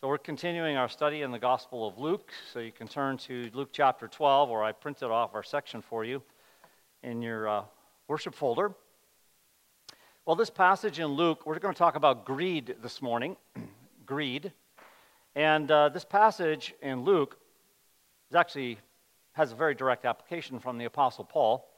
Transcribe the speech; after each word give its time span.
So 0.00 0.08
we're 0.08 0.16
continuing 0.16 0.78
our 0.78 0.88
study 0.88 1.20
in 1.20 1.30
the 1.30 1.38
Gospel 1.38 1.86
of 1.86 1.98
Luke. 1.98 2.32
So 2.54 2.58
you 2.58 2.72
can 2.72 2.88
turn 2.88 3.18
to 3.18 3.50
Luke 3.52 3.68
chapter 3.70 4.08
12, 4.08 4.48
where 4.48 4.62
I 4.62 4.72
printed 4.72 5.10
off 5.10 5.34
our 5.34 5.42
section 5.42 5.82
for 5.82 6.06
you 6.06 6.22
in 7.02 7.20
your 7.20 7.46
uh, 7.46 7.64
worship 8.08 8.34
folder. 8.34 8.72
Well, 10.24 10.36
this 10.36 10.48
passage 10.48 11.00
in 11.00 11.08
Luke, 11.08 11.44
we're 11.44 11.58
going 11.58 11.74
to 11.74 11.78
talk 11.78 11.96
about 11.96 12.24
greed 12.24 12.76
this 12.80 13.02
morning. 13.02 13.36
greed. 14.06 14.54
And 15.34 15.70
uh, 15.70 15.90
this 15.90 16.06
passage 16.06 16.72
in 16.80 17.04
Luke 17.04 17.36
is 18.30 18.36
actually 18.36 18.78
has 19.32 19.52
a 19.52 19.54
very 19.54 19.74
direct 19.74 20.06
application 20.06 20.60
from 20.60 20.78
the 20.78 20.86
Apostle 20.86 21.24
Paul. 21.24 21.68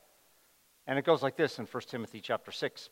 And 0.87 0.97
it 0.97 1.05
goes 1.05 1.25
like 1.25 1.37
this 1.37 1.59
in 1.59 1.67
1 1.67 1.83
Timothy 1.89 2.21
chapter 2.21 2.53
6. 2.53 2.89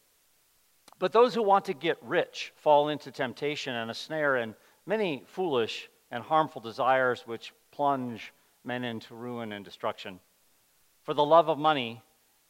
But 0.99 1.13
those 1.13 1.37
who 1.37 1.43
want 1.45 1.67
to 1.67 1.73
get 1.73 1.99
rich 2.03 2.53
fall 2.57 2.89
into 2.89 3.13
temptation 3.13 3.77
and 3.77 3.93
a 3.93 3.95
snare 3.95 4.35
and 4.35 4.57
many 4.87 5.25
foolish 5.27 5.89
and 6.11 6.23
harmful 6.23 6.61
desires 6.61 7.23
which 7.27 7.53
plunge 7.71 8.33
men 8.65 8.85
into 8.85 9.15
ruin 9.15 9.53
and 9.53 9.65
destruction. 9.65 10.21
For 11.03 11.15
the 11.15 11.25
love 11.25 11.49
of 11.49 11.59
money 11.59 12.03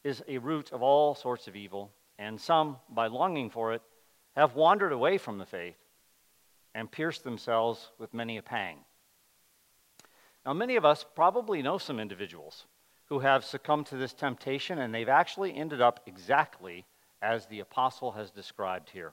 is 0.03 0.23
a 0.27 0.39
root 0.39 0.73
of 0.73 0.83
all 0.83 1.15
sorts 1.15 1.47
of 1.47 1.57
evil, 1.57 1.91
and 2.19 2.41
some, 2.41 2.77
by 2.89 3.07
longing 3.07 3.51
for 3.51 3.73
it, 3.73 3.83
have 4.37 4.55
wandered 4.55 4.93
away 4.93 5.19
from 5.19 5.39
the 5.39 5.47
faith 5.47 5.77
and 6.75 6.91
pierced 6.91 7.25
themselves 7.25 7.91
with 7.99 8.15
many 8.15 8.37
a 8.37 8.43
pang. 8.43 8.79
Now, 10.47 10.53
many 10.53 10.77
of 10.77 10.85
us 10.85 11.05
probably 11.15 11.63
know 11.63 11.79
some 11.79 12.01
individuals 12.01 12.67
who 13.07 13.19
have 13.19 13.45
succumbed 13.45 13.87
to 13.87 13.97
this 13.97 14.15
temptation, 14.15 14.79
and 14.79 14.95
they've 14.95 15.09
actually 15.09 15.55
ended 15.55 15.81
up 15.81 16.01
exactly 16.07 16.87
as 17.21 17.47
the 17.47 17.61
apostle 17.61 18.13
has 18.13 18.31
described 18.31 18.89
here. 18.91 19.13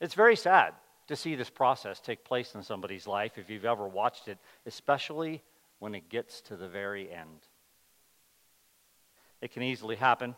It's 0.00 0.14
very 0.14 0.36
sad 0.36 0.74
to 1.08 1.16
see 1.16 1.34
this 1.34 1.50
process 1.50 2.00
take 2.00 2.24
place 2.24 2.54
in 2.54 2.62
somebody's 2.62 3.06
life 3.06 3.38
if 3.38 3.48
you've 3.48 3.64
ever 3.64 3.86
watched 3.86 4.28
it, 4.28 4.38
especially 4.66 5.42
when 5.78 5.94
it 5.94 6.08
gets 6.08 6.40
to 6.42 6.56
the 6.56 6.68
very 6.68 7.10
end. 7.12 7.46
It 9.40 9.52
can 9.52 9.62
easily 9.62 9.96
happen. 9.96 10.34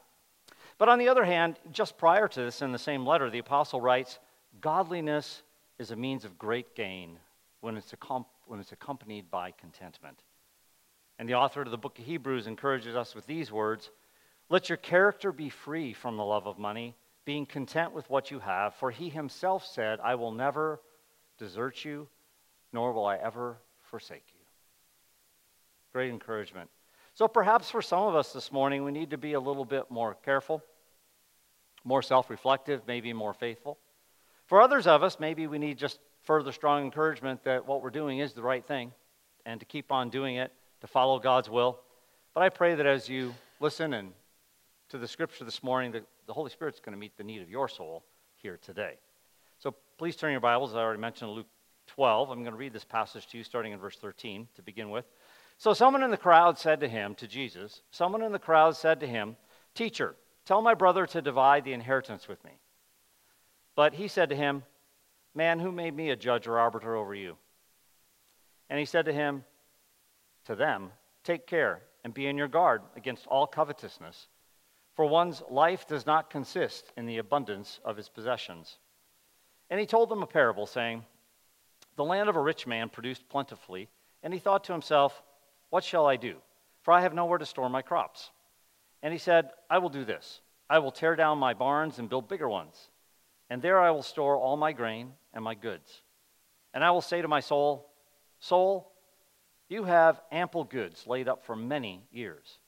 But 0.77 0.89
on 0.89 0.98
the 0.98 1.09
other 1.09 1.25
hand, 1.25 1.57
just 1.73 1.98
prior 1.98 2.29
to 2.29 2.41
this, 2.41 2.62
in 2.62 2.73
the 2.73 2.79
same 2.79 3.07
letter, 3.07 3.31
the 3.31 3.39
apostle 3.39 3.81
writes 3.81 4.19
Godliness 4.61 5.42
is 5.79 5.91
a 5.91 5.97
means 5.97 6.25
of 6.25 6.39
great 6.39 6.75
gain 6.75 7.19
when 7.61 7.77
it's, 7.77 7.95
when 8.47 8.61
it's 8.61 8.73
accompanied 8.73 9.31
by 9.31 9.53
contentment. 9.53 10.23
And 11.19 11.29
the 11.29 11.35
author 11.35 11.62
of 11.62 11.70
the 11.70 11.79
book 11.79 11.98
of 11.98 12.05
Hebrews 12.05 12.47
encourages 12.47 12.95
us 12.95 13.14
with 13.14 13.27
these 13.27 13.51
words 13.51 13.91
Let 14.48 14.69
your 14.69 14.79
character 14.79 15.33
be 15.33 15.48
free 15.48 15.92
from 15.92 16.17
the 16.17 16.25
love 16.25 16.47
of 16.47 16.59
money 16.59 16.95
being 17.29 17.45
content 17.45 17.93
with 17.93 18.09
what 18.09 18.31
you 18.31 18.39
have, 18.39 18.75
for 18.77 18.91
he 18.91 19.11
himself 19.11 19.67
said, 19.67 20.01
I 20.03 20.15
will 20.15 20.33
never 20.33 20.81
desert 21.39 21.85
you, 21.85 22.09
nor 22.73 22.91
will 22.95 23.05
I 23.05 23.17
ever 23.17 23.59
forsake 23.83 24.25
you. 24.33 24.41
Great 25.93 26.09
encouragement. 26.09 26.70
So 27.12 27.29
perhaps 27.29 27.70
for 27.70 27.83
some 27.83 28.05
of 28.05 28.17
us 28.17 28.33
this 28.33 28.51
morning, 28.51 28.83
we 28.83 28.93
need 28.93 29.11
to 29.11 29.19
be 29.19 29.35
a 29.35 29.41
little 29.41 29.67
bit 29.67 29.91
more 29.91 30.17
careful, 30.25 30.65
more 31.85 32.01
self 32.01 32.31
reflective, 32.31 32.81
maybe 32.87 33.12
more 33.12 33.35
faithful. 33.35 33.77
For 34.47 34.63
others 34.63 34.87
of 34.87 35.03
us, 35.03 35.20
maybe 35.20 35.47
we 35.47 35.59
need 35.59 35.77
just 35.77 35.98
further 36.23 36.51
strong 36.51 36.83
encouragement 36.83 37.45
that 37.45 37.67
what 37.67 37.83
we're 37.83 37.91
doing 37.91 38.20
is 38.20 38.33
the 38.33 38.41
right 38.41 38.67
thing 38.67 38.91
and 39.45 39.61
to 39.61 39.67
keep 39.67 39.92
on 39.92 40.09
doing 40.09 40.37
it, 40.37 40.51
to 40.81 40.87
follow 40.87 41.19
God's 41.19 41.51
will. 41.51 41.79
But 42.33 42.42
I 42.42 42.48
pray 42.48 42.75
that 42.75 42.87
as 42.87 43.07
you 43.07 43.35
listen 43.61 43.92
and 43.92 44.15
to 44.91 44.98
the 44.98 45.08
scripture 45.08 45.44
this 45.44 45.62
morning, 45.62 45.92
that 45.92 46.05
the 46.27 46.33
Holy 46.33 46.50
Spirit's 46.50 46.81
going 46.81 46.94
to 46.94 46.98
meet 46.98 47.17
the 47.17 47.25
need 47.25 47.42
of 47.42 47.50
your 47.50 47.69
soul 47.69 48.05
here 48.36 48.58
today. 48.62 48.95
So 49.58 49.75
please 49.98 50.17
turn 50.17 50.33
your 50.33 50.41
Bibles. 50.41 50.75
I 50.75 50.78
already 50.78 51.00
mentioned 51.00 51.30
Luke 51.30 51.47
12. 51.89 52.30
I'm 52.30 52.41
going 52.41 52.53
to 52.53 52.58
read 52.58 52.72
this 52.72 52.84
passage 52.84 53.27
to 53.28 53.39
you 53.39 53.45
starting 53.45 53.72
in 53.72 53.78
verse 53.78 53.97
13 53.97 54.48
to 54.55 54.62
begin 54.62 54.91
with. 54.91 55.05
So 55.58 55.75
someone 55.75 56.03
in 56.03 56.11
the 56.11 56.17
crowd 56.17 56.58
said 56.58 56.80
to 56.80 56.89
him, 56.89 57.14
to 57.17 57.27
Jesus, 57.27 57.83
someone 57.91 58.22
in 58.22 58.33
the 58.33 58.39
crowd 58.39 58.77
said 58.77 59.00
to 59.00 59.06
him, 59.06 59.36
Teacher, 59.74 60.14
tell 60.46 60.63
my 60.63 60.74
brother 60.74 61.07
to 61.07 61.20
divide 61.20 61.64
the 61.64 61.73
inheritance 61.73 62.29
with 62.29 62.42
me. 62.45 62.52
But 63.74 63.95
he 63.95 64.08
said 64.08 64.30
to 64.30 64.36
him, 64.36 64.63
Man, 65.34 65.58
who 65.58 65.73
made 65.73 65.95
me 65.95 66.11
a 66.11 66.17
judge 66.17 66.46
or 66.46 66.58
arbiter 66.58 66.96
over 66.96 67.14
you? 67.14 67.36
And 68.70 68.79
he 68.79 68.84
said 68.84 69.05
to 69.07 69.13
him, 69.13 69.45
to 70.46 70.55
them, 70.55 70.92
Take 71.24 71.46
care 71.46 71.83
and 72.05 72.14
be 72.14 72.29
on 72.29 72.39
your 72.39 72.48
guard 72.48 72.83
against 72.96 73.27
all 73.27 73.46
covetousness 73.46 74.29
for 74.98 75.07
one's 75.07 75.45
life 75.48 75.86
does 75.86 76.07
not 76.07 76.29
consist 76.29 76.92
in 76.97 77.07
the 77.07 77.19
abundance 77.19 77.79
of 77.85 77.97
his 77.97 78.09
possessions. 78.09 78.79
And 79.70 79.79
he 79.79 79.86
told 79.86 80.09
them 80.09 80.25
a 80.25 80.27
parable, 80.27 80.67
saying, 80.67 81.05
The 81.95 82.03
land 82.03 82.29
of 82.29 82.35
a 82.35 82.41
rich 82.41 82.67
man 82.67 82.89
produced 82.89 83.29
plentifully, 83.29 83.89
and 84.25 84.35
he 84.35 84.41
thought 84.41 84.64
to 84.64 84.73
himself, 84.73 85.23
What 85.70 85.85
shall 85.85 86.05
I 86.05 86.17
do? 86.17 86.39
For 86.83 86.91
I 86.91 87.03
have 87.03 87.14
nowhere 87.14 87.39
to 87.39 87.47
store 87.47 87.69
my 87.69 87.81
crops. 87.81 88.33
And 89.01 89.13
he 89.13 89.20
said, 89.20 89.51
I 89.70 89.79
will 89.79 89.89
do 89.89 90.05
this 90.05 90.41
I 90.69 90.81
will 90.81 90.91
tear 90.91 91.14
down 91.14 91.39
my 91.39 91.55
barns 91.55 92.01
and 92.01 92.08
build 92.08 92.27
bigger 92.27 92.48
ones, 92.48 92.91
and 93.48 93.63
there 93.63 93.79
I 93.79 93.92
will 93.92 94.03
store 94.03 94.37
all 94.37 94.57
my 94.57 94.73
grain 94.73 95.13
and 95.33 95.45
my 95.45 95.55
goods. 95.55 96.03
And 96.75 96.83
I 96.83 96.91
will 96.91 97.03
say 97.03 97.23
to 97.23 97.29
my 97.29 97.39
soul, 97.39 97.89
Soul, 98.41 98.91
you 99.69 99.85
have 99.85 100.20
ample 100.33 100.64
goods 100.64 101.07
laid 101.07 101.29
up 101.29 101.45
for 101.45 101.55
many 101.55 102.03
years. 102.11 102.58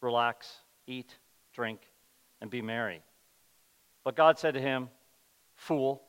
Relax, 0.00 0.52
eat, 0.88 1.14
drink, 1.56 1.80
and 2.40 2.50
be 2.50 2.62
merry. 2.62 3.00
But 4.04 4.14
God 4.14 4.38
said 4.38 4.54
to 4.54 4.60
him, 4.60 4.88
Fool, 5.56 6.02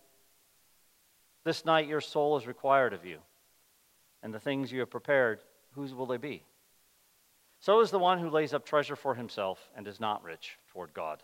this 1.45 1.65
night 1.65 1.87
your 1.87 2.01
soul 2.01 2.37
is 2.37 2.45
required 2.45 2.93
of 2.93 3.05
you, 3.05 3.19
and 4.21 4.33
the 4.33 4.39
things 4.39 4.71
you 4.71 4.81
have 4.81 4.89
prepared, 4.89 5.39
whose 5.71 5.93
will 5.93 6.05
they 6.05 6.17
be? 6.17 6.43
So 7.59 7.79
is 7.79 7.89
the 7.89 7.97
one 7.97 8.19
who 8.19 8.29
lays 8.29 8.53
up 8.53 8.65
treasure 8.65 8.95
for 8.95 9.15
himself 9.15 9.71
and 9.75 9.87
is 9.87 9.99
not 9.99 10.23
rich 10.23 10.59
toward 10.71 10.93
God. 10.93 11.23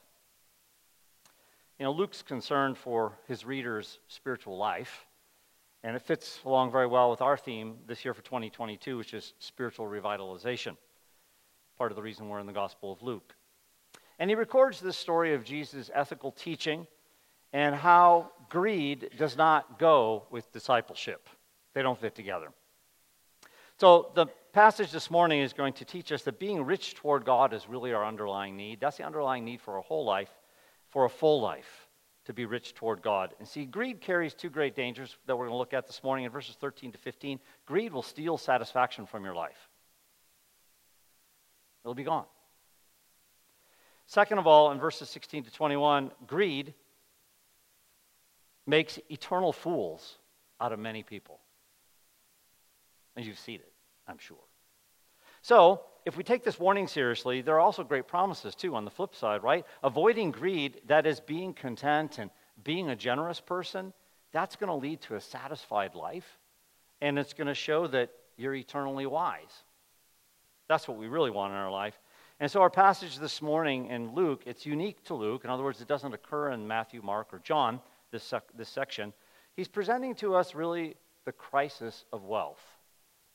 You 1.78 1.86
know, 1.86 1.92
Luke's 1.92 2.22
concern 2.22 2.74
for 2.74 3.20
his 3.28 3.46
readers' 3.46 4.00
spiritual 4.08 4.58
life, 4.58 5.06
and 5.84 5.96
it 5.96 6.02
fits 6.02 6.40
along 6.46 6.72
very 6.72 6.88
well 6.88 7.12
with 7.12 7.22
our 7.22 7.36
theme 7.36 7.76
this 7.86 8.06
year 8.06 8.14
for 8.14 8.22
2022, 8.22 8.98
which 8.98 9.14
is 9.14 9.34
spiritual 9.40 9.86
revitalization. 9.86 10.78
Part 11.78 11.92
of 11.92 11.98
the 11.98 12.02
reason 12.02 12.30
we're 12.30 12.40
in 12.40 12.48
the 12.48 12.54
Gospel 12.54 12.94
of 12.94 13.02
Luke. 13.04 13.36
And 14.24 14.30
he 14.30 14.36
records 14.36 14.80
this 14.80 14.96
story 14.96 15.34
of 15.34 15.44
Jesus' 15.44 15.92
ethical 15.94 16.32
teaching 16.32 16.88
and 17.52 17.76
how 17.76 18.32
greed 18.48 19.10
does 19.18 19.36
not 19.36 19.78
go 19.78 20.28
with 20.32 20.50
discipleship. 20.54 21.28
They 21.74 21.82
don't 21.82 22.00
fit 22.00 22.16
together. 22.16 22.48
So, 23.82 24.14
the 24.16 24.28
passage 24.54 24.92
this 24.92 25.12
morning 25.12 25.42
is 25.42 25.52
going 25.52 25.74
to 25.74 25.84
teach 25.84 26.10
us 26.14 26.22
that 26.22 26.40
being 26.40 26.64
rich 26.64 26.96
toward 26.96 27.26
God 27.26 27.54
is 27.54 27.68
really 27.68 27.92
our 27.92 28.06
underlying 28.06 28.56
need. 28.56 28.80
That's 28.80 28.96
the 28.96 29.04
underlying 29.04 29.44
need 29.44 29.60
for 29.60 29.76
a 29.76 29.82
whole 29.82 30.06
life, 30.06 30.32
for 30.88 31.04
a 31.04 31.10
full 31.10 31.42
life, 31.42 31.90
to 32.24 32.34
be 32.34 32.46
rich 32.46 32.76
toward 32.76 33.02
God. 33.02 33.34
And 33.40 33.46
see, 33.46 33.66
greed 33.66 34.00
carries 34.00 34.34
two 34.34 34.50
great 34.50 34.74
dangers 34.74 35.18
that 35.26 35.36
we're 35.36 35.48
going 35.48 35.56
to 35.56 35.58
look 35.58 35.74
at 35.74 35.86
this 35.86 36.02
morning 36.02 36.24
in 36.24 36.32
verses 36.32 36.56
13 36.62 36.94
to 36.94 36.98
15. 36.98 37.42
Greed 37.66 37.92
will 37.92 38.02
steal 38.02 38.38
satisfaction 38.38 39.06
from 39.06 39.26
your 39.26 39.36
life, 39.36 39.68
it'll 41.84 41.94
be 41.94 42.06
gone. 42.06 42.24
Second 44.06 44.38
of 44.38 44.48
all, 44.48 44.72
in 44.72 44.80
verses 44.80 45.10
16 45.10 45.46
to 45.46 45.52
21, 45.52 46.12
greed 46.28 46.74
makes 48.66 49.00
eternal 49.10 49.54
fools 49.54 50.18
out 50.60 50.72
of 50.72 50.80
many 50.80 51.04
people. 51.04 51.40
And 53.16 53.26
you've 53.26 53.40
seen 53.40 53.60
it, 53.60 53.72
I'm 54.08 54.18
sure. 54.18 54.38
So, 55.42 55.82
if 56.06 56.18
we 56.18 56.24
take 56.24 56.44
this 56.44 56.60
warning 56.60 56.88
seriously, 56.88 57.42
there 57.42 57.56
are 57.56 57.60
also 57.60 57.84
great 57.84 58.08
promises, 58.08 58.56
too, 58.56 58.76
on 58.76 58.86
the 58.86 58.92
flip 58.92 59.16
side, 59.16 59.44
right? 59.44 59.66
Avoiding 59.84 60.32
greed, 60.32 60.82
that 60.88 61.06
is, 61.06 61.20
being 61.20 61.54
content 61.54 62.18
and 62.18 62.30
being 62.64 62.90
a 62.90 62.96
generous 62.96 63.40
person, 63.40 63.94
that's 64.32 64.56
going 64.56 64.68
to 64.68 64.76
lead 64.76 65.02
to 65.02 65.16
a 65.16 65.22
satisfied 65.22 65.96
life, 65.96 66.40
and 67.02 67.18
it's 67.18 67.34
going 67.34 67.48
to 67.48 67.54
show 67.54 67.88
that 67.88 68.10
you're 68.36 68.56
eternally 68.56 69.06
wise. 69.06 69.64
That's 70.68 70.88
what 70.88 70.98
we 70.98 71.08
really 71.08 71.32
want 71.32 71.52
in 71.52 71.58
our 71.58 71.72
life. 71.72 71.98
And 72.44 72.52
so, 72.52 72.60
our 72.60 72.70
passage 72.70 73.20
this 73.20 73.42
morning 73.42 73.86
in 73.86 74.14
Luke, 74.14 74.42
it's 74.46 74.66
unique 74.66 75.02
to 75.06 75.14
Luke. 75.14 75.46
In 75.46 75.50
other 75.50 75.64
words, 75.64 75.80
it 75.80 75.88
doesn't 75.88 76.14
occur 76.14 76.52
in 76.52 76.68
Matthew, 76.68 77.02
Mark, 77.02 77.34
or 77.34 77.40
John, 77.40 77.80
this, 78.12 78.22
sec- 78.22 78.52
this 78.54 78.68
section. 78.68 79.14
He's 79.56 79.70
presenting 79.70 80.14
to 80.16 80.36
us 80.36 80.54
really 80.54 80.98
the 81.24 81.32
crisis 81.32 82.04
of 82.12 82.26
wealth. 82.26 82.60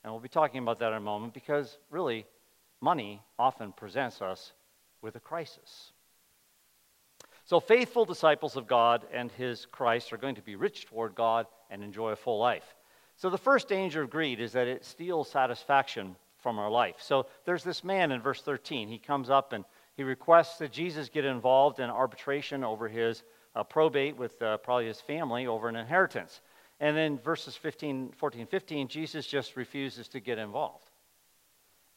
And 0.05 0.13
we'll 0.13 0.21
be 0.21 0.29
talking 0.29 0.63
about 0.63 0.79
that 0.81 0.89
in 0.89 0.99
a 0.99 1.01
moment 1.01 1.33
because 1.33 1.79
really, 1.91 2.27
money 2.83 3.23
often 3.39 3.73
presents 3.73 4.21
us 4.21 4.53
with 5.01 5.17
a 5.17 5.21
crisis. 5.21 5.93
So, 7.47 7.61
faithful 7.61 8.05
disciples 8.05 8.57
of 8.57 8.67
God 8.67 9.07
and 9.11 9.33
his 9.33 9.65
Christ 9.65 10.13
are 10.13 10.19
going 10.19 10.35
to 10.35 10.43
be 10.43 10.55
rich 10.55 10.85
toward 10.85 11.15
God 11.15 11.47
and 11.71 11.83
enjoy 11.83 12.11
a 12.11 12.17
full 12.17 12.39
life. 12.39 12.75
So, 13.17 13.31
the 13.31 13.39
first 13.39 13.69
danger 13.69 14.03
of 14.03 14.11
greed 14.11 14.39
is 14.39 14.53
that 14.53 14.69
it 14.69 14.85
steals 14.85 15.31
satisfaction 15.31 16.15
from 16.49 16.59
our 16.59 16.71
life. 16.71 16.97
So 17.01 17.27
there's 17.45 17.63
this 17.63 17.85
man 17.85 18.11
in 18.11 18.23
verse 18.23 18.41
13. 18.41 18.89
He 18.89 18.97
comes 18.99 19.29
up 19.29 19.53
and 19.53 19.67
he 19.99 20.03
requests 20.03 20.57
that 20.61 20.73
Jesus 20.73 21.11
get 21.11 21.27
involved 21.27 21.79
in 21.79 21.91
arbitration 21.91 22.65
over 22.65 22.89
his 22.89 23.23
uh, 23.55 23.65
probate 23.65 24.17
with 24.17 24.41
uh, 24.41 24.57
probably 24.57 24.87
his 24.87 24.99
family 24.99 25.47
over 25.47 25.69
an 25.69 25.77
inheritance. 25.77 26.41
And 26.81 26.97
then 26.97 27.19
verses 27.19 27.55
15, 27.55 28.15
14, 28.17 28.47
15, 28.47 28.89
Jesus 28.89 29.27
just 29.27 29.57
refuses 29.57 30.09
to 30.09 30.21
get 30.21 30.39
involved. 30.39 30.89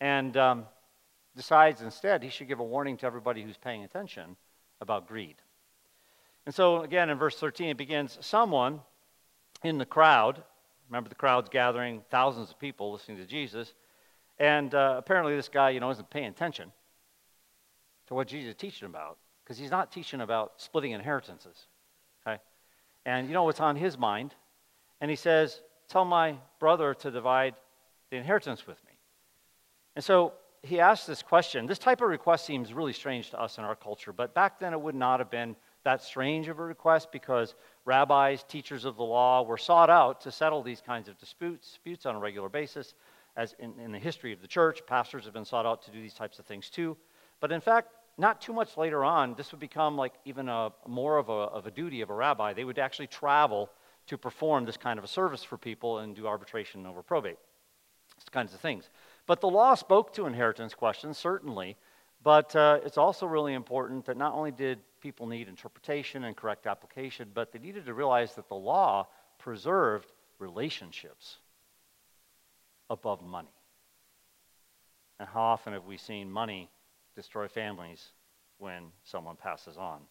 And 0.01 0.35
um, 0.35 0.65
decides 1.37 1.81
instead 1.81 2.21
he 2.21 2.29
should 2.29 2.49
give 2.49 2.59
a 2.59 2.63
warning 2.63 2.97
to 2.97 3.05
everybody 3.05 3.41
who's 3.43 3.55
paying 3.55 3.85
attention 3.85 4.35
about 4.81 5.07
greed. 5.07 5.37
And 6.45 6.53
so, 6.53 6.81
again, 6.81 7.09
in 7.09 7.17
verse 7.17 7.37
13, 7.37 7.69
it 7.69 7.77
begins 7.77 8.17
someone 8.19 8.81
in 9.63 9.77
the 9.77 9.85
crowd, 9.85 10.43
remember 10.89 11.07
the 11.07 11.15
crowd's 11.15 11.47
gathering, 11.47 12.01
thousands 12.11 12.49
of 12.49 12.59
people 12.59 12.91
listening 12.91 13.15
to 13.15 13.25
Jesus, 13.25 13.73
and 14.41 14.73
uh, 14.73 14.95
apparently 14.97 15.35
this 15.35 15.49
guy, 15.49 15.69
you 15.69 15.79
know, 15.79 15.91
isn't 15.91 16.09
paying 16.09 16.25
attention 16.25 16.71
to 18.07 18.15
what 18.15 18.27
Jesus 18.27 18.49
is 18.49 18.55
teaching 18.55 18.87
about 18.87 19.19
because 19.43 19.55
he's 19.55 19.69
not 19.69 19.91
teaching 19.91 20.19
about 20.19 20.53
splitting 20.57 20.93
inheritances. 20.93 21.67
Okay? 22.25 22.39
And 23.05 23.27
you 23.27 23.35
know 23.35 23.43
what's 23.43 23.59
on 23.59 23.75
his 23.75 23.99
mind? 23.99 24.33
And 24.99 25.11
he 25.11 25.15
says, 25.15 25.61
Tell 25.89 26.05
my 26.05 26.37
brother 26.59 26.95
to 26.95 27.11
divide 27.11 27.53
the 28.09 28.17
inheritance 28.17 28.65
with 28.65 28.83
me. 28.85 28.93
And 29.95 30.03
so 30.03 30.33
he 30.63 30.79
asks 30.79 31.05
this 31.05 31.21
question. 31.21 31.67
This 31.67 31.77
type 31.77 32.01
of 32.01 32.07
request 32.07 32.45
seems 32.45 32.73
really 32.73 32.93
strange 32.93 33.29
to 33.31 33.39
us 33.39 33.59
in 33.59 33.63
our 33.63 33.75
culture, 33.75 34.11
but 34.11 34.33
back 34.33 34.59
then 34.59 34.73
it 34.73 34.81
would 34.81 34.95
not 34.95 35.19
have 35.19 35.29
been 35.29 35.55
that 35.83 36.01
strange 36.01 36.47
of 36.47 36.57
a 36.57 36.63
request 36.63 37.11
because 37.11 37.53
rabbis, 37.85 38.43
teachers 38.43 38.85
of 38.85 38.95
the 38.95 39.03
law, 39.03 39.43
were 39.43 39.57
sought 39.57 39.89
out 39.89 40.21
to 40.21 40.31
settle 40.31 40.63
these 40.63 40.81
kinds 40.81 41.09
of 41.09 41.17
disputes, 41.19 41.67
disputes 41.67 42.05
on 42.07 42.15
a 42.15 42.19
regular 42.19 42.49
basis. 42.49 42.95
As 43.35 43.55
in, 43.59 43.79
in 43.79 43.91
the 43.91 43.99
history 43.99 44.33
of 44.33 44.41
the 44.41 44.47
church, 44.47 44.81
pastors 44.85 45.25
have 45.25 45.33
been 45.33 45.45
sought 45.45 45.65
out 45.65 45.83
to 45.83 45.91
do 45.91 46.01
these 46.01 46.13
types 46.13 46.39
of 46.39 46.45
things 46.45 46.69
too. 46.69 46.97
But 47.39 47.51
in 47.51 47.61
fact, 47.61 47.89
not 48.17 48.41
too 48.41 48.53
much 48.53 48.77
later 48.77 49.03
on, 49.03 49.35
this 49.35 49.51
would 49.51 49.59
become 49.59 49.95
like 49.95 50.13
even 50.25 50.49
a, 50.49 50.71
more 50.87 51.17
of 51.17 51.29
a, 51.29 51.31
of 51.31 51.65
a 51.65 51.71
duty 51.71 52.01
of 52.01 52.09
a 52.09 52.13
rabbi. 52.13 52.53
They 52.53 52.65
would 52.65 52.77
actually 52.77 53.07
travel 53.07 53.69
to 54.07 54.17
perform 54.17 54.65
this 54.65 54.77
kind 54.77 54.99
of 54.99 55.05
a 55.05 55.07
service 55.07 55.43
for 55.43 55.57
people 55.57 55.99
and 55.99 56.15
do 56.15 56.27
arbitration 56.27 56.85
over 56.85 57.01
probate, 57.01 57.37
these 58.17 58.29
kinds 58.29 58.53
of 58.53 58.59
things. 58.59 58.89
But 59.25 59.41
the 59.41 59.49
law 59.49 59.75
spoke 59.75 60.13
to 60.13 60.25
inheritance 60.25 60.73
questions, 60.73 61.17
certainly, 61.17 61.77
but 62.23 62.55
uh, 62.55 62.79
it's 62.83 62.97
also 62.97 63.25
really 63.25 63.53
important 63.53 64.05
that 64.05 64.17
not 64.17 64.33
only 64.33 64.51
did 64.51 64.79
people 64.99 65.25
need 65.25 65.47
interpretation 65.47 66.25
and 66.25 66.35
correct 66.35 66.67
application, 66.67 67.29
but 67.33 67.51
they 67.51 67.59
needed 67.59 67.85
to 67.85 67.93
realize 67.93 68.35
that 68.35 68.49
the 68.49 68.55
law 68.55 69.07
preserved 69.39 70.11
relationships 70.37 71.37
above 72.91 73.23
money. 73.23 73.53
And 75.19 75.27
how 75.27 75.41
often 75.41 75.73
have 75.73 75.85
we 75.85 75.97
seen 75.97 76.29
money 76.29 76.69
destroy 77.15 77.47
families 77.47 78.11
when 78.57 78.91
someone 79.03 79.37
passes 79.37 79.77
on? 79.77 80.01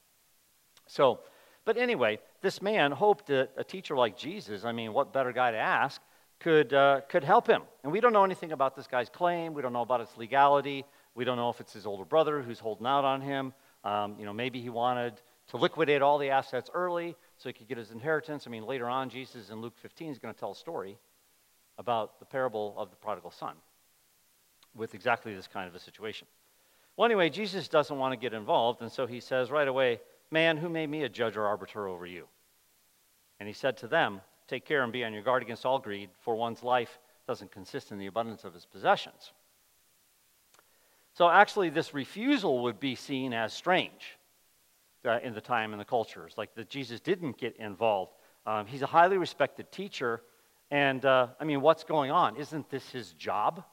So, 0.87 1.21
but 1.65 1.77
anyway, 1.77 2.19
this 2.41 2.62
man 2.62 2.91
hoped 2.91 3.27
that 3.27 3.50
a 3.56 3.62
teacher 3.62 3.97
like 3.97 4.17
Jesus, 4.17 4.65
I 4.65 4.73
mean, 4.73 4.93
what 4.93 5.12
better 5.12 5.32
guy 5.32 5.50
to 5.50 5.59
ask, 5.59 6.00
could, 6.41 6.73
uh, 6.73 7.03
could 7.09 7.23
help 7.23 7.47
him. 7.47 7.62
And 7.85 7.93
we 7.93 8.00
don't 8.00 8.15
know 8.15 8.25
anything 8.25 8.53
about 8.53 8.75
this 8.75 8.87
guy's 8.87 9.11
claim. 9.11 9.53
We 9.53 9.61
don't 9.61 9.75
know 9.75 9.82
about 9.82 10.00
its 10.00 10.17
legality. 10.17 10.87
We 11.15 11.25
don't 11.25 11.37
know 11.37 11.50
if 11.50 11.61
it's 11.61 11.75
his 11.75 11.87
older 11.87 12.06
brother 12.06 12.41
who's 12.41 12.59
holding 12.59 12.87
out 12.87 13.05
on 13.05 13.21
him. 13.21 13.53
Um, 13.85 14.17
you 14.19 14.25
know, 14.25 14.32
maybe 14.32 14.61
he 14.61 14.71
wanted 14.71 15.21
to 15.49 15.59
liquidate 15.59 16.00
all 16.00 16.17
the 16.17 16.31
assets 16.31 16.71
early 16.73 17.15
so 17.37 17.49
he 17.50 17.53
could 17.53 17.69
get 17.69 17.77
his 17.77 17.91
inheritance. 17.91 18.44
I 18.47 18.50
mean, 18.50 18.65
later 18.65 18.88
on, 18.88 19.11
Jesus 19.11 19.50
in 19.50 19.61
Luke 19.61 19.75
15 19.82 20.12
is 20.12 20.19
going 20.19 20.32
to 20.32 20.41
tell 20.41 20.53
a 20.53 20.56
story 20.56 20.99
about 21.81 22.21
the 22.21 22.27
parable 22.27 22.75
of 22.77 22.91
the 22.91 22.97
prodigal 22.97 23.31
son 23.31 23.55
with 24.77 24.94
exactly 24.94 25.35
this 25.35 25.49
kind 25.49 25.67
of 25.67 25.75
a 25.75 25.81
situation. 25.81 26.29
Well, 26.97 27.06
anyway, 27.06 27.31
Jesus 27.31 27.67
doesn't 27.67 27.97
want 27.97 28.12
to 28.12 28.17
get 28.19 28.35
involved, 28.35 28.82
and 28.82 28.93
so 28.93 29.06
he 29.06 29.19
says 29.19 29.50
right 29.50 29.67
away, 29.67 30.00
Man, 30.31 30.59
who 30.59 30.69
made 30.69 30.88
me 30.88 31.03
a 31.03 31.09
judge 31.09 31.37
or 31.37 31.47
arbiter 31.47 31.88
over 31.88 32.06
you? 32.06 32.29
And 33.41 33.49
he 33.49 33.53
said 33.53 33.79
to 33.79 33.88
them, 33.88 34.21
Take 34.47 34.65
care 34.65 34.85
and 34.85 34.93
be 34.93 35.03
on 35.05 35.12
your 35.12 35.23
guard 35.23 35.43
against 35.43 35.65
all 35.65 35.79
greed, 35.79 36.11
for 36.21 36.37
one's 36.37 36.62
life 36.62 37.00
doesn't 37.27 37.50
consist 37.50 37.91
in 37.91 37.99
the 37.99 38.06
abundance 38.06 38.44
of 38.44 38.53
his 38.53 38.67
possessions. 38.67 39.32
So, 41.15 41.29
actually, 41.29 41.71
this 41.71 41.94
refusal 41.94 42.62
would 42.65 42.79
be 42.79 42.94
seen 42.94 43.32
as 43.32 43.53
strange 43.53 44.19
uh, 45.05 45.19
in 45.23 45.32
the 45.32 45.41
time 45.41 45.73
and 45.73 45.81
the 45.81 45.87
cultures, 45.87 46.35
like 46.37 46.55
that 46.55 46.69
Jesus 46.69 47.00
didn't 47.00 47.38
get 47.38 47.56
involved. 47.56 48.12
Um, 48.47 48.67
he's 48.67 48.82
a 48.82 48.87
highly 48.87 49.17
respected 49.17 49.73
teacher, 49.73 50.23
and 50.70 51.05
uh, 51.05 51.28
I 51.40 51.44
mean, 51.44 51.61
what's 51.61 51.84
going 51.84 52.11
on? 52.11 52.37
Isn't 52.37 52.69
this 52.70 52.88
his 52.90 53.12
job 53.12 53.64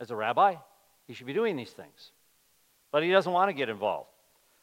as 0.00 0.10
a 0.10 0.16
rabbi? 0.16 0.56
He 1.06 1.14
should 1.14 1.26
be 1.26 1.32
doing 1.32 1.56
these 1.56 1.72
things. 1.72 2.12
But 2.92 3.02
he 3.02 3.10
doesn't 3.10 3.32
want 3.32 3.48
to 3.48 3.54
get 3.54 3.68
involved. 3.68 4.10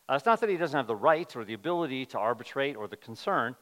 Uh, 0.08 0.16
it's 0.16 0.26
not 0.26 0.40
that 0.42 0.50
he 0.50 0.58
doesn't 0.58 0.78
have 0.78 0.88
the 0.88 0.96
right 0.96 1.36
or 1.36 1.44
the 1.44 1.54
ability 1.54 2.06
to 2.08 2.20
arbitrate 2.20 2.76
or 2.76 2.88
the 2.88 2.98
concern, 2.98 3.56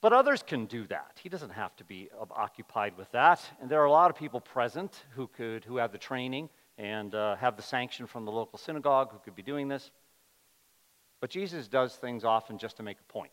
but 0.00 0.12
others 0.12 0.42
can 0.42 0.66
do 0.66 0.86
that. 0.86 1.18
He 1.22 1.28
doesn't 1.28 1.50
have 1.50 1.74
to 1.76 1.84
be 1.84 2.08
occupied 2.30 2.96
with 2.96 3.10
that. 3.12 3.40
And 3.60 3.68
there 3.68 3.80
are 3.80 3.86
a 3.86 3.90
lot 3.90 4.10
of 4.10 4.16
people 4.16 4.40
present 4.40 5.04
who, 5.10 5.26
could, 5.26 5.64
who 5.64 5.76
have 5.76 5.92
the 5.92 5.98
training 5.98 6.48
and 6.76 7.14
uh, 7.14 7.34
have 7.36 7.56
the 7.56 7.62
sanction 7.62 8.06
from 8.06 8.24
the 8.24 8.30
local 8.30 8.58
synagogue 8.58 9.10
who 9.10 9.18
could 9.18 9.34
be 9.34 9.42
doing 9.42 9.66
this. 9.66 9.90
But 11.20 11.30
Jesus 11.30 11.66
does 11.66 11.96
things 11.96 12.24
often 12.24 12.58
just 12.58 12.76
to 12.76 12.84
make 12.84 12.98
a 13.00 13.12
point. 13.12 13.32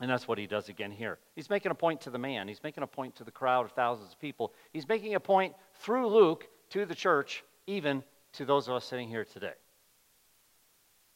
And 0.00 0.10
that's 0.10 0.28
what 0.28 0.38
he 0.38 0.46
does 0.46 0.68
again 0.68 0.90
here. 0.90 1.18
He's 1.34 1.48
making 1.48 1.72
a 1.72 1.74
point 1.74 2.02
to 2.02 2.10
the 2.10 2.18
man, 2.18 2.48
he's 2.48 2.62
making 2.62 2.82
a 2.82 2.86
point 2.86 3.16
to 3.16 3.24
the 3.24 3.30
crowd 3.30 3.64
of 3.64 3.72
thousands 3.72 4.12
of 4.12 4.20
people. 4.20 4.52
He's 4.72 4.88
making 4.88 5.14
a 5.14 5.20
point 5.20 5.54
through 5.80 6.08
Luke 6.08 6.46
to 6.70 6.84
the 6.84 6.94
church, 6.94 7.42
even 7.66 8.02
to 8.34 8.44
those 8.44 8.68
of 8.68 8.74
us 8.74 8.84
sitting 8.84 9.08
here 9.08 9.24
today. 9.24 9.54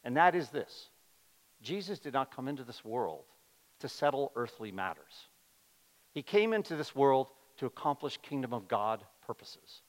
And 0.03 0.17
that 0.17 0.35
is 0.35 0.49
this 0.49 0.89
Jesus 1.61 1.99
did 1.99 2.13
not 2.13 2.35
come 2.35 2.47
into 2.47 2.63
this 2.63 2.83
world 2.83 3.25
to 3.79 3.89
settle 3.89 4.31
earthly 4.35 4.71
matters, 4.71 5.27
he 6.13 6.23
came 6.23 6.53
into 6.53 6.75
this 6.75 6.95
world 6.95 7.29
to 7.57 7.65
accomplish 7.65 8.17
kingdom 8.17 8.53
of 8.53 8.67
God 8.67 9.03
purposes 9.25 9.81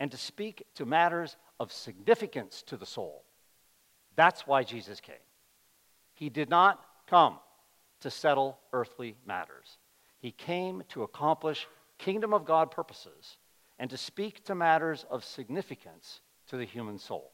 and 0.00 0.10
to 0.10 0.16
speak 0.16 0.64
to 0.74 0.84
matters 0.84 1.36
of 1.60 1.72
significance 1.72 2.62
to 2.66 2.76
the 2.76 2.86
soul. 2.86 3.24
That's 4.16 4.46
why 4.46 4.62
Jesus 4.62 5.00
came. 5.00 5.16
He 6.14 6.28
did 6.28 6.48
not 6.48 6.84
come 7.06 7.38
to 8.00 8.10
settle 8.10 8.58
earthly 8.72 9.16
matters. 9.26 9.78
He 10.20 10.30
came 10.30 10.82
to 10.88 11.02
accomplish 11.02 11.66
kingdom 11.98 12.32
of 12.32 12.44
God 12.44 12.70
purposes 12.70 13.36
and 13.78 13.90
to 13.90 13.96
speak 13.96 14.44
to 14.44 14.54
matters 14.54 15.04
of 15.10 15.24
significance 15.24 16.20
to 16.48 16.56
the 16.56 16.64
human 16.64 16.98
soul. 16.98 17.32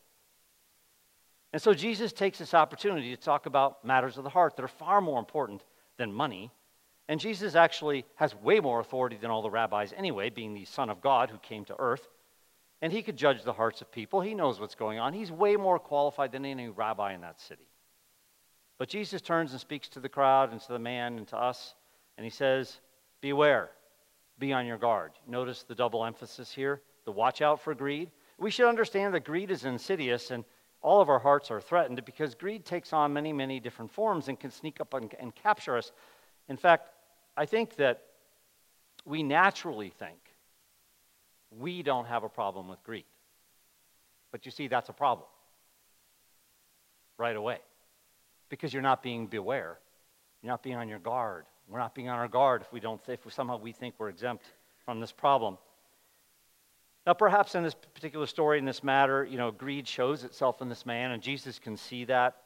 And 1.53 1.61
so 1.61 1.75
Jesus 1.75 2.13
takes 2.13 2.39
this 2.39 2.55
opportunity 2.55 3.15
to 3.15 3.21
talk 3.21 3.47
about 3.47 3.85
matters 3.85 4.17
of 4.17 4.25
the 4.25 4.31
heart 4.31 4.57
that 4.57 4.65
are 4.65 4.69
far 4.69 5.01
more 5.01 5.19
important 5.19 5.65
than 5.99 6.13
money. 6.13 6.51
And 7.09 7.19
Jesus 7.19 7.57
actually 7.57 8.05
has 8.15 8.35
way 8.37 8.61
more 8.61 8.81
authority 8.81 9.17
than 9.21 9.31
all 9.31 9.43
the 9.43 9.51
rabbis 9.51 9.93
anyway, 9.97 10.31
being 10.31 10.55
the 10.55 10.65
Son 10.65 10.89
of 10.91 11.01
God 11.01 11.31
who 11.31 11.39
came 11.39 11.65
to 11.65 11.77
earth. 11.79 12.09
And 12.83 12.93
he 12.93 13.03
could 13.03 13.17
judge 13.17 13.43
the 13.43 13.53
hearts 13.53 13.81
of 13.81 13.91
people. 13.91 14.21
He 14.21 14.35
knows 14.35 14.61
what's 14.61 14.77
going 14.77 14.99
on. 14.99 15.13
He's 15.13 15.33
way 15.33 15.57
more 15.57 15.79
qualified 15.79 16.33
than 16.33 16.47
any 16.47 16.69
rabbi 16.69 17.13
in 17.15 17.21
that 17.23 17.41
city. 17.41 17.67
But 18.81 18.89
Jesus 18.89 19.21
turns 19.21 19.53
and 19.53 19.61
speaks 19.61 19.91
to 19.91 20.01
the 20.01 20.09
crowd 20.09 20.53
and 20.53 20.61
to 20.63 20.73
the 20.73 20.79
man 20.79 21.19
and 21.19 21.29
to 21.29 21.37
us, 21.37 21.75
and 22.17 22.25
he 22.25 22.31
says, 22.31 22.81
Beware, 23.21 23.69
be 24.39 24.55
on 24.55 24.65
your 24.65 24.79
guard. 24.79 25.13
Notice 25.29 25.65
the 25.65 25.75
double 25.75 26.03
emphasis 26.03 26.51
here 26.51 26.81
the 27.05 27.13
watch 27.13 27.43
out 27.43 27.61
for 27.61 27.75
greed. 27.75 28.11
We 28.39 28.51
should 28.51 28.71
understand 28.71 29.13
that 29.13 29.25
greed 29.25 29.51
is 29.51 29.67
insidious, 29.67 30.31
and 30.31 30.47
all 30.81 31.03
of 31.03 31.11
our 31.11 31.19
hearts 31.19 31.51
are 31.51 31.61
threatened 31.61 32.03
because 32.07 32.35
greed 32.35 32.65
takes 32.65 32.95
on 32.95 33.13
many, 33.13 33.35
many 33.35 33.61
different 33.61 33.91
forms 33.91 34.29
and 34.29 34.41
can 34.41 34.51
sneak 34.51 34.81
up 34.81 34.95
and, 34.95 35.15
and 35.21 35.35
capture 35.35 35.77
us. 35.77 35.93
In 36.49 36.57
fact, 36.57 36.89
I 37.37 37.45
think 37.45 37.77
that 37.77 38.01
we 39.05 39.23
naturally 39.23 39.91
think 39.91 40.17
we 41.51 41.83
don't 41.83 42.07
have 42.07 42.25
a 42.25 42.31
problem 42.31 42.67
with 42.67 42.83
greed. 42.83 43.05
But 44.33 44.47
you 44.47 44.51
see, 44.51 44.69
that's 44.69 44.89
a 44.89 44.95
problem 44.95 45.27
right 47.19 47.37
away 47.37 47.59
because 48.51 48.75
you're 48.75 48.83
not 48.83 49.03
being 49.03 49.27
beware. 49.27 49.79
You're 50.43 50.53
not 50.53 50.63
being 50.63 50.77
on 50.77 50.89
your 50.89 50.99
guard. 50.99 51.47
We're 51.69 51.79
not 51.79 51.95
being 51.95 52.09
on 52.09 52.19
our 52.19 52.29
guard 52.29 52.63
if 52.63 52.73
we 52.73 52.81
don't 52.81 53.01
if 53.09 53.21
somehow 53.33 53.59
we 53.59 53.73
think 53.73 53.95
we're 53.97 54.11
exempt 54.11 54.45
from 54.85 55.01
this 55.01 55.13
problem. 55.13 55.57
Now, 57.07 57.15
perhaps 57.15 57.55
in 57.55 57.63
this 57.63 57.75
particular 57.75 58.27
story, 58.27 58.59
in 58.59 58.65
this 58.65 58.85
matter, 58.85 59.25
you 59.25 59.39
know, 59.39 59.51
greed 59.51 59.89
shows 59.89 60.25
itself 60.25 60.61
in 60.61 60.69
this 60.69 60.85
man, 60.85 61.13
and 61.13 61.23
Jesus 61.23 61.59
can 61.59 61.77
see 61.77 62.05
that. 62.05 62.37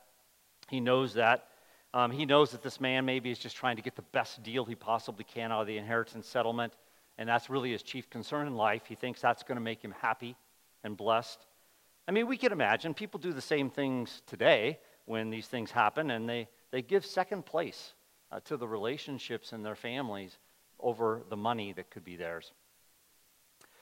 He 0.68 0.78
knows 0.78 1.14
that. 1.14 1.48
Um, 1.92 2.10
he 2.10 2.24
knows 2.24 2.50
that 2.52 2.62
this 2.62 2.80
man 2.80 3.04
maybe 3.04 3.30
is 3.30 3.38
just 3.38 3.56
trying 3.56 3.76
to 3.76 3.82
get 3.82 3.96
the 3.96 4.02
best 4.02 4.42
deal 4.42 4.64
he 4.64 4.74
possibly 4.74 5.24
can 5.24 5.50
out 5.50 5.62
of 5.62 5.66
the 5.66 5.76
inheritance 5.76 6.28
settlement, 6.28 6.74
and 7.18 7.28
that's 7.28 7.50
really 7.50 7.72
his 7.72 7.82
chief 7.82 8.08
concern 8.10 8.46
in 8.46 8.54
life. 8.54 8.82
He 8.86 8.94
thinks 8.94 9.20
that's 9.20 9.42
going 9.42 9.56
to 9.56 9.62
make 9.62 9.82
him 9.82 9.94
happy 10.00 10.36
and 10.82 10.96
blessed. 10.96 11.46
I 12.06 12.12
mean, 12.12 12.26
we 12.26 12.36
can 12.36 12.52
imagine 12.52 12.94
people 12.94 13.18
do 13.18 13.32
the 13.32 13.40
same 13.40 13.70
things 13.70 14.22
today 14.26 14.78
when 15.06 15.30
these 15.30 15.46
things 15.46 15.70
happen, 15.70 16.10
and 16.10 16.28
they, 16.28 16.48
they 16.70 16.82
give 16.82 17.04
second 17.04 17.44
place 17.44 17.94
uh, 18.32 18.40
to 18.44 18.56
the 18.56 18.66
relationships 18.66 19.52
in 19.52 19.62
their 19.62 19.74
families 19.74 20.38
over 20.80 21.22
the 21.28 21.36
money 21.36 21.72
that 21.72 21.90
could 21.90 22.04
be 22.04 22.16
theirs. 22.16 22.52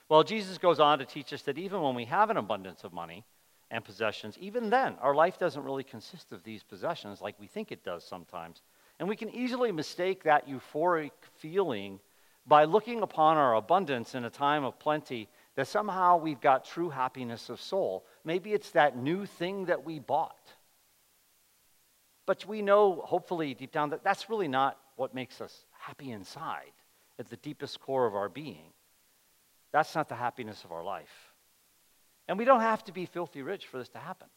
Well, 0.09 0.23
Jesus 0.23 0.57
goes 0.57 0.79
on 0.79 0.99
to 0.99 1.05
teach 1.05 1.33
us 1.33 1.41
that 1.43 1.57
even 1.57 1.81
when 1.81 1.95
we 1.95 2.05
have 2.05 2.29
an 2.29 2.37
abundance 2.37 2.83
of 2.83 2.93
money 2.93 3.25
and 3.71 3.83
possessions, 3.83 4.37
even 4.39 4.69
then, 4.69 4.95
our 5.01 5.15
life 5.15 5.39
doesn't 5.39 5.63
really 5.63 5.83
consist 5.83 6.31
of 6.31 6.43
these 6.43 6.61
possessions 6.61 7.21
like 7.21 7.39
we 7.39 7.47
think 7.47 7.71
it 7.71 7.83
does 7.83 8.03
sometimes. 8.03 8.61
And 8.99 9.09
we 9.09 9.15
can 9.15 9.29
easily 9.29 9.71
mistake 9.71 10.23
that 10.23 10.47
euphoric 10.47 11.11
feeling 11.37 11.99
by 12.45 12.65
looking 12.65 13.01
upon 13.01 13.37
our 13.37 13.55
abundance 13.55 14.15
in 14.15 14.25
a 14.25 14.29
time 14.29 14.63
of 14.63 14.77
plenty 14.77 15.29
that 15.55 15.67
somehow 15.67 16.17
we've 16.17 16.41
got 16.41 16.65
true 16.65 16.89
happiness 16.89 17.49
of 17.49 17.61
soul. 17.61 18.05
Maybe 18.25 18.53
it's 18.53 18.71
that 18.71 18.97
new 18.97 19.25
thing 19.25 19.65
that 19.65 19.83
we 19.83 19.99
bought. 19.99 20.53
But 22.25 22.45
we 22.45 22.61
know, 22.61 23.01
hopefully, 23.05 23.53
deep 23.53 23.71
down, 23.71 23.89
that 23.89 24.03
that's 24.03 24.29
really 24.29 24.47
not 24.47 24.77
what 24.95 25.13
makes 25.13 25.41
us 25.41 25.65
happy 25.71 26.11
inside 26.11 26.71
at 27.19 27.29
the 27.29 27.37
deepest 27.37 27.79
core 27.81 28.05
of 28.05 28.15
our 28.15 28.29
being. 28.29 28.71
That's 29.71 29.95
not 29.95 30.07
the 30.07 30.15
happiness 30.15 30.63
of 30.63 30.71
our 30.71 30.83
life. 30.83 31.33
And 32.27 32.37
we 32.37 32.45
don't 32.45 32.61
have 32.61 32.83
to 32.85 32.91
be 32.91 33.05
filthy 33.05 33.41
rich 33.41 33.67
for 33.67 33.77
this 33.77 33.89
to 33.89 33.99
happen. 33.99 34.27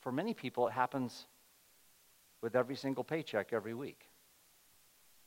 For 0.00 0.10
many 0.10 0.34
people, 0.34 0.66
it 0.66 0.72
happens 0.72 1.26
with 2.40 2.56
every 2.56 2.76
single 2.76 3.04
paycheck 3.04 3.52
every 3.52 3.74
week. 3.74 4.00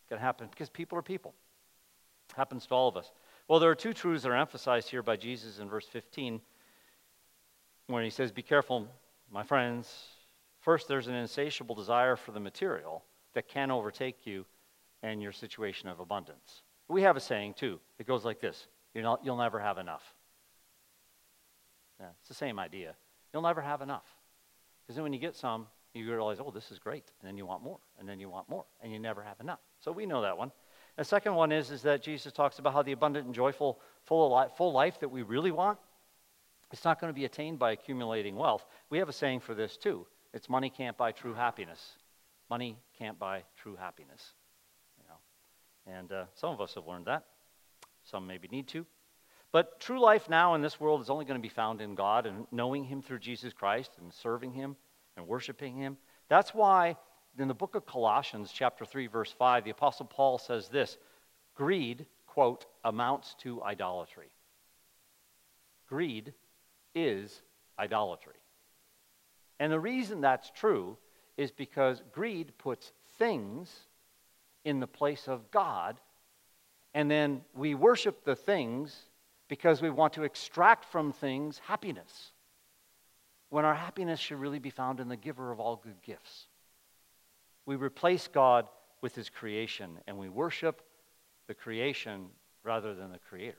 It 0.06 0.14
can 0.14 0.20
happen 0.20 0.48
because 0.50 0.70
people 0.70 0.98
are 0.98 1.04
people. 1.04 1.34
It 2.30 2.36
happens 2.36 2.66
to 2.68 2.74
all 2.74 2.88
of 2.88 2.98
us. 2.98 3.12
Well, 3.48 3.60
there 3.60 3.70
are 3.70 3.76
two 3.76 3.94
truths 3.94 4.24
that 4.24 4.30
are 4.30 4.38
emphasized 4.38 4.90
here 4.90 5.04
by 5.04 5.16
Jesus 5.16 5.60
in 5.60 5.70
verse 5.70 5.86
15 5.86 6.42
when 7.88 8.04
he 8.04 8.10
says, 8.10 8.32
Be 8.32 8.42
careful, 8.42 8.88
my 9.32 9.44
friends. 9.44 9.94
First, 10.62 10.88
there's 10.88 11.08
an 11.08 11.16
insatiable 11.16 11.76
desire 11.76 12.16
for 12.16 12.32
the 12.32 12.40
material 12.40 13.04
that 13.34 13.48
can 13.48 13.72
overtake 13.72 14.26
you 14.26 14.46
and 15.04 15.22
your 15.22 15.32
situation 15.32 15.90
of 15.90 16.00
abundance. 16.00 16.62
We 16.88 17.02
have 17.02 17.18
a 17.18 17.22
saying, 17.22 17.56
too. 17.56 17.80
It 18.00 18.08
goes 18.08 18.26
like 18.26 18.40
this 18.40 18.68
not, 18.96 19.22
You'll 19.24 19.38
never 19.38 19.60
have 19.60 19.78
enough. 19.78 20.04
Yeah, 22.00 22.08
it's 22.20 22.28
the 22.28 22.34
same 22.34 22.60
idea. 22.60 22.96
You'll 23.34 23.42
never 23.44 23.62
have 23.62 23.82
enough. 23.82 24.06
Because 24.82 24.96
then 24.96 25.04
when 25.04 25.14
you 25.14 25.20
get 25.20 25.36
some, 25.36 25.68
you 25.94 26.10
realize, 26.12 26.38
oh, 26.40 26.52
this 26.52 26.72
is 26.72 26.80
great. 26.80 27.06
And 27.22 27.28
then 27.28 27.38
you 27.38 27.46
want 27.46 27.64
more. 27.64 27.80
And 28.00 28.08
then 28.08 28.20
you 28.20 28.30
want 28.30 28.50
more. 28.50 28.66
And 28.82 28.92
you 28.92 29.00
never 29.00 29.22
have 29.22 29.40
enough. 29.40 29.60
So 29.80 29.92
we 29.92 30.06
know 30.06 30.22
that 30.22 30.38
one. 30.38 30.52
The 30.98 31.04
second 31.04 31.36
one 31.36 31.52
is, 31.52 31.72
is 31.72 31.82
that 31.84 32.02
Jesus 32.04 32.34
talks 32.34 32.60
about 32.60 32.74
how 32.74 32.82
the 32.82 32.92
abundant 32.92 33.26
and 33.26 33.34
joyful, 33.34 33.80
full, 34.04 34.30
life, 34.30 34.52
full 34.58 34.74
life 34.74 35.00
that 35.00 35.10
we 35.10 35.22
really 35.22 35.52
want, 35.52 35.78
it's 36.72 36.86
not 36.86 37.00
going 37.00 37.12
to 37.12 37.18
be 37.18 37.26
attained 37.26 37.60
by 37.60 37.72
accumulating 37.72 38.36
wealth. 38.36 38.66
We 38.90 38.98
have 39.00 39.10
a 39.10 39.14
saying 39.14 39.42
for 39.42 39.54
this 39.54 39.78
too. 39.78 40.06
It's 40.34 40.50
money 40.50 40.70
can't 40.70 40.98
buy 40.98 41.12
true 41.12 41.34
happiness. 41.34 41.80
Money 42.50 42.78
can't 42.98 43.20
buy 43.20 43.44
true 43.58 43.76
happiness. 43.76 44.34
You 44.98 45.06
know? 45.10 45.98
And 45.98 46.12
uh, 46.12 46.26
some 46.36 46.54
of 46.54 46.62
us 46.62 46.76
have 46.76 46.88
learned 46.88 47.06
that. 47.06 47.26
Some 48.04 48.28
maybe 48.28 48.48
need 48.50 48.68
to. 48.70 48.86
But 49.52 49.80
true 49.80 50.00
life 50.00 50.30
now 50.30 50.56
in 50.56 50.62
this 50.62 50.80
world 50.80 51.02
is 51.02 51.10
only 51.10 51.26
going 51.26 51.40
to 51.40 51.42
be 51.42 51.54
found 51.54 51.82
in 51.82 51.96
God 51.96 52.26
and 52.26 52.48
knowing 52.52 52.86
Him 52.86 53.02
through 53.02 53.20
Jesus 53.20 53.52
Christ 53.54 53.92
and 54.00 54.14
serving 54.14 54.54
Him 54.54 54.78
and 55.18 55.28
worshiping 55.28 55.76
Him. 55.76 55.98
That's 56.30 56.54
why 56.54 56.96
in 57.38 57.48
the 57.48 57.54
book 57.54 57.76
of 57.76 57.86
Colossians, 57.86 58.52
chapter 58.54 58.86
3, 58.86 59.08
verse 59.08 59.34
5, 59.38 59.64
the 59.66 59.72
Apostle 59.72 60.06
Paul 60.06 60.38
says 60.38 60.70
this 60.70 60.98
greed, 61.56 62.06
quote, 62.28 62.66
amounts 62.84 63.36
to 63.40 63.62
idolatry. 63.64 64.32
Greed 65.88 66.34
is 66.96 67.42
idolatry. 67.78 68.41
And 69.62 69.72
the 69.72 69.80
reason 69.80 70.22
that's 70.22 70.50
true 70.50 70.98
is 71.38 71.52
because 71.52 72.02
greed 72.12 72.52
puts 72.58 72.94
things 73.20 73.72
in 74.66 74.80
the 74.80 74.88
place 74.88 75.28
of 75.28 75.52
God, 75.52 76.00
and 76.96 77.12
then 77.12 77.42
we 77.54 77.76
worship 77.76 78.26
the 78.26 78.36
things 78.36 78.96
because 79.50 79.80
we 79.80 79.92
want 79.92 80.14
to 80.14 80.24
extract 80.24 80.86
from 80.86 81.14
things 81.14 81.60
happiness, 81.60 82.32
when 83.50 83.64
our 83.64 83.76
happiness 83.76 84.20
should 84.20 84.40
really 84.40 84.58
be 84.58 84.72
found 84.72 85.00
in 85.00 85.10
the 85.10 85.16
giver 85.16 85.52
of 85.52 85.60
all 85.60 85.76
good 85.76 86.02
gifts. 86.02 86.48
We 87.68 87.76
replace 87.76 88.28
God 88.28 88.66
with 89.02 89.14
his 89.14 89.30
creation, 89.30 90.00
and 90.08 90.18
we 90.18 90.28
worship 90.28 90.82
the 91.46 91.54
creation 91.54 92.30
rather 92.64 92.96
than 92.96 93.12
the 93.12 93.20
creator. 93.20 93.58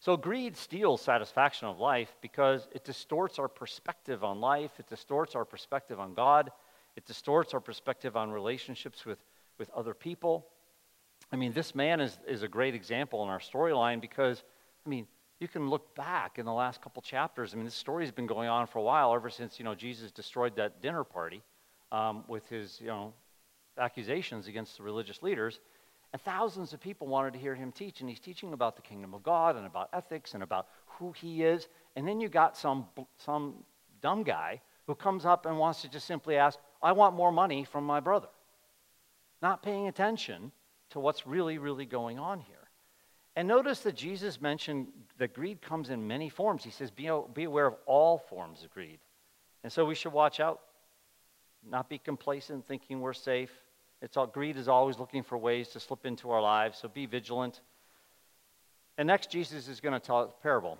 So, 0.00 0.16
greed 0.16 0.56
steals 0.56 1.02
satisfaction 1.02 1.66
of 1.68 1.80
life 1.80 2.14
because 2.20 2.68
it 2.72 2.84
distorts 2.84 3.38
our 3.38 3.48
perspective 3.48 4.22
on 4.22 4.40
life, 4.40 4.70
it 4.78 4.86
distorts 4.86 5.34
our 5.34 5.44
perspective 5.44 5.98
on 5.98 6.14
God, 6.14 6.50
it 6.96 7.04
distorts 7.04 7.52
our 7.52 7.60
perspective 7.60 8.16
on 8.16 8.30
relationships 8.30 9.04
with, 9.04 9.18
with 9.58 9.70
other 9.70 9.94
people, 9.94 10.46
I 11.32 11.36
mean, 11.36 11.52
this 11.52 11.74
man 11.74 12.00
is, 12.00 12.18
is 12.26 12.42
a 12.42 12.48
great 12.48 12.74
example 12.74 13.22
in 13.22 13.28
our 13.28 13.38
storyline 13.38 14.00
because, 14.00 14.42
I 14.86 14.88
mean, 14.88 15.06
you 15.40 15.48
can 15.48 15.68
look 15.68 15.94
back 15.94 16.38
in 16.38 16.46
the 16.46 16.52
last 16.52 16.80
couple 16.80 17.02
chapters. 17.02 17.52
I 17.52 17.56
mean, 17.56 17.66
this 17.66 17.74
story 17.74 18.04
has 18.04 18.12
been 18.12 18.26
going 18.26 18.48
on 18.48 18.66
for 18.66 18.78
a 18.78 18.82
while, 18.82 19.14
ever 19.14 19.30
since, 19.30 19.58
you 19.58 19.64
know, 19.64 19.74
Jesus 19.74 20.10
destroyed 20.10 20.56
that 20.56 20.82
dinner 20.82 21.04
party 21.04 21.42
um, 21.92 22.24
with 22.28 22.48
his, 22.48 22.80
you 22.80 22.88
know, 22.88 23.12
accusations 23.78 24.48
against 24.48 24.78
the 24.78 24.82
religious 24.82 25.22
leaders. 25.22 25.60
And 26.12 26.22
thousands 26.22 26.72
of 26.72 26.80
people 26.80 27.06
wanted 27.06 27.34
to 27.34 27.38
hear 27.38 27.54
him 27.54 27.70
teach, 27.70 28.00
and 28.00 28.08
he's 28.08 28.20
teaching 28.20 28.52
about 28.54 28.76
the 28.76 28.82
kingdom 28.82 29.12
of 29.12 29.22
God 29.22 29.56
and 29.56 29.66
about 29.66 29.90
ethics 29.92 30.34
and 30.34 30.42
about 30.42 30.68
who 30.86 31.12
he 31.12 31.42
is. 31.42 31.68
And 31.96 32.08
then 32.08 32.20
you 32.20 32.28
got 32.28 32.56
some, 32.56 32.86
some 33.18 33.64
dumb 34.00 34.22
guy 34.22 34.60
who 34.86 34.94
comes 34.94 35.26
up 35.26 35.44
and 35.44 35.58
wants 35.58 35.82
to 35.82 35.88
just 35.88 36.06
simply 36.06 36.36
ask, 36.36 36.58
I 36.82 36.92
want 36.92 37.14
more 37.14 37.30
money 37.30 37.64
from 37.64 37.84
my 37.84 38.00
brother. 38.00 38.28
Not 39.42 39.62
paying 39.62 39.86
attention 39.86 40.50
to 40.90 41.00
what's 41.00 41.26
really, 41.26 41.58
really 41.58 41.84
going 41.84 42.18
on 42.18 42.40
here. 42.40 42.56
And 43.36 43.46
notice 43.46 43.80
that 43.80 43.94
Jesus 43.94 44.40
mentioned 44.40 44.88
that 45.18 45.34
greed 45.34 45.60
comes 45.60 45.90
in 45.90 46.08
many 46.08 46.28
forms. 46.28 46.64
He 46.64 46.70
says, 46.70 46.90
be, 46.90 47.10
be 47.34 47.44
aware 47.44 47.66
of 47.66 47.76
all 47.86 48.18
forms 48.18 48.64
of 48.64 48.70
greed. 48.70 48.98
And 49.62 49.72
so 49.72 49.84
we 49.84 49.94
should 49.94 50.12
watch 50.12 50.40
out, 50.40 50.60
not 51.68 51.88
be 51.88 51.98
complacent, 51.98 52.66
thinking 52.66 53.00
we're 53.00 53.12
safe. 53.12 53.52
It's 54.00 54.16
all, 54.16 54.26
greed 54.26 54.56
is 54.56 54.68
always 54.68 54.98
looking 54.98 55.22
for 55.22 55.36
ways 55.36 55.68
to 55.68 55.80
slip 55.80 56.06
into 56.06 56.30
our 56.30 56.40
lives, 56.40 56.78
so 56.78 56.88
be 56.88 57.06
vigilant. 57.06 57.60
And 58.96 59.06
next, 59.06 59.30
Jesus 59.30 59.68
is 59.68 59.80
going 59.80 59.94
to 59.94 60.00
tell 60.00 60.20
a 60.20 60.42
parable 60.42 60.78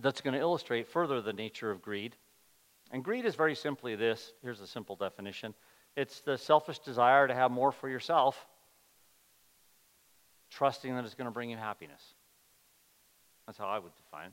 that's 0.00 0.20
going 0.20 0.34
to 0.34 0.40
illustrate 0.40 0.88
further 0.88 1.20
the 1.20 1.32
nature 1.32 1.70
of 1.70 1.82
greed. 1.82 2.16
And 2.90 3.04
greed 3.04 3.24
is 3.24 3.34
very 3.34 3.54
simply 3.54 3.96
this 3.96 4.32
here's 4.42 4.60
a 4.60 4.66
simple 4.66 4.96
definition 4.96 5.54
it's 5.96 6.20
the 6.20 6.38
selfish 6.38 6.78
desire 6.78 7.28
to 7.28 7.34
have 7.34 7.50
more 7.50 7.70
for 7.70 7.88
yourself 7.88 8.46
trusting 10.50 10.94
that 10.94 11.04
it's 11.04 11.14
going 11.14 11.26
to 11.26 11.32
bring 11.32 11.50
you 11.50 11.56
happiness. 11.56 12.02
That's 13.46 13.58
how 13.58 13.66
I 13.66 13.78
would 13.78 13.92
define 13.96 14.28
it. 14.28 14.32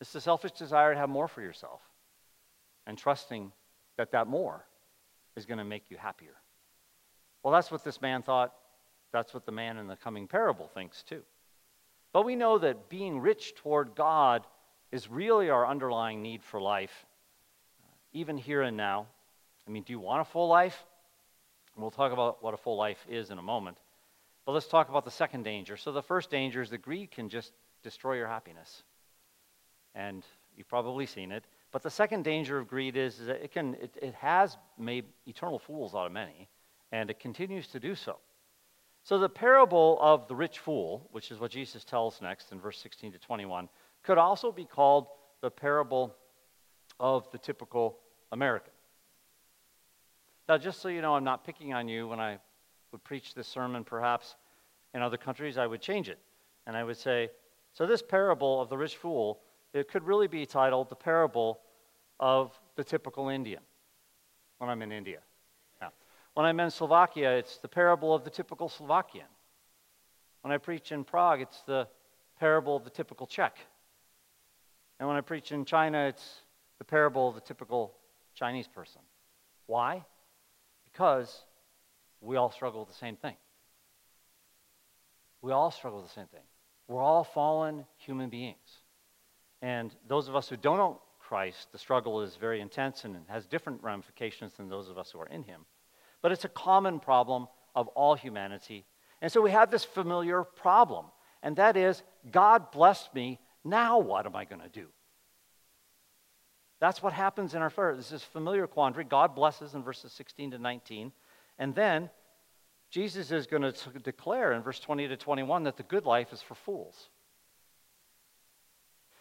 It's 0.00 0.12
the 0.12 0.20
selfish 0.20 0.52
desire 0.52 0.92
to 0.92 0.98
have 0.98 1.08
more 1.08 1.28
for 1.28 1.40
yourself 1.40 1.80
and 2.86 2.98
trusting 2.98 3.52
that 3.96 4.12
that 4.12 4.26
more 4.26 4.64
is 5.36 5.46
going 5.46 5.58
to 5.58 5.64
make 5.64 5.90
you 5.90 5.96
happier. 5.96 6.34
Well, 7.42 7.52
that's 7.52 7.70
what 7.70 7.84
this 7.84 8.00
man 8.00 8.22
thought. 8.22 8.54
That's 9.12 9.34
what 9.34 9.44
the 9.44 9.52
man 9.52 9.78
in 9.78 9.86
the 9.86 9.96
coming 9.96 10.26
parable 10.26 10.68
thinks 10.68 11.02
too. 11.02 11.22
But 12.12 12.24
we 12.24 12.36
know 12.36 12.58
that 12.58 12.88
being 12.88 13.20
rich 13.20 13.54
toward 13.54 13.94
God 13.94 14.46
is 14.90 15.10
really 15.10 15.50
our 15.50 15.66
underlying 15.66 16.22
need 16.22 16.42
for 16.42 16.60
life, 16.60 17.06
uh, 17.82 17.86
even 18.12 18.36
here 18.36 18.62
and 18.62 18.76
now. 18.76 19.06
I 19.66 19.70
mean, 19.70 19.82
do 19.82 19.92
you 19.92 20.00
want 20.00 20.20
a 20.20 20.24
full 20.24 20.48
life? 20.48 20.84
We'll 21.76 21.90
talk 21.90 22.12
about 22.12 22.42
what 22.42 22.52
a 22.52 22.58
full 22.58 22.76
life 22.76 23.04
is 23.08 23.30
in 23.30 23.38
a 23.38 23.42
moment. 23.42 23.78
But 24.44 24.52
let's 24.52 24.66
talk 24.66 24.90
about 24.90 25.04
the 25.04 25.10
second 25.10 25.44
danger. 25.44 25.76
So, 25.76 25.92
the 25.92 26.02
first 26.02 26.30
danger 26.30 26.60
is 26.60 26.70
that 26.70 26.82
greed 26.82 27.10
can 27.10 27.28
just 27.28 27.52
destroy 27.82 28.16
your 28.16 28.26
happiness. 28.26 28.82
And 29.94 30.24
you've 30.56 30.68
probably 30.68 31.06
seen 31.06 31.32
it. 31.32 31.44
But 31.70 31.82
the 31.82 31.90
second 31.90 32.24
danger 32.24 32.58
of 32.58 32.68
greed 32.68 32.96
is, 32.96 33.18
is 33.20 33.26
that 33.26 33.42
it, 33.42 33.52
can, 33.52 33.74
it, 33.74 33.96
it 34.02 34.14
has 34.14 34.58
made 34.78 35.06
eternal 35.26 35.58
fools 35.58 35.94
out 35.94 36.06
of 36.06 36.12
many, 36.12 36.48
and 36.92 37.10
it 37.10 37.18
continues 37.18 37.66
to 37.68 37.80
do 37.80 37.94
so. 37.94 38.18
So, 39.04 39.18
the 39.18 39.28
parable 39.28 39.98
of 40.00 40.28
the 40.28 40.36
rich 40.36 40.60
fool, 40.60 41.08
which 41.10 41.32
is 41.32 41.40
what 41.40 41.50
Jesus 41.50 41.82
tells 41.82 42.22
next 42.22 42.52
in 42.52 42.60
verse 42.60 42.78
16 42.78 43.12
to 43.12 43.18
21, 43.18 43.68
could 44.04 44.18
also 44.18 44.52
be 44.52 44.64
called 44.64 45.08
the 45.40 45.50
parable 45.50 46.14
of 47.00 47.28
the 47.32 47.38
typical 47.38 47.98
American. 48.30 48.72
Now, 50.48 50.58
just 50.58 50.80
so 50.80 50.88
you 50.88 51.02
know, 51.02 51.14
I'm 51.14 51.24
not 51.24 51.44
picking 51.44 51.72
on 51.72 51.88
you 51.88 52.06
when 52.06 52.20
I 52.20 52.38
would 52.92 53.02
preach 53.02 53.34
this 53.34 53.48
sermon 53.48 53.82
perhaps 53.82 54.36
in 54.94 55.02
other 55.02 55.16
countries, 55.16 55.58
I 55.58 55.66
would 55.66 55.80
change 55.80 56.08
it. 56.08 56.18
And 56.66 56.76
I 56.76 56.84
would 56.84 56.96
say, 56.96 57.30
so 57.72 57.86
this 57.86 58.02
parable 58.02 58.60
of 58.60 58.68
the 58.68 58.76
rich 58.76 58.96
fool, 58.96 59.40
it 59.72 59.88
could 59.88 60.04
really 60.04 60.28
be 60.28 60.44
titled 60.44 60.90
the 60.90 60.96
parable 60.96 61.60
of 62.20 62.58
the 62.76 62.84
typical 62.84 63.28
Indian 63.28 63.62
when 64.58 64.68
I'm 64.68 64.82
in 64.82 64.92
India. 64.92 65.20
When 66.34 66.46
I'm 66.46 66.60
in 66.60 66.70
Slovakia, 66.70 67.32
it's 67.32 67.58
the 67.58 67.68
parable 67.68 68.14
of 68.14 68.24
the 68.24 68.30
typical 68.30 68.68
Slovakian. 68.68 69.26
When 70.40 70.52
I 70.52 70.58
preach 70.58 70.92
in 70.92 71.04
Prague, 71.04 71.40
it's 71.40 71.62
the 71.66 71.86
parable 72.38 72.76
of 72.76 72.84
the 72.84 72.90
typical 72.90 73.26
Czech. 73.26 73.56
And 74.98 75.08
when 75.08 75.16
I 75.16 75.20
preach 75.20 75.52
in 75.52 75.64
China, 75.64 76.06
it's 76.06 76.42
the 76.78 76.84
parable 76.84 77.28
of 77.28 77.34
the 77.34 77.40
typical 77.40 77.94
Chinese 78.34 78.66
person. 78.66 79.02
Why? 79.66 80.04
Because 80.90 81.44
we 82.20 82.36
all 82.36 82.50
struggle 82.50 82.80
with 82.80 82.88
the 82.88 82.94
same 82.94 83.16
thing. 83.16 83.36
We 85.42 85.52
all 85.52 85.70
struggle 85.70 86.00
with 86.00 86.08
the 86.08 86.14
same 86.14 86.28
thing. 86.28 86.42
We're 86.88 87.02
all 87.02 87.24
fallen 87.24 87.84
human 87.96 88.30
beings. 88.30 88.80
And 89.60 89.94
those 90.08 90.28
of 90.28 90.36
us 90.36 90.48
who 90.48 90.56
don't 90.56 90.78
know 90.78 91.00
Christ, 91.20 91.72
the 91.72 91.78
struggle 91.78 92.22
is 92.22 92.36
very 92.36 92.60
intense 92.60 93.04
and 93.04 93.16
has 93.28 93.46
different 93.46 93.82
ramifications 93.82 94.52
than 94.54 94.68
those 94.68 94.88
of 94.88 94.98
us 94.98 95.10
who 95.10 95.20
are 95.20 95.26
in 95.26 95.42
Him. 95.42 95.64
But 96.22 96.32
it's 96.32 96.44
a 96.44 96.48
common 96.48 97.00
problem 97.00 97.48
of 97.74 97.88
all 97.88 98.14
humanity. 98.14 98.86
And 99.20 99.30
so 99.30 99.40
we 99.42 99.50
have 99.50 99.70
this 99.70 99.84
familiar 99.84 100.42
problem, 100.44 101.06
and 101.42 101.56
that 101.56 101.76
is 101.76 102.02
God 102.30 102.70
blessed 102.70 103.14
me. 103.14 103.40
Now 103.64 103.98
what 103.98 104.26
am 104.26 104.34
I 104.34 104.44
going 104.44 104.62
to 104.62 104.68
do? 104.68 104.86
That's 106.80 107.00
what 107.00 107.12
happens 107.12 107.54
in 107.54 107.62
our 107.62 107.70
prayer. 107.70 107.94
This 107.94 108.10
is 108.10 108.24
familiar 108.24 108.66
quandary. 108.66 109.04
God 109.04 109.36
blesses 109.36 109.74
in 109.74 109.84
verses 109.84 110.12
16 110.12 110.50
to 110.50 110.58
19. 110.58 111.12
And 111.58 111.74
then 111.76 112.10
Jesus 112.90 113.30
is 113.30 113.46
going 113.46 113.62
to 113.62 113.72
declare 114.02 114.52
in 114.52 114.62
verse 114.62 114.80
20 114.80 115.06
to 115.06 115.16
21 115.16 115.62
that 115.62 115.76
the 115.76 115.84
good 115.84 116.06
life 116.06 116.32
is 116.32 116.42
for 116.42 116.56
fools. 116.56 117.08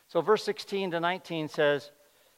So, 0.08 0.22
verse 0.22 0.44
16 0.44 0.92
to 0.92 1.00
19 1.00 1.48
says, 1.48 1.92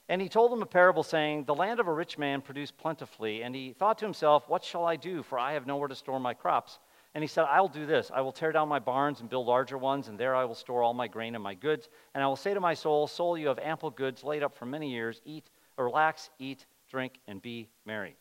And 0.10 0.22
he 0.22 0.28
told 0.30 0.52
them 0.52 0.62
a 0.62 0.66
parable, 0.66 1.04
saying, 1.04 1.46
The 1.46 1.56
land 1.56 1.80
of 1.80 1.88
a 1.88 1.94
rich 1.94 2.18
man 2.18 2.42
produced 2.42 2.78
plentifully. 2.78 3.44
And 3.44 3.56
he 3.56 3.74
thought 3.74 3.98
to 4.00 4.06
himself, 4.06 4.48
What 4.50 4.64
shall 4.64 4.86
I 4.86 4.96
do? 4.96 5.24
For 5.24 5.40
I 5.40 5.54
have 5.54 5.66
nowhere 5.66 5.88
to 5.88 5.96
store 5.96 6.20
my 6.20 6.34
crops. 6.34 6.80
And 7.16 7.24
he 7.24 7.28
said, 7.28 7.46
I 7.46 7.62
will 7.62 7.70
do 7.70 7.86
this. 7.86 8.12
I 8.14 8.22
will 8.22 8.32
tear 8.32 8.52
down 8.52 8.68
my 8.68 8.80
barns 8.80 9.22
and 9.22 9.30
build 9.30 9.46
larger 9.46 9.78
ones, 9.78 10.08
and 10.08 10.18
there 10.18 10.36
I 10.36 10.46
will 10.46 10.56
store 10.56 10.82
all 10.82 10.94
my 10.96 11.08
grain 11.08 11.36
and 11.36 11.44
my 11.44 11.54
goods. 11.54 11.88
And 12.14 12.24
I 12.24 12.28
will 12.28 12.36
say 12.36 12.54
to 12.54 12.60
my 12.60 12.74
soul, 12.74 13.08
Soul, 13.08 13.38
you 13.38 13.48
have 13.48 13.60
ample 13.60 13.92
goods 13.92 14.24
laid 14.24 14.44
up 14.44 14.56
for 14.56 14.66
many 14.66 14.92
years. 14.92 15.22
Eat, 15.24 15.50
relax, 15.78 16.32
eat, 16.40 16.66
drink, 16.90 17.20
and 17.28 17.42
be 17.42 17.70
merry. 17.86 18.16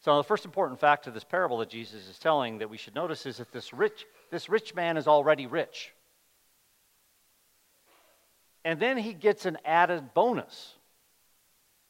So 0.00 0.16
the 0.16 0.24
first 0.24 0.46
important 0.46 0.80
fact 0.80 1.06
of 1.06 1.12
this 1.12 1.24
parable 1.24 1.58
that 1.58 1.68
Jesus 1.68 2.08
is 2.08 2.18
telling 2.18 2.58
that 2.58 2.70
we 2.70 2.78
should 2.78 2.94
notice 2.94 3.26
is 3.26 3.36
that 3.36 3.52
this 3.52 3.74
rich, 3.74 4.06
this 4.30 4.48
rich 4.48 4.74
man 4.74 4.96
is 4.96 5.06
already 5.06 5.46
rich. 5.46 5.92
And 8.64 8.78
then 8.78 8.98
he 8.98 9.12
gets 9.12 9.46
an 9.46 9.58
added 9.64 10.14
bonus 10.14 10.74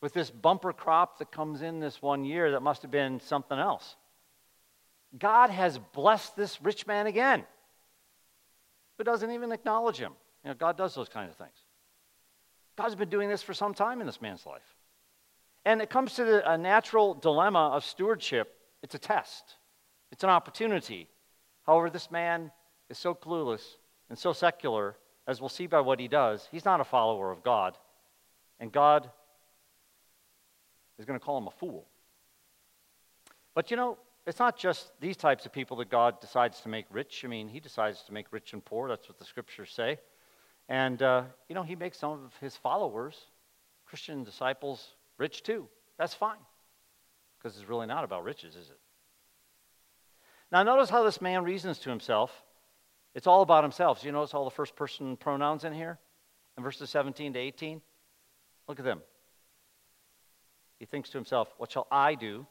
with 0.01 0.13
this 0.13 0.31
bumper 0.31 0.73
crop 0.73 1.19
that 1.19 1.31
comes 1.31 1.63
in 1.63 1.81
this 1.81 2.01
one 2.01 2.25
year 2.25 2.53
that 2.53 2.63
must 2.63 2.83
have 2.83 2.91
been 2.91 3.21
something 3.21 3.59
else. 3.59 3.97
God 5.19 5.51
has 5.51 5.79
blessed 5.93 6.37
this 6.37 6.63
rich 6.63 6.87
man 6.87 7.07
again, 7.07 7.45
but 8.97 9.05
doesn't 9.05 9.31
even 9.31 9.53
acknowledge 9.53 9.99
him. 9.99 10.13
You 10.45 10.51
know, 10.51 10.55
God 10.55 10.77
does 10.77 10.95
those 10.95 11.09
kinds 11.09 11.31
of 11.31 11.37
things. 11.37 11.65
God's 12.77 12.95
been 12.95 13.11
doing 13.11 13.29
this 13.29 13.43
for 13.43 13.53
some 13.53 13.75
time 13.75 14.01
in 14.01 14.07
this 14.07 14.23
man's 14.23 14.47
life. 14.47 14.77
And 15.65 15.83
it 15.83 15.91
comes 15.91 16.15
to 16.15 16.25
the, 16.25 16.51
a 16.51 16.57
natural 16.57 17.15
dilemma 17.15 17.71
of 17.75 17.85
stewardship 17.85 18.57
it's 18.83 18.95
a 18.95 18.99
test, 18.99 19.57
it's 20.11 20.25
an 20.25 20.31
opportunity. 20.31 21.09
However, 21.67 21.91
this 21.91 22.11
man 22.11 22.51
is 22.89 22.99
so 22.99 23.15
clueless 23.15 23.77
and 24.09 24.19
so 24.19 24.33
secular, 24.33 24.97
as 25.31 25.41
we'll 25.41 25.49
see 25.49 25.67
by 25.67 25.81
what 25.81 26.01
he 26.01 26.09
does, 26.09 26.49
he's 26.51 26.65
not 26.65 26.81
a 26.81 26.85
follower 26.85 27.31
of 27.31 27.43
God. 27.43 27.79
And 28.59 28.73
God 28.73 29.09
is 30.99 31.05
going 31.05 31.19
to 31.19 31.25
call 31.25 31.39
him 31.39 31.47
a 31.47 31.53
fool. 31.53 31.87
But 33.55 33.71
you 33.71 33.77
know, 33.77 33.97
it's 34.27 34.39
not 34.39 34.59
just 34.59 34.91
these 35.01 35.17
types 35.17 35.47
of 35.47 35.53
people 35.53 35.77
that 35.79 35.89
God 35.89 36.21
decides 36.21 36.61
to 36.63 36.69
make 36.69 36.87
rich. 36.91 37.23
I 37.25 37.29
mean, 37.29 37.49
He 37.49 37.61
decides 37.61 38.03
to 38.03 38.13
make 38.13 38.27
rich 38.33 38.53
and 38.53 38.65
poor. 38.65 38.89
That's 38.89 39.09
what 39.09 39.19
the 39.19 39.25
scriptures 39.25 39.73
say. 39.75 39.99
And, 40.69 41.03
uh, 41.03 41.23
you 41.49 41.55
know, 41.55 41.63
He 41.63 41.75
makes 41.75 41.99
some 41.99 42.13
of 42.13 42.37
His 42.41 42.57
followers, 42.57 43.17
Christian 43.87 44.25
disciples, 44.25 44.95
rich 45.17 45.43
too. 45.43 45.69
That's 45.99 46.15
fine. 46.15 46.39
Because 47.39 47.57
it's 47.57 47.69
really 47.69 47.87
not 47.87 48.05
about 48.05 48.25
riches, 48.25 48.57
is 48.57 48.69
it? 48.69 48.79
Now, 50.53 50.63
notice 50.63 50.91
how 50.91 51.03
this 51.03 51.21
man 51.21 51.45
reasons 51.45 51.79
to 51.81 51.91
himself. 51.91 52.43
It's 53.15 53.27
all 53.27 53.43
about 53.43 53.65
himself. 53.65 54.05
You 54.05 54.13
notice 54.13 54.35
all 54.35 54.45
the 54.45 54.51
first 54.51 54.77
person 54.77 55.17
pronouns 55.17 55.65
in 55.65 55.73
here? 55.73 55.99
In 56.57 56.63
verses 56.63 56.91
17 56.91 57.33
to 57.33 57.39
18? 57.39 57.81
Look 58.69 58.79
at 58.79 58.85
them. 58.85 59.01
He 60.79 60.87
thinks 60.87 61.11
to 61.11 61.19
himself, 61.19 61.49
What 61.59 61.73
shall 61.73 61.87
I 61.91 62.15
do? 62.15 62.47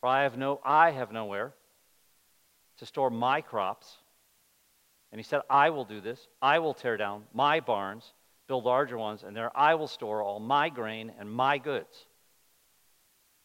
For 0.00 0.08
I 0.08 0.22
have 0.22 0.38
no 0.38 0.60
I 0.64 0.92
have 0.92 1.12
nowhere 1.12 1.52
to 2.78 2.86
store 2.86 3.10
my 3.10 3.40
crops. 3.40 3.98
And 5.12 5.18
he 5.18 5.24
said, 5.24 5.42
I 5.50 5.70
will 5.70 5.84
do 5.84 6.00
this. 6.00 6.28
I 6.40 6.60
will 6.60 6.72
tear 6.72 6.96
down 6.96 7.24
my 7.34 7.60
barns, 7.60 8.14
build 8.46 8.64
larger 8.64 8.96
ones, 8.96 9.24
and 9.24 9.36
there 9.36 9.50
I 9.56 9.74
will 9.74 9.88
store 9.88 10.22
all 10.22 10.40
my 10.40 10.68
grain 10.68 11.12
and 11.18 11.30
my 11.30 11.58
goods. 11.58 12.06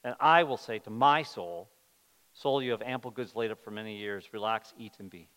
And 0.03 0.15
I 0.19 0.43
will 0.43 0.57
say 0.57 0.79
to 0.79 0.89
my 0.89 1.23
soul, 1.23 1.69
Soul, 2.33 2.61
you 2.61 2.71
have 2.71 2.81
ample 2.81 3.11
goods 3.11 3.35
laid 3.35 3.51
up 3.51 3.63
for 3.63 3.71
many 3.71 3.97
years. 3.97 4.27
Relax, 4.33 4.73
eat, 4.77 4.93
and 4.99 5.09
be, 5.09 5.29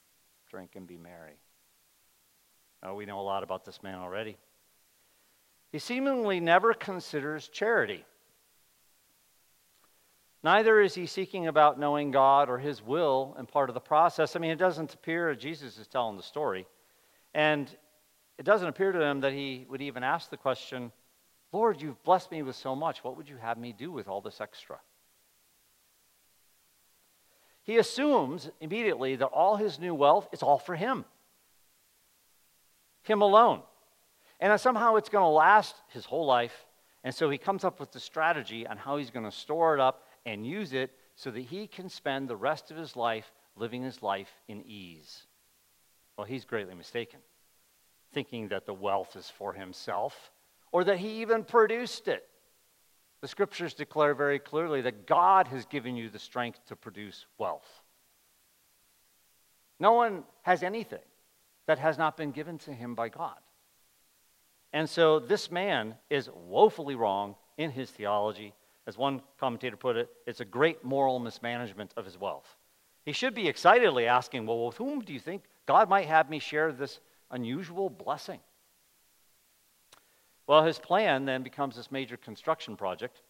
drink, 0.48 0.72
and 0.74 0.86
be 0.86 0.96
merry. 0.96 1.38
Now, 2.82 2.94
we 2.94 3.06
know 3.06 3.20
a 3.20 3.22
lot 3.22 3.42
about 3.42 3.64
this 3.64 3.82
man 3.82 3.98
already. 3.98 4.36
He 5.72 5.78
seemingly 5.78 6.40
never 6.40 6.72
considers 6.72 7.48
charity. 7.48 8.04
Neither 10.42 10.80
is 10.80 10.94
he 10.94 11.06
seeking 11.06 11.48
about 11.48 11.80
knowing 11.80 12.10
God 12.10 12.48
or 12.48 12.58
his 12.58 12.80
will 12.80 13.34
and 13.36 13.48
part 13.48 13.68
of 13.68 13.74
the 13.74 13.80
process. 13.80 14.36
I 14.36 14.38
mean, 14.38 14.52
it 14.52 14.58
doesn't 14.58 14.94
appear 14.94 15.34
Jesus 15.34 15.78
is 15.78 15.88
telling 15.88 16.16
the 16.16 16.22
story. 16.22 16.66
And 17.34 17.68
it 18.38 18.44
doesn't 18.44 18.68
appear 18.68 18.92
to 18.92 19.02
him 19.02 19.20
that 19.20 19.32
he 19.32 19.66
would 19.68 19.82
even 19.82 20.04
ask 20.04 20.30
the 20.30 20.36
question, 20.36 20.92
Lord, 21.52 21.82
you've 21.82 22.02
blessed 22.04 22.30
me 22.30 22.42
with 22.42 22.56
so 22.56 22.76
much. 22.76 23.02
What 23.02 23.16
would 23.16 23.28
you 23.28 23.36
have 23.36 23.58
me 23.58 23.74
do 23.76 23.90
with 23.90 24.06
all 24.06 24.20
this 24.20 24.40
extra? 24.40 24.78
He 27.68 27.76
assumes 27.76 28.48
immediately 28.62 29.16
that 29.16 29.26
all 29.26 29.56
his 29.56 29.78
new 29.78 29.94
wealth 29.94 30.26
is 30.32 30.42
all 30.42 30.58
for 30.58 30.74
him, 30.74 31.04
him 33.02 33.20
alone. 33.20 33.60
And 34.40 34.50
that 34.50 34.62
somehow 34.62 34.96
it's 34.96 35.10
going 35.10 35.24
to 35.24 35.28
last 35.28 35.74
his 35.88 36.06
whole 36.06 36.24
life. 36.24 36.64
And 37.04 37.14
so 37.14 37.28
he 37.28 37.36
comes 37.36 37.64
up 37.64 37.78
with 37.78 37.92
the 37.92 38.00
strategy 38.00 38.66
on 38.66 38.78
how 38.78 38.96
he's 38.96 39.10
going 39.10 39.26
to 39.26 39.30
store 39.30 39.74
it 39.74 39.80
up 39.80 40.04
and 40.24 40.46
use 40.46 40.72
it 40.72 40.92
so 41.14 41.30
that 41.30 41.42
he 41.42 41.66
can 41.66 41.90
spend 41.90 42.26
the 42.26 42.36
rest 42.36 42.70
of 42.70 42.78
his 42.78 42.96
life 42.96 43.30
living 43.54 43.82
his 43.82 44.02
life 44.02 44.32
in 44.48 44.62
ease. 44.66 45.26
Well, 46.16 46.26
he's 46.26 46.46
greatly 46.46 46.74
mistaken, 46.74 47.20
thinking 48.14 48.48
that 48.48 48.64
the 48.64 48.72
wealth 48.72 49.14
is 49.14 49.28
for 49.28 49.52
himself 49.52 50.30
or 50.72 50.84
that 50.84 50.96
he 50.96 51.20
even 51.20 51.44
produced 51.44 52.08
it. 52.08 52.26
The 53.20 53.28
scriptures 53.28 53.74
declare 53.74 54.14
very 54.14 54.38
clearly 54.38 54.80
that 54.82 55.06
God 55.06 55.48
has 55.48 55.66
given 55.66 55.96
you 55.96 56.08
the 56.08 56.18
strength 56.18 56.60
to 56.66 56.76
produce 56.76 57.26
wealth. 57.36 57.68
No 59.80 59.92
one 59.92 60.24
has 60.42 60.62
anything 60.62 60.98
that 61.66 61.78
has 61.78 61.98
not 61.98 62.16
been 62.16 62.30
given 62.30 62.58
to 62.58 62.72
him 62.72 62.94
by 62.94 63.08
God. 63.08 63.38
And 64.72 64.88
so 64.88 65.18
this 65.18 65.50
man 65.50 65.94
is 66.10 66.30
woefully 66.34 66.94
wrong 66.94 67.36
in 67.56 67.70
his 67.70 67.90
theology 67.90 68.54
as 68.88 68.96
one 68.96 69.20
commentator 69.38 69.76
put 69.76 69.96
it, 69.96 70.08
it's 70.26 70.40
a 70.40 70.46
great 70.46 70.82
moral 70.82 71.18
mismanagement 71.18 71.92
of 71.98 72.06
his 72.06 72.18
wealth. 72.18 72.56
He 73.04 73.12
should 73.12 73.34
be 73.34 73.46
excitedly 73.46 74.06
asking, 74.06 74.46
Well, 74.46 74.66
with 74.66 74.78
whom 74.78 75.00
do 75.00 75.12
you 75.12 75.20
think 75.20 75.42
God 75.66 75.90
might 75.90 76.06
have 76.06 76.30
me 76.30 76.38
share 76.38 76.72
this 76.72 77.00
unusual 77.30 77.90
blessing? 77.90 78.40
Well, 80.48 80.64
his 80.64 80.78
plan 80.78 81.26
then 81.26 81.42
becomes 81.42 81.76
this 81.76 81.92
major 81.92 82.16
construction 82.16 82.74
project 82.74 83.20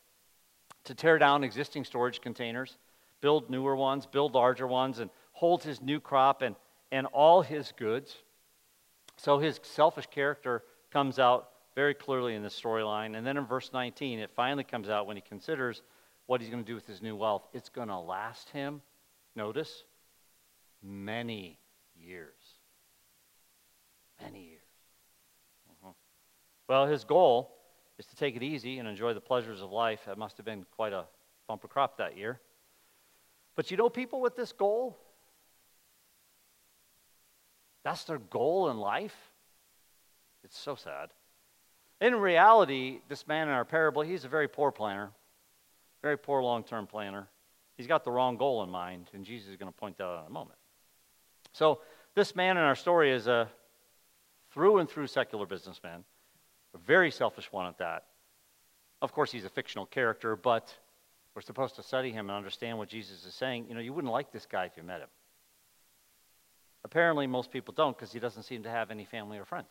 to 0.84 0.94
tear 0.94 1.18
down 1.18 1.42
existing 1.42 1.84
storage 1.84 2.20
containers, 2.20 2.78
build 3.20 3.50
newer 3.50 3.74
ones, 3.74 4.06
build 4.06 4.34
larger 4.34 4.68
ones, 4.68 5.00
and 5.00 5.10
hold 5.32 5.64
his 5.64 5.82
new 5.82 5.98
crop 5.98 6.42
and, 6.42 6.54
and 6.92 7.08
all 7.08 7.42
his 7.42 7.72
goods. 7.76 8.14
So 9.16 9.40
his 9.40 9.58
selfish 9.64 10.06
character 10.06 10.62
comes 10.92 11.18
out 11.18 11.50
very 11.74 11.92
clearly 11.92 12.36
in 12.36 12.42
the 12.44 12.48
storyline. 12.48 13.18
And 13.18 13.26
then 13.26 13.36
in 13.36 13.46
verse 13.46 13.72
19, 13.72 14.20
it 14.20 14.30
finally 14.36 14.64
comes 14.64 14.88
out 14.88 15.08
when 15.08 15.16
he 15.16 15.22
considers 15.22 15.82
what 16.26 16.40
he's 16.40 16.50
going 16.50 16.62
to 16.62 16.66
do 16.66 16.76
with 16.76 16.86
his 16.86 17.02
new 17.02 17.16
wealth. 17.16 17.48
It's 17.52 17.68
going 17.68 17.88
to 17.88 17.98
last 17.98 18.48
him, 18.50 18.80
notice, 19.34 19.82
many 20.84 21.58
years. 21.96 22.34
Many 24.22 24.44
years. 24.44 24.57
Well, 26.68 26.86
his 26.86 27.04
goal 27.04 27.50
is 27.98 28.06
to 28.06 28.16
take 28.16 28.36
it 28.36 28.42
easy 28.42 28.78
and 28.78 28.86
enjoy 28.86 29.14
the 29.14 29.20
pleasures 29.20 29.62
of 29.62 29.72
life. 29.72 30.02
That 30.06 30.18
must 30.18 30.36
have 30.36 30.46
been 30.46 30.64
quite 30.76 30.92
a 30.92 31.06
bumper 31.48 31.66
crop 31.66 31.96
that 31.96 32.16
year. 32.16 32.40
But 33.56 33.70
you 33.70 33.76
know, 33.76 33.88
people 33.88 34.20
with 34.20 34.36
this 34.36 34.52
goal, 34.52 34.96
that's 37.82 38.04
their 38.04 38.18
goal 38.18 38.70
in 38.70 38.76
life. 38.76 39.16
It's 40.44 40.58
so 40.58 40.74
sad. 40.74 41.08
In 42.00 42.14
reality, 42.14 43.00
this 43.08 43.26
man 43.26 43.48
in 43.48 43.54
our 43.54 43.64
parable, 43.64 44.02
he's 44.02 44.24
a 44.24 44.28
very 44.28 44.46
poor 44.46 44.70
planner, 44.70 45.10
very 46.02 46.16
poor 46.16 46.42
long 46.42 46.62
term 46.62 46.86
planner. 46.86 47.28
He's 47.76 47.86
got 47.86 48.04
the 48.04 48.10
wrong 48.10 48.36
goal 48.36 48.62
in 48.62 48.70
mind, 48.70 49.08
and 49.14 49.24
Jesus 49.24 49.50
is 49.50 49.56
going 49.56 49.72
to 49.72 49.76
point 49.76 49.98
that 49.98 50.04
out 50.04 50.20
in 50.20 50.26
a 50.26 50.32
moment. 50.32 50.58
So, 51.52 51.80
this 52.14 52.36
man 52.36 52.56
in 52.56 52.62
our 52.62 52.74
story 52.74 53.12
is 53.12 53.26
a 53.26 53.48
through 54.52 54.78
and 54.78 54.88
through 54.88 55.06
secular 55.06 55.46
businessman, 55.46 56.04
a 56.74 56.78
very 56.78 57.10
selfish 57.10 57.50
one 57.52 57.66
at 57.66 57.78
that. 57.78 58.04
Of 59.00 59.12
course, 59.12 59.30
he's 59.30 59.44
a 59.44 59.50
fictional 59.50 59.86
character, 59.86 60.36
but 60.36 60.74
we're 61.34 61.42
supposed 61.42 61.76
to 61.76 61.82
study 61.82 62.10
him 62.10 62.28
and 62.28 62.36
understand 62.36 62.78
what 62.78 62.88
Jesus 62.88 63.24
is 63.24 63.34
saying. 63.34 63.66
You 63.68 63.74
know, 63.74 63.80
you 63.80 63.92
wouldn't 63.92 64.12
like 64.12 64.32
this 64.32 64.46
guy 64.46 64.64
if 64.64 64.76
you 64.76 64.82
met 64.82 65.00
him. 65.00 65.08
Apparently, 66.84 67.26
most 67.26 67.50
people 67.50 67.74
don't 67.74 67.96
because 67.96 68.12
he 68.12 68.18
doesn't 68.18 68.44
seem 68.44 68.62
to 68.64 68.70
have 68.70 68.90
any 68.90 69.04
family 69.04 69.38
or 69.38 69.44
friends. 69.44 69.70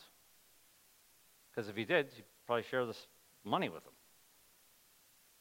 Because 1.51 1.69
if 1.69 1.75
he 1.75 1.86
did, 1.86 2.07
he'd 2.15 2.25
probably 2.45 2.63
share 2.63 2.86
this 2.86 3.07
money 3.43 3.69
with 3.69 3.83
them. 3.83 3.93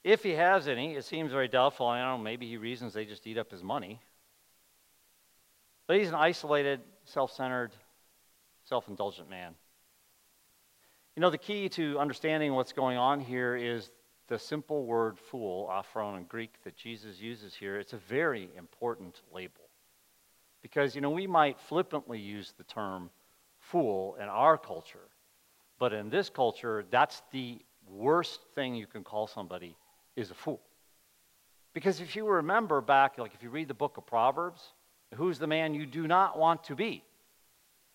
If 0.03 0.23
he 0.23 0.31
has 0.31 0.69
any, 0.69 0.95
it 0.95 1.05
seems 1.05 1.33
very 1.33 1.49
doubtful. 1.49 1.87
I 1.87 2.01
don't 2.01 2.19
know, 2.19 2.25
maybe 2.25 2.49
he 2.49 2.57
reasons 2.57 2.95
they 2.95 3.05
just 3.05 3.27
eat 3.27 3.39
up 3.39 3.51
his 3.51 3.63
money. 3.63 4.01
But 5.87 5.99
he's 5.99 6.09
an 6.09 6.15
isolated, 6.15 6.81
self 7.05 7.33
centered, 7.33 7.73
self 8.65 8.89
indulgent 8.89 9.29
man. 9.29 9.55
You 11.17 11.23
know, 11.23 11.31
the 11.31 11.39
key 11.39 11.71
to 11.71 11.99
understanding 11.99 12.53
what's 12.53 12.75
going 12.75 12.99
on 12.99 13.21
here 13.21 13.57
is 13.57 13.91
the 14.29 14.39
simple 14.39 14.85
word 14.85 15.19
fool, 15.19 15.67
aphron 15.73 16.19
in 16.19 16.25
Greek, 16.25 16.53
that 16.65 16.77
Jesus 16.77 17.19
uses 17.19 17.55
here. 17.55 17.79
It's 17.79 17.95
a 17.95 17.99
very 17.99 18.51
important 18.59 19.23
label. 19.33 19.63
Because, 20.61 20.95
you 20.95 21.01
know, 21.01 21.09
we 21.09 21.27
might 21.27 21.59
flippantly 21.59 22.19
use 22.19 22.53
the 22.59 22.65
term 22.65 23.09
fool 23.59 24.17
in 24.17 24.29
our 24.29 24.59
culture, 24.59 25.09
but 25.79 25.95
in 25.95 26.11
this 26.11 26.29
culture, 26.29 26.85
that's 26.91 27.23
the 27.33 27.61
worst 27.89 28.41
thing 28.55 28.75
you 28.75 28.87
can 28.87 29.03
call 29.03 29.27
somebody 29.27 29.75
is 30.17 30.31
a 30.31 30.35
fool. 30.35 30.61
Because 31.73 32.03
if 32.03 32.15
you 32.15 32.27
remember 32.27 32.83
back, 32.83 33.17
like 33.17 33.33
if 33.33 33.43
you 33.43 33.49
read 33.49 33.69
the 33.69 33.75
book 33.75 33.97
of 33.97 34.05
Proverbs, 34.05 34.61
who's 35.15 35.39
the 35.39 35.47
man 35.47 35.73
you 35.73 35.87
do 35.87 36.07
not 36.07 36.39
want 36.39 36.65
to 36.65 36.75
be? 36.75 37.03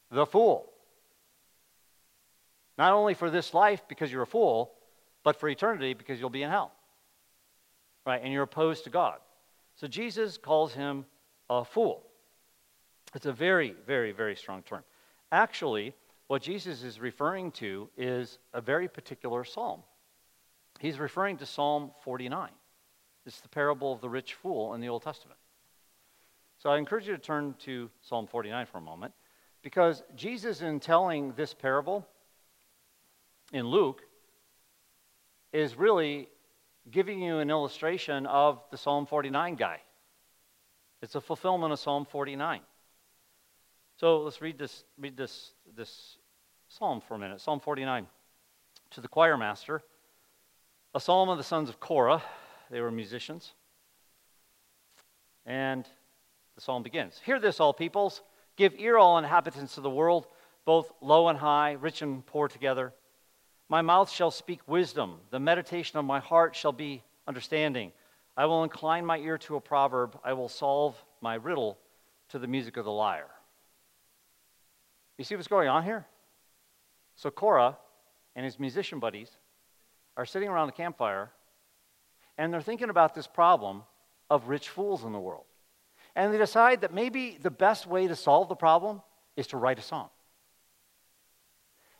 The 0.09 0.25
fool. 0.25 0.71
Not 2.77 2.93
only 2.93 3.13
for 3.13 3.29
this 3.29 3.53
life 3.53 3.81
because 3.87 4.11
you're 4.11 4.23
a 4.23 4.27
fool, 4.27 4.73
but 5.23 5.39
for 5.39 5.49
eternity 5.49 5.93
because 5.93 6.19
you'll 6.19 6.29
be 6.29 6.43
in 6.43 6.49
hell. 6.49 6.71
Right? 8.05 8.21
And 8.23 8.33
you're 8.33 8.43
opposed 8.43 8.85
to 8.85 8.89
God. 8.89 9.19
So 9.75 9.87
Jesus 9.87 10.37
calls 10.37 10.73
him 10.73 11.05
a 11.49 11.63
fool. 11.63 12.03
It's 13.13 13.25
a 13.25 13.33
very, 13.33 13.75
very, 13.85 14.11
very 14.11 14.35
strong 14.35 14.63
term. 14.63 14.83
Actually, 15.31 15.93
what 16.27 16.41
Jesus 16.41 16.83
is 16.83 16.99
referring 16.99 17.51
to 17.53 17.89
is 17.97 18.39
a 18.53 18.61
very 18.61 18.87
particular 18.87 19.43
psalm. 19.43 19.83
He's 20.79 20.97
referring 20.97 21.37
to 21.37 21.45
Psalm 21.45 21.91
49. 22.03 22.49
It's 23.25 23.41
the 23.41 23.49
parable 23.49 23.91
of 23.93 24.01
the 24.01 24.09
rich 24.09 24.33
fool 24.33 24.73
in 24.73 24.81
the 24.81 24.89
Old 24.89 25.03
Testament. 25.03 25.37
So 26.57 26.69
I 26.69 26.77
encourage 26.77 27.07
you 27.07 27.15
to 27.15 27.21
turn 27.21 27.55
to 27.59 27.89
Psalm 28.01 28.27
49 28.27 28.65
for 28.65 28.77
a 28.77 28.81
moment 28.81 29.13
because 29.61 30.03
Jesus, 30.15 30.61
in 30.61 30.79
telling 30.79 31.33
this 31.33 31.53
parable 31.53 32.07
in 33.51 33.67
Luke, 33.67 34.01
is 35.53 35.75
really 35.75 36.29
giving 36.89 37.21
you 37.21 37.39
an 37.39 37.49
illustration 37.49 38.25
of 38.25 38.61
the 38.71 38.77
Psalm 38.77 39.05
49 39.05 39.55
guy. 39.55 39.81
It's 41.01 41.15
a 41.15 41.21
fulfillment 41.21 41.73
of 41.73 41.79
Psalm 41.79 42.05
49. 42.05 42.61
So 43.97 44.21
let's 44.21 44.41
read 44.41 44.57
this, 44.57 44.83
read 44.97 45.17
this, 45.17 45.51
this 45.75 46.17
psalm 46.69 47.01
for 47.07 47.15
a 47.15 47.19
minute. 47.19 47.41
Psalm 47.41 47.59
49. 47.59 48.07
To 48.91 49.01
the 49.01 49.07
choir 49.07 49.37
master, 49.37 49.81
a 50.93 50.99
psalm 50.99 51.29
of 51.29 51.37
the 51.37 51.43
sons 51.43 51.69
of 51.69 51.79
Korah. 51.79 52.21
They 52.69 52.81
were 52.81 52.91
musicians. 52.91 53.53
And 55.45 55.85
the 56.55 56.61
psalm 56.61 56.83
begins 56.83 57.21
Hear 57.25 57.39
this, 57.39 57.59
all 57.59 57.73
peoples. 57.73 58.21
Give 58.57 58.73
ear, 58.77 58.97
all 58.97 59.17
inhabitants 59.17 59.77
of 59.77 59.83
the 59.83 59.89
world, 59.89 60.27
both 60.65 60.91
low 61.01 61.29
and 61.29 61.39
high, 61.39 61.73
rich 61.73 62.01
and 62.01 62.25
poor 62.25 62.47
together. 62.47 62.93
My 63.71 63.81
mouth 63.81 64.11
shall 64.11 64.31
speak 64.31 64.59
wisdom, 64.67 65.21
the 65.29 65.39
meditation 65.39 65.97
of 65.97 66.03
my 66.03 66.19
heart 66.19 66.57
shall 66.57 66.73
be 66.73 67.03
understanding. 67.25 67.93
I 68.35 68.45
will 68.45 68.65
incline 68.65 69.05
my 69.05 69.17
ear 69.17 69.37
to 69.37 69.55
a 69.55 69.61
proverb, 69.61 70.19
I 70.25 70.33
will 70.33 70.49
solve 70.49 71.01
my 71.21 71.35
riddle 71.35 71.77
to 72.31 72.39
the 72.39 72.47
music 72.47 72.75
of 72.75 72.83
the 72.83 72.91
lyre. 72.91 73.31
You 75.17 75.23
see 75.23 75.37
what's 75.37 75.47
going 75.47 75.69
on 75.69 75.85
here? 75.85 76.05
So 77.15 77.31
Korah 77.31 77.77
and 78.35 78.43
his 78.43 78.59
musician 78.59 78.99
buddies 78.99 79.31
are 80.17 80.25
sitting 80.25 80.49
around 80.49 80.67
the 80.67 80.73
campfire 80.73 81.31
and 82.37 82.53
they're 82.53 82.59
thinking 82.59 82.89
about 82.89 83.15
this 83.15 83.25
problem 83.25 83.83
of 84.29 84.49
rich 84.49 84.67
fools 84.67 85.05
in 85.05 85.13
the 85.13 85.19
world. 85.19 85.45
And 86.13 86.33
they 86.33 86.37
decide 86.37 86.81
that 86.81 86.93
maybe 86.93 87.37
the 87.41 87.49
best 87.49 87.87
way 87.87 88.07
to 88.07 88.17
solve 88.17 88.49
the 88.49 88.55
problem 88.55 89.01
is 89.37 89.47
to 89.47 89.55
write 89.55 89.79
a 89.79 89.81
song 89.81 90.09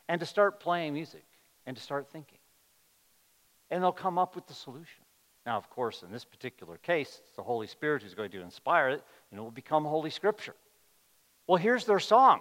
and 0.06 0.20
to 0.20 0.26
start 0.26 0.60
playing 0.60 0.92
music 0.92 1.24
and 1.66 1.76
to 1.76 1.82
start 1.82 2.08
thinking. 2.10 2.38
And 3.70 3.82
they'll 3.82 3.92
come 3.92 4.18
up 4.18 4.34
with 4.34 4.46
the 4.46 4.54
solution. 4.54 5.04
Now, 5.46 5.56
of 5.56 5.68
course, 5.70 6.02
in 6.02 6.12
this 6.12 6.24
particular 6.24 6.76
case, 6.78 7.20
it's 7.22 7.34
the 7.36 7.42
Holy 7.42 7.66
Spirit 7.66 8.02
who's 8.02 8.14
going 8.14 8.30
to 8.30 8.42
inspire 8.42 8.90
it, 8.90 9.02
and 9.30 9.38
it 9.38 9.42
will 9.42 9.50
become 9.50 9.84
Holy 9.84 10.10
Scripture. 10.10 10.54
Well, 11.46 11.56
here's 11.56 11.84
their 11.84 11.98
song 11.98 12.40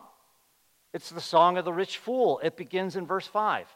it's 0.94 1.10
the 1.10 1.22
song 1.22 1.58
of 1.58 1.66
the 1.66 1.74
rich 1.74 1.98
fool. 1.98 2.40
It 2.44 2.58
begins 2.58 2.96
in 2.96 3.08
verse 3.08 3.26
5. 3.26 3.68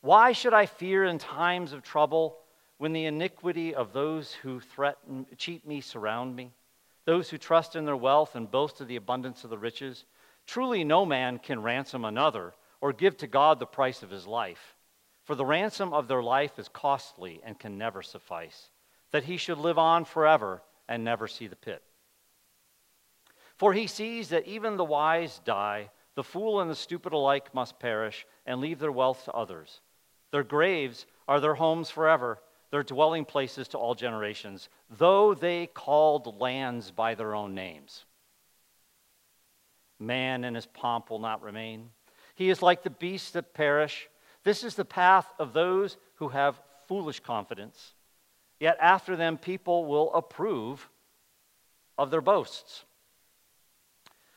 Why 0.00 0.32
should 0.32 0.54
I 0.54 0.66
fear 0.66 1.04
in 1.04 1.18
times 1.18 1.72
of 1.72 1.82
trouble 1.82 2.38
when 2.78 2.92
the 2.92 3.04
iniquity 3.04 3.74
of 3.74 3.92
those 3.92 4.32
who 4.32 4.60
threaten, 4.60 5.26
cheat 5.36 5.66
me 5.66 5.80
surround 5.80 6.34
me? 6.34 6.52
Those 7.04 7.28
who 7.28 7.38
trust 7.38 7.76
in 7.76 7.84
their 7.84 7.96
wealth 7.96 8.34
and 8.34 8.50
boast 8.50 8.80
of 8.80 8.88
the 8.88 8.96
abundance 8.96 9.44
of 9.44 9.50
the 9.50 9.58
riches? 9.58 10.04
Truly, 10.46 10.84
no 10.84 11.04
man 11.04 11.38
can 11.38 11.62
ransom 11.62 12.04
another 12.04 12.54
or 12.80 12.92
give 12.92 13.16
to 13.18 13.26
God 13.26 13.58
the 13.58 13.66
price 13.66 14.02
of 14.02 14.10
his 14.10 14.26
life. 14.26 14.76
For 15.24 15.34
the 15.34 15.44
ransom 15.44 15.92
of 15.92 16.08
their 16.08 16.22
life 16.22 16.58
is 16.58 16.68
costly 16.68 17.40
and 17.44 17.58
can 17.58 17.76
never 17.76 18.02
suffice, 18.02 18.70
that 19.10 19.24
he 19.24 19.36
should 19.36 19.58
live 19.58 19.78
on 19.78 20.04
forever 20.04 20.62
and 20.88 21.04
never 21.04 21.28
see 21.28 21.46
the 21.46 21.56
pit. 21.56 21.82
For 23.56 23.72
he 23.72 23.86
sees 23.86 24.28
that 24.28 24.46
even 24.46 24.76
the 24.76 24.84
wise 24.84 25.40
die, 25.44 25.90
the 26.14 26.24
fool 26.24 26.60
and 26.60 26.70
the 26.70 26.74
stupid 26.74 27.12
alike 27.12 27.54
must 27.54 27.78
perish 27.78 28.26
and 28.46 28.60
leave 28.60 28.78
their 28.78 28.92
wealth 28.92 29.24
to 29.24 29.32
others. 29.32 29.80
Their 30.30 30.44
graves 30.44 31.06
are 31.26 31.40
their 31.40 31.54
homes 31.54 31.90
forever, 31.90 32.40
their 32.70 32.82
dwelling 32.82 33.24
places 33.24 33.68
to 33.68 33.78
all 33.78 33.94
generations, 33.94 34.68
though 34.90 35.34
they 35.34 35.66
called 35.66 36.40
lands 36.40 36.90
by 36.90 37.14
their 37.14 37.34
own 37.34 37.54
names. 37.54 38.04
Man 39.98 40.44
in 40.44 40.54
his 40.54 40.66
pomp 40.66 41.10
will 41.10 41.18
not 41.18 41.42
remain 41.42 41.90
he 42.38 42.50
is 42.50 42.62
like 42.62 42.84
the 42.84 42.90
beasts 42.90 43.32
that 43.32 43.52
perish. 43.52 44.08
This 44.44 44.62
is 44.62 44.76
the 44.76 44.84
path 44.84 45.26
of 45.40 45.52
those 45.52 45.96
who 46.14 46.28
have 46.28 46.62
foolish 46.86 47.18
confidence. 47.18 47.94
Yet 48.60 48.78
after 48.80 49.16
them, 49.16 49.38
people 49.38 49.86
will 49.86 50.14
approve 50.14 50.88
of 51.98 52.12
their 52.12 52.20
boasts. 52.20 52.84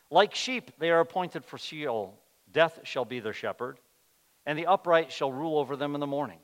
Like 0.09 0.33
sheep, 0.33 0.71
they 0.79 0.89
are 0.89 0.99
appointed 0.99 1.45
for 1.45 1.59
Sheol. 1.59 2.17
Death 2.51 2.79
shall 2.85 3.05
be 3.05 3.19
their 3.19 3.33
shepherd, 3.33 3.77
and 4.47 4.57
the 4.57 4.65
upright 4.65 5.11
shall 5.11 5.31
rule 5.31 5.59
over 5.59 5.75
them 5.75 5.93
in 5.93 6.01
the 6.01 6.07
morning. 6.07 6.39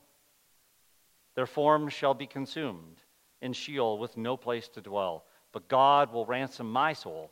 Their 1.34 1.48
forms 1.48 1.92
shall 1.92 2.14
be 2.14 2.28
consumed 2.28 3.02
in 3.42 3.54
Sheol 3.54 3.98
with 3.98 4.16
no 4.16 4.38
place 4.38 4.68
to 4.70 4.82
dwell. 4.82 5.26
But 5.54 5.70
God 5.70 6.14
will 6.14 6.28
ransom 6.28 6.72
my 6.72 6.94
soul 6.94 7.32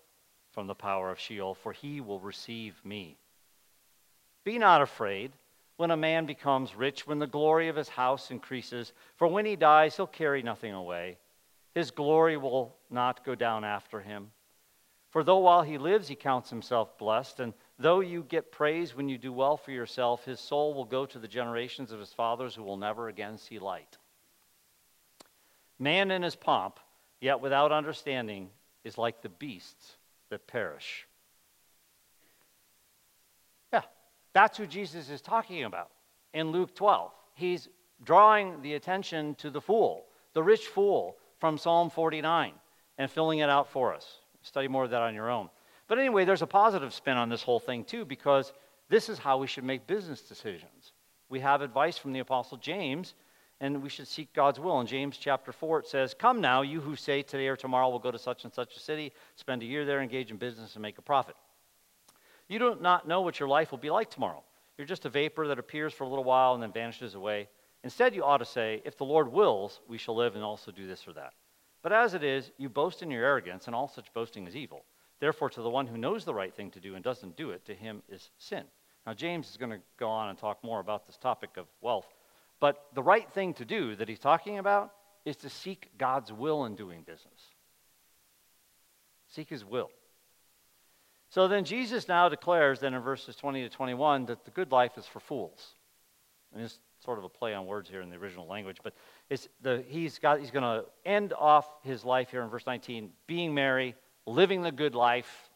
from 0.49 0.65
the 0.65 0.73
power 0.73 1.11
of 1.11 1.19
Sheol, 1.19 1.53
for 1.53 1.73
he 1.73 2.01
will 2.01 2.19
receive 2.19 2.83
me. 2.83 3.19
Be 4.45 4.57
not 4.59 4.81
afraid 4.81 5.33
when 5.75 5.91
a 5.91 5.97
man 5.97 6.25
becomes 6.25 6.75
rich, 6.75 7.05
when 7.05 7.19
the 7.19 7.27
glory 7.27 7.67
of 7.67 7.75
his 7.75 7.89
house 7.89 8.31
increases, 8.31 8.93
for 9.17 9.27
when 9.27 9.45
he 9.45 9.57
dies, 9.57 9.97
he'll 9.97 10.07
carry 10.07 10.41
nothing 10.41 10.71
away. 10.71 11.17
His 11.73 11.91
glory 11.91 12.37
will 12.37 12.77
not 12.89 13.25
go 13.25 13.35
down 13.35 13.65
after 13.65 13.99
him. 13.99 14.31
For 15.09 15.23
though 15.23 15.39
while 15.39 15.63
he 15.63 15.77
lives 15.77 16.07
he 16.07 16.15
counts 16.15 16.49
himself 16.49 16.97
blessed, 16.97 17.39
and 17.39 17.53
though 17.79 17.99
you 17.99 18.23
get 18.23 18.51
praise 18.51 18.95
when 18.95 19.09
you 19.09 19.17
do 19.17 19.33
well 19.33 19.57
for 19.57 19.71
yourself, 19.71 20.23
his 20.23 20.39
soul 20.39 20.73
will 20.73 20.85
go 20.85 21.05
to 21.05 21.19
the 21.19 21.27
generations 21.27 21.91
of 21.91 21.99
his 21.99 22.13
fathers 22.13 22.53
who 22.55 22.63
will 22.63 22.77
never 22.77 23.09
again 23.09 23.37
see 23.37 23.59
light. 23.59 23.97
Man 25.79 26.11
in 26.11 26.21
his 26.21 26.35
pomp, 26.35 26.79
yet 27.19 27.41
without 27.41 27.71
understanding, 27.71 28.49
is 28.83 28.97
like 28.97 29.21
the 29.21 29.29
beasts 29.29 29.97
that 30.29 30.47
perish. 30.47 31.07
That's 34.35 34.57
who 34.57 34.67
Jesus 34.67 35.09
is 35.09 35.21
talking 35.21 35.63
about 35.63 35.91
in 36.33 36.51
Luke 36.51 36.75
12. 36.75 37.09
He's 37.35 37.69
drawing 38.03 38.61
the 38.61 38.73
attention 38.73 39.33
to 39.35 39.49
the 39.49 39.61
fool, 39.61 40.07
the 40.33 40.43
rich 40.43 40.67
fool 40.67 41.15
from 41.39 41.57
Psalm 41.57 41.89
49, 41.89 42.51
and 42.97 43.09
filling 43.09 43.39
it 43.39 43.49
out 43.49 43.69
for 43.69 43.93
us. 43.93 44.19
Study 44.41 44.67
more 44.67 44.83
of 44.83 44.89
that 44.89 45.01
on 45.01 45.15
your 45.15 45.29
own. 45.29 45.49
But 45.87 45.99
anyway, 45.99 46.25
there's 46.25 46.41
a 46.41 46.47
positive 46.47 46.93
spin 46.93 47.15
on 47.15 47.29
this 47.29 47.43
whole 47.43 47.61
thing, 47.61 47.85
too, 47.85 48.03
because 48.03 48.51
this 48.89 49.07
is 49.07 49.17
how 49.17 49.37
we 49.37 49.47
should 49.47 49.63
make 49.63 49.87
business 49.87 50.21
decisions. 50.21 50.91
We 51.29 51.39
have 51.39 51.61
advice 51.61 51.97
from 51.97 52.11
the 52.11 52.19
Apostle 52.19 52.57
James, 52.57 53.13
and 53.61 53.81
we 53.81 53.87
should 53.87 54.07
seek 54.07 54.33
God's 54.33 54.59
will. 54.59 54.81
In 54.81 54.87
James 54.87 55.15
chapter 55.15 55.53
4, 55.53 55.79
it 55.79 55.87
says, 55.87 56.13
Come 56.13 56.41
now, 56.41 56.61
you 56.61 56.81
who 56.81 56.97
say 56.97 57.21
today 57.21 57.47
or 57.47 57.55
tomorrow 57.55 57.87
we'll 57.87 57.99
go 57.99 58.11
to 58.11 58.19
such 58.19 58.43
and 58.43 58.53
such 58.53 58.75
a 58.75 58.81
city, 58.81 59.13
spend 59.37 59.63
a 59.63 59.65
year 59.65 59.85
there, 59.85 60.01
engage 60.01 60.29
in 60.29 60.35
business, 60.35 60.75
and 60.75 60.81
make 60.81 60.97
a 60.97 61.01
profit. 61.01 61.37
You 62.47 62.59
do 62.59 62.77
not 62.79 63.07
know 63.07 63.21
what 63.21 63.39
your 63.39 63.49
life 63.49 63.71
will 63.71 63.79
be 63.79 63.89
like 63.89 64.09
tomorrow. 64.09 64.43
You're 64.77 64.87
just 64.87 65.05
a 65.05 65.09
vapor 65.09 65.47
that 65.47 65.59
appears 65.59 65.93
for 65.93 66.03
a 66.03 66.07
little 66.07 66.23
while 66.23 66.53
and 66.53 66.61
then 66.61 66.71
vanishes 66.71 67.15
away. 67.15 67.49
Instead, 67.83 68.15
you 68.15 68.23
ought 68.23 68.37
to 68.37 68.45
say, 68.45 68.81
If 68.85 68.97
the 68.97 69.05
Lord 69.05 69.31
wills, 69.31 69.79
we 69.87 69.97
shall 69.97 70.15
live 70.15 70.35
and 70.35 70.43
also 70.43 70.71
do 70.71 70.87
this 70.87 71.07
or 71.07 71.13
that. 71.13 71.33
But 71.81 71.93
as 71.93 72.13
it 72.13 72.23
is, 72.23 72.51
you 72.57 72.67
boast 72.67 73.03
in 73.03 73.11
your 73.11 73.23
arrogance, 73.23 73.67
and 73.67 73.75
all 73.75 73.87
such 73.87 74.11
boasting 74.13 74.47
is 74.47 74.55
evil. 74.55 74.85
Therefore, 75.19 75.49
to 75.51 75.61
the 75.61 75.69
one 75.69 75.87
who 75.87 75.97
knows 75.97 76.25
the 76.25 76.33
right 76.33 76.53
thing 76.53 76.71
to 76.71 76.79
do 76.79 76.95
and 76.95 77.03
doesn't 77.03 77.37
do 77.37 77.51
it, 77.51 77.63
to 77.65 77.75
him 77.75 78.01
is 78.09 78.31
sin. 78.37 78.63
Now, 79.05 79.13
James 79.13 79.49
is 79.49 79.57
going 79.57 79.71
to 79.71 79.79
go 79.97 80.09
on 80.09 80.29
and 80.29 80.37
talk 80.37 80.63
more 80.63 80.79
about 80.79 81.05
this 81.05 81.17
topic 81.17 81.57
of 81.57 81.67
wealth. 81.81 82.11
But 82.59 82.83
the 82.95 83.03
right 83.03 83.31
thing 83.31 83.53
to 83.55 83.65
do 83.65 83.95
that 83.95 84.09
he's 84.09 84.19
talking 84.19 84.57
about 84.57 84.91
is 85.25 85.35
to 85.37 85.49
seek 85.49 85.89
God's 85.97 86.33
will 86.33 86.65
in 86.65 86.75
doing 86.75 87.01
business. 87.01 87.39
Seek 89.27 89.49
his 89.49 89.63
will. 89.63 89.91
So 91.29 91.47
then 91.47 91.65
Jesus 91.65 92.07
now 92.07 92.29
declares 92.29 92.79
then 92.79 92.93
in 92.93 93.01
verses 93.01 93.35
20 93.35 93.63
to 93.63 93.69
21 93.69 94.27
that 94.27 94.45
the 94.45 94.51
good 94.51 94.71
life 94.71 94.97
is 94.97 95.05
for 95.05 95.19
fools. 95.19 95.75
And 96.53 96.63
it's 96.63 96.79
sort 97.03 97.17
of 97.17 97.23
a 97.23 97.29
play 97.29 97.53
on 97.53 97.65
words 97.65 97.89
here 97.89 98.01
in 98.01 98.09
the 98.09 98.15
original 98.15 98.47
language, 98.47 98.77
but 98.83 98.93
it's 99.29 99.47
the, 99.61 99.83
he's, 99.87 100.17
got, 100.19 100.39
he's 100.39 100.51
going 100.51 100.63
to 100.63 100.85
end 101.05 101.33
off 101.33 101.67
his 101.83 102.05
life 102.05 102.31
here 102.31 102.41
in 102.41 102.49
verse 102.49 102.65
19, 102.65 103.09
being 103.27 103.53
merry, 103.53 103.95
living 104.25 104.61
the 104.61 104.71
good 104.71 104.95
life. 104.95 105.49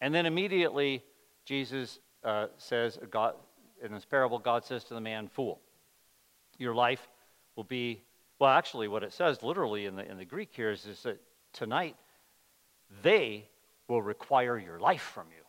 And 0.00 0.14
then 0.14 0.26
immediately, 0.26 1.02
Jesus 1.44 1.98
uh, 2.24 2.46
says, 2.56 2.98
God, 3.10 3.34
in 3.82 3.92
this 3.92 4.04
parable, 4.04 4.38
God 4.38 4.64
says 4.64 4.84
to 4.84 4.94
the 4.94 5.00
man, 5.00 5.28
Fool, 5.28 5.60
your 6.58 6.74
life 6.74 7.08
will 7.56 7.64
be, 7.64 8.02
well, 8.38 8.50
actually, 8.50 8.88
what 8.88 9.02
it 9.02 9.12
says 9.12 9.42
literally 9.42 9.86
in 9.86 9.96
the, 9.96 10.08
in 10.08 10.16
the 10.16 10.24
Greek 10.24 10.50
here 10.52 10.70
is, 10.70 10.86
is 10.86 11.02
that 11.02 11.20
tonight 11.52 11.96
they 13.02 13.48
will 13.88 14.02
require 14.02 14.58
your 14.58 14.78
life 14.78 15.02
from 15.02 15.26
you. 15.30 15.42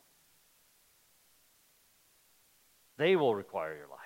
They 2.97 3.15
will 3.15 3.35
require 3.35 3.75
your 3.75 3.87
life. 3.87 3.99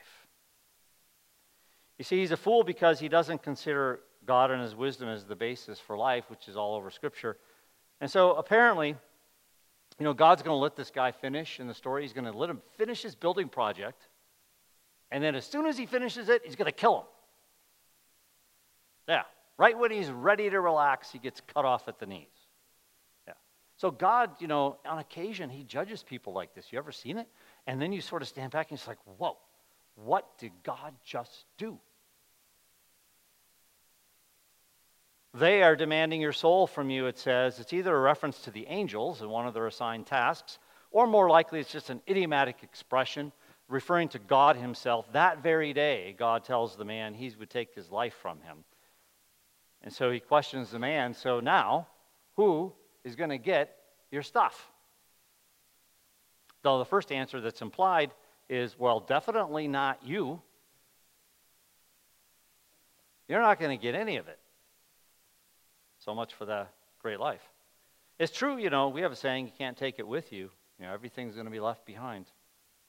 You 1.97 2.03
see, 2.03 2.19
he's 2.19 2.31
a 2.31 2.37
fool 2.37 2.63
because 2.63 2.99
he 2.99 3.07
doesn't 3.07 3.43
consider 3.43 4.01
God 4.25 4.51
and 4.51 4.61
his 4.61 4.75
wisdom 4.75 5.07
as 5.09 5.25
the 5.25 5.35
basis 5.35 5.79
for 5.79 5.97
life, 5.97 6.25
which 6.29 6.47
is 6.47 6.57
all 6.57 6.75
over 6.75 6.89
Scripture. 6.89 7.37
And 8.01 8.09
so 8.09 8.33
apparently, 8.33 8.89
you 9.99 10.03
know, 10.03 10.13
God's 10.13 10.41
going 10.41 10.53
to 10.53 10.61
let 10.61 10.75
this 10.75 10.89
guy 10.89 11.11
finish 11.11 11.59
in 11.59 11.67
the 11.67 11.73
story. 11.73 12.01
He's 12.01 12.13
going 12.13 12.25
to 12.25 12.37
let 12.37 12.49
him 12.49 12.61
finish 12.77 13.03
his 13.03 13.15
building 13.15 13.47
project. 13.47 14.07
And 15.11 15.23
then 15.23 15.35
as 15.35 15.45
soon 15.45 15.67
as 15.67 15.77
he 15.77 15.85
finishes 15.85 16.29
it, 16.29 16.41
he's 16.43 16.55
going 16.55 16.65
to 16.65 16.71
kill 16.71 16.99
him. 16.99 17.05
Yeah. 19.07 19.21
Right 19.57 19.77
when 19.77 19.91
he's 19.91 20.09
ready 20.09 20.49
to 20.49 20.59
relax, 20.59 21.11
he 21.11 21.19
gets 21.19 21.41
cut 21.53 21.65
off 21.65 21.87
at 21.87 21.99
the 21.99 22.07
knees. 22.07 22.32
So 23.83 23.91
God, 23.91 24.29
you 24.39 24.47
know, 24.47 24.77
on 24.85 24.99
occasion, 24.99 25.49
he 25.49 25.65
judges 25.65 26.03
people 26.03 26.31
like 26.31 26.55
this. 26.55 26.71
You 26.71 26.77
ever 26.77 26.93
seen 26.93 27.17
it? 27.17 27.27
And 27.67 27.81
then 27.81 27.91
you 27.91 27.99
sort 27.99 28.21
of 28.21 28.29
stand 28.29 28.53
back 28.53 28.71
and 28.71 28.79
it's 28.79 28.87
like, 28.87 28.97
whoa, 29.17 29.35
what 29.95 30.37
did 30.37 30.53
God 30.63 30.93
just 31.03 31.43
do? 31.57 31.77
They 35.33 35.63
are 35.63 35.75
demanding 35.75 36.21
your 36.21 36.31
soul 36.31 36.65
from 36.65 36.89
you, 36.89 37.07
it 37.07 37.19
says. 37.19 37.59
It's 37.59 37.73
either 37.73 37.93
a 37.93 37.99
reference 37.99 38.39
to 38.43 38.51
the 38.51 38.65
angels 38.67 39.19
and 39.19 39.29
one 39.29 39.47
of 39.47 39.53
their 39.53 39.67
assigned 39.67 40.07
tasks, 40.07 40.59
or 40.89 41.05
more 41.05 41.29
likely 41.29 41.59
it's 41.59 41.69
just 41.69 41.89
an 41.89 42.01
idiomatic 42.07 42.63
expression 42.63 43.33
referring 43.67 44.07
to 44.07 44.19
God 44.19 44.55
Himself. 44.55 45.11
That 45.11 45.43
very 45.43 45.73
day, 45.73 46.15
God 46.17 46.45
tells 46.45 46.77
the 46.77 46.85
man 46.85 47.13
he 47.13 47.33
would 47.37 47.49
take 47.49 47.75
his 47.75 47.91
life 47.91 48.15
from 48.21 48.39
him. 48.39 48.63
And 49.81 49.91
so 49.91 50.09
he 50.09 50.21
questions 50.21 50.71
the 50.71 50.79
man 50.79 51.13
so 51.13 51.41
now, 51.41 51.87
who 52.37 52.71
is 53.03 53.15
going 53.15 53.29
to 53.29 53.37
get 53.37 53.75
your 54.11 54.23
stuff? 54.23 54.69
Though 56.61 56.79
the 56.79 56.85
first 56.85 57.11
answer 57.11 57.41
that's 57.41 57.61
implied 57.61 58.11
is 58.49 58.77
well, 58.77 58.99
definitely 58.99 59.67
not 59.67 60.05
you. 60.05 60.41
You're 63.27 63.41
not 63.41 63.59
going 63.59 63.77
to 63.77 63.81
get 63.81 63.95
any 63.95 64.17
of 64.17 64.27
it. 64.27 64.39
So 65.99 66.13
much 66.13 66.33
for 66.33 66.45
the 66.45 66.67
great 67.01 67.19
life. 67.19 67.41
It's 68.19 68.31
true, 68.31 68.57
you 68.57 68.69
know, 68.69 68.89
we 68.89 69.01
have 69.01 69.11
a 69.11 69.15
saying, 69.15 69.47
you 69.47 69.53
can't 69.57 69.77
take 69.77 69.99
it 69.99 70.07
with 70.07 70.31
you. 70.31 70.49
You 70.79 70.85
know, 70.85 70.93
everything's 70.93 71.33
going 71.33 71.45
to 71.45 71.51
be 71.51 71.59
left 71.59 71.85
behind 71.85 72.25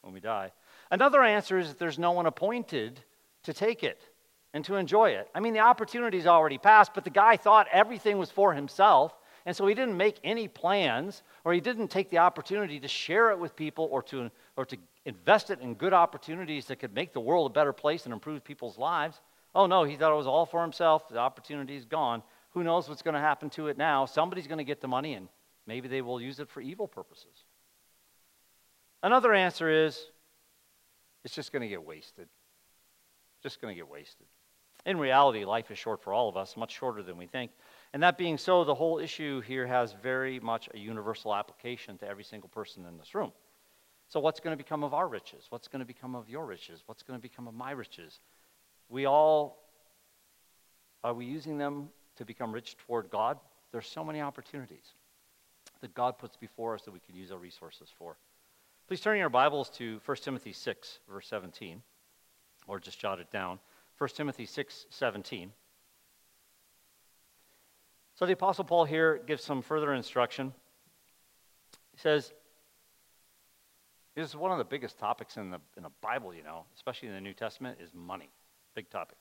when 0.03 0.13
we 0.13 0.21
die. 0.21 0.53
Another 0.91 1.23
answer 1.23 1.59
is 1.59 1.69
that 1.69 1.79
there's 1.79 1.99
no 1.99 2.13
one 2.13 2.27
appointed 2.27 3.01
to 3.45 3.53
take 3.53 3.83
it 3.83 4.01
and 4.53 4.65
to 4.65 4.77
enjoy 4.77 5.11
it. 5.11 5.29
I 5.35 5.41
mean, 5.41 5.55
the 5.55 5.61
opportunity's 5.61 6.27
already 6.27 6.59
passed, 6.59 6.93
but 6.95 7.05
the 7.05 7.11
guy 7.11 7.37
thought 7.37 7.67
everything 7.73 8.19
was 8.19 8.31
for 8.31 8.53
himself, 8.53 9.13
and 9.47 9.55
so 9.55 9.67
he 9.67 9.75
didn't 9.75 9.97
make 9.97 10.19
any 10.25 10.49
plans, 10.49 11.23
or 11.45 11.53
he 11.53 11.61
didn't 11.61 11.89
take 11.89 12.11
the 12.11 12.19
opportunity 12.19 12.81
to 12.81 12.89
share 12.89 13.31
it 13.31 13.39
with 13.39 13.55
people 13.55 13.89
or 13.91 14.03
to, 14.05 14.31
or 14.57 14.65
to 14.65 14.77
invest 15.05 15.51
it 15.51 15.61
in 15.61 15.75
good 15.75 15.93
opportunities 15.93 16.67
that 16.67 16.77
could 16.77 16.95
make 16.95 17.13
the 17.13 17.21
world 17.21 17.51
a 17.51 17.55
better 17.55 17.73
place 17.73 18.05
and 18.05 18.15
improve 18.15 18.43
people's 18.43 18.79
lives. 18.79 19.21
Oh 19.55 19.67
no, 19.67 19.85
he 19.85 19.97
thought 19.97 20.13
it 20.13 20.17
was 20.17 20.27
all 20.27 20.47
for 20.47 20.63
himself. 20.63 21.09
The 21.09 21.19
opportunity 21.19 21.77
is 21.77 21.85
gone. 21.85 22.23
Who 22.51 22.65
knows 22.65 22.89
what's 22.89 23.03
going 23.03 23.15
to 23.15 23.21
happen 23.21 23.51
to 23.51 23.67
it 23.67 23.77
now? 23.77 24.07
Somebody's 24.07 24.47
going 24.47 24.59
to 24.59 24.65
get 24.65 24.81
the 24.81 24.89
money 24.89 25.15
and 25.15 25.29
maybe 25.67 25.89
they 25.89 26.03
will 26.03 26.21
use 26.21 26.41
it 26.41 26.49
for 26.49 26.61
evil 26.61 26.89
purposes. 26.89 27.45
Another 29.03 29.35
answer 29.35 29.69
is 29.69 30.07
it's 31.25 31.35
just 31.35 31.53
going 31.53 31.63
to 31.63 31.69
get 31.69 31.85
wasted. 31.85 32.29
Just 33.43 33.61
going 33.61 33.75
to 33.75 33.77
get 33.77 33.91
wasted. 33.91 34.27
In 34.87 34.99
reality, 34.99 35.45
life 35.45 35.71
is 35.71 35.79
short 35.79 36.03
for 36.03 36.13
all 36.13 36.29
of 36.29 36.37
us, 36.37 36.57
much 36.57 36.73
shorter 36.73 37.03
than 37.03 37.17
we 37.17 37.27
think. 37.27 37.51
And 37.95 38.03
that 38.03 38.19
being 38.19 38.39
so, 38.39 38.65
the 38.65 38.75
whole 38.75 38.99
issue 38.99 39.41
here 39.41 39.69
has 39.69 39.95
very 40.03 40.41
much 40.41 40.69
a 40.75 40.79
universal 40.79 41.33
application 41.33 41.97
to 41.99 42.09
every 42.09 42.25
single 42.25 42.49
person 42.49 42.85
in 42.87 42.99
this 42.99 43.15
room. 43.15 43.31
So, 44.09 44.19
what's 44.19 44.41
going 44.41 44.53
to 44.53 44.57
become 44.57 44.83
of 44.83 44.93
our 44.93 45.07
riches? 45.07 45.47
What's 45.51 45.69
going 45.69 45.79
to 45.79 45.87
become 45.87 46.17
of 46.17 46.29
your 46.29 46.45
riches? 46.45 46.83
What's 46.87 47.05
going 47.05 47.17
to 47.17 47.23
become 47.23 47.47
of 47.47 47.55
my 47.55 47.71
riches? 47.71 48.19
We 48.89 49.07
all, 49.07 49.63
are 51.05 51.15
we 51.15 51.25
using 51.25 51.57
them 51.57 51.89
to 52.17 52.25
become 52.25 52.51
rich 52.51 52.77
toward 52.79 53.11
God? 53.11 53.39
There's 53.71 53.87
so 53.87 54.03
many 54.05 54.21
opportunities 54.21 54.95
that 55.81 55.95
God 55.95 56.19
puts 56.19 56.37
before 56.37 56.75
us 56.75 56.83
that 56.83 56.91
we 56.91 56.99
can 56.99 57.15
use 57.15 57.31
our 57.31 57.39
resources 57.39 57.91
for. 57.97 58.17
Please 58.89 59.03
turn 59.03 59.19
your 59.19 59.29
Bibles 59.29 59.71
to 59.71 60.01
1 60.05 60.17
Timothy 60.17 60.53
6, 60.53 60.99
verse 61.09 61.29
17, 61.29 61.81
or 62.67 62.81
just 62.81 62.99
jot 62.99 63.21
it 63.21 63.31
down. 63.31 63.61
1 63.99 64.11
Timothy 64.17 64.47
6, 64.47 64.87
17. 64.91 65.53
So 68.15 68.27
the 68.27 68.33
Apostle 68.33 68.65
Paul 68.65 68.85
here 68.85 69.21
gives 69.27 69.43
some 69.43 69.63
further 69.63 69.93
instruction. 69.93 70.53
He 71.93 71.99
says, 71.99 72.33
this 74.15 74.29
is 74.29 74.37
one 74.37 74.53
of 74.53 74.59
the 74.59 74.65
biggest 74.65 74.99
topics 74.99 75.37
in 75.37 75.51
the, 75.51 75.61
in 75.77 75.83
the 75.83 75.91
Bible, 76.01 76.33
you 76.33 76.45
know, 76.45 76.65
especially 76.77 77.09
in 77.09 77.15
the 77.15 77.21
New 77.21 77.35
Testament, 77.35 77.79
is 77.83 77.93
money. 77.93 78.31
Big 78.75 78.89
topic. 78.89 79.19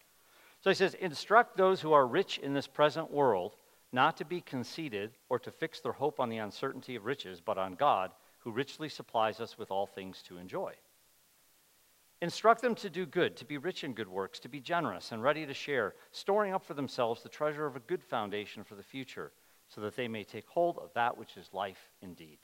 So 0.62 0.70
he 0.70 0.76
says, 0.76 0.94
Instruct 0.96 1.58
those 1.58 1.82
who 1.82 1.94
are 1.94 2.06
rich 2.06 2.38
in 2.38 2.54
this 2.54 2.68
present 2.68 3.12
world 3.12 3.56
not 3.92 4.18
to 4.18 4.26
be 4.26 4.42
conceited 4.42 5.12
or 5.30 5.40
to 5.40 5.52
fix 5.52 5.80
their 5.80 5.92
hope 5.92 6.20
on 6.20 6.30
the 6.30 6.38
uncertainty 6.38 6.96
of 6.96 7.06
riches, 7.06 7.42
but 7.42 7.58
on 7.58 7.76
God, 7.76 8.12
who 8.40 8.52
richly 8.52 8.90
supplies 8.90 9.40
us 9.40 9.58
with 9.58 9.72
all 9.72 9.86
things 9.86 10.22
to 10.24 10.38
enjoy. 10.38 10.74
Instruct 12.24 12.62
them 12.62 12.74
to 12.76 12.90
do 12.90 13.06
good, 13.06 13.36
to 13.36 13.44
be 13.44 13.58
rich 13.58 13.84
in 13.84 13.92
good 13.92 14.08
works, 14.08 14.40
to 14.40 14.48
be 14.48 14.62
generous 14.62 15.12
and 15.12 15.22
ready 15.22 15.46
to 15.46 15.54
share, 15.54 15.94
storing 16.14 16.54
up 16.54 16.64
for 16.64 16.74
themselves 16.74 17.22
the 17.22 17.28
treasure 17.28 17.66
of 17.66 17.76
a 17.76 17.82
good 17.82 18.02
foundation 18.02 18.64
for 18.64 18.76
the 18.76 18.82
future, 18.82 19.34
so 19.68 19.82
that 19.82 19.98
they 19.98 20.08
may 20.08 20.24
take 20.24 20.48
hold 20.48 20.78
of 20.78 20.94
that 20.94 21.18
which 21.18 21.36
is 21.36 21.50
life 21.52 21.90
indeed. 22.02 22.38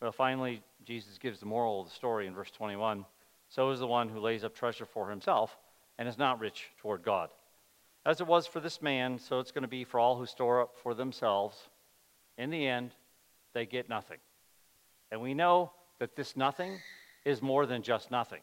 Well, 0.00 0.10
finally, 0.10 0.62
Jesus 0.86 1.18
gives 1.18 1.38
the 1.38 1.44
moral 1.44 1.82
of 1.82 1.88
the 1.88 1.94
story 1.94 2.26
in 2.26 2.34
verse 2.34 2.50
21. 2.50 3.04
So 3.50 3.68
is 3.68 3.80
the 3.80 3.86
one 3.86 4.08
who 4.08 4.20
lays 4.20 4.42
up 4.42 4.54
treasure 4.54 4.86
for 4.86 5.10
himself 5.10 5.58
and 5.98 6.08
is 6.08 6.16
not 6.16 6.40
rich 6.40 6.70
toward 6.78 7.02
God. 7.02 7.28
As 8.06 8.22
it 8.22 8.26
was 8.26 8.46
for 8.46 8.60
this 8.60 8.80
man, 8.80 9.18
so 9.18 9.38
it's 9.38 9.52
going 9.52 9.60
to 9.60 9.68
be 9.68 9.84
for 9.84 10.00
all 10.00 10.16
who 10.16 10.24
store 10.24 10.62
up 10.62 10.78
for 10.82 10.94
themselves. 10.94 11.68
In 12.38 12.48
the 12.48 12.66
end, 12.66 12.92
they 13.52 13.66
get 13.66 13.86
nothing. 13.86 14.18
And 15.12 15.20
we 15.20 15.34
know 15.34 15.72
that 15.98 16.16
this 16.16 16.38
nothing 16.38 16.78
is 17.26 17.42
more 17.42 17.66
than 17.66 17.82
just 17.82 18.10
nothing. 18.10 18.40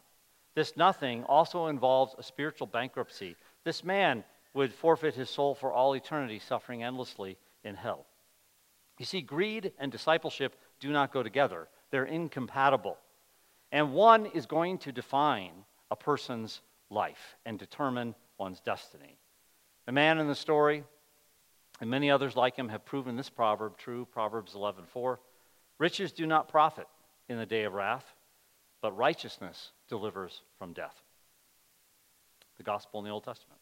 This 0.56 0.78
nothing 0.78 1.24
also 1.24 1.68
involves 1.68 2.14
a 2.18 2.22
spiritual 2.22 2.68
bankruptcy. 2.68 3.36
This 3.64 3.84
man 3.84 4.24
would 4.54 4.74
forfeit 4.74 5.16
his 5.16 5.30
soul 5.30 5.56
for 5.56 5.72
all 5.72 5.96
eternity, 5.96 6.38
suffering 6.38 6.84
endlessly 6.84 7.38
in 7.64 7.76
hell. 7.76 8.06
You 9.00 9.06
see, 9.06 9.22
greed 9.22 9.72
and 9.80 9.92
discipleship 9.92 10.56
do 10.80 10.92
not 10.92 11.12
go 11.12 11.24
together, 11.24 11.70
they're 11.90 12.06
incompatible. 12.06 12.98
And 13.72 13.94
one 13.94 14.28
is 14.28 14.46
going 14.46 14.78
to 14.80 14.92
define 14.92 15.54
a 15.90 15.96
person's 15.96 16.62
life 16.90 17.38
and 17.46 17.58
determine 17.58 18.14
one's 18.38 18.60
destiny. 18.60 19.18
The 19.86 19.94
man 19.94 20.20
in 20.20 20.28
the 20.28 20.36
story 20.36 20.84
and 21.82 21.90
many 21.90 22.12
others 22.12 22.36
like 22.36 22.56
him 22.56 22.70
have 22.70 22.86
proven 22.86 23.16
this 23.16 23.30
proverb 23.30 23.78
true, 23.78 24.06
Proverbs 24.06 24.54
11:4. 24.54 25.20
Riches 25.80 26.12
do 26.12 26.28
not 26.28 26.50
profit 26.50 26.88
in 27.30 27.38
the 27.38 27.46
day 27.46 27.64
of 27.64 27.74
wrath, 27.74 28.13
but 28.84 28.96
righteousness 28.98 29.72
delivers 29.88 30.42
from 30.60 30.74
death. 30.74 31.02
The 32.58 32.64
gospel 32.64 33.00
in 33.00 33.06
the 33.06 33.12
Old 33.12 33.24
Testament. 33.24 33.62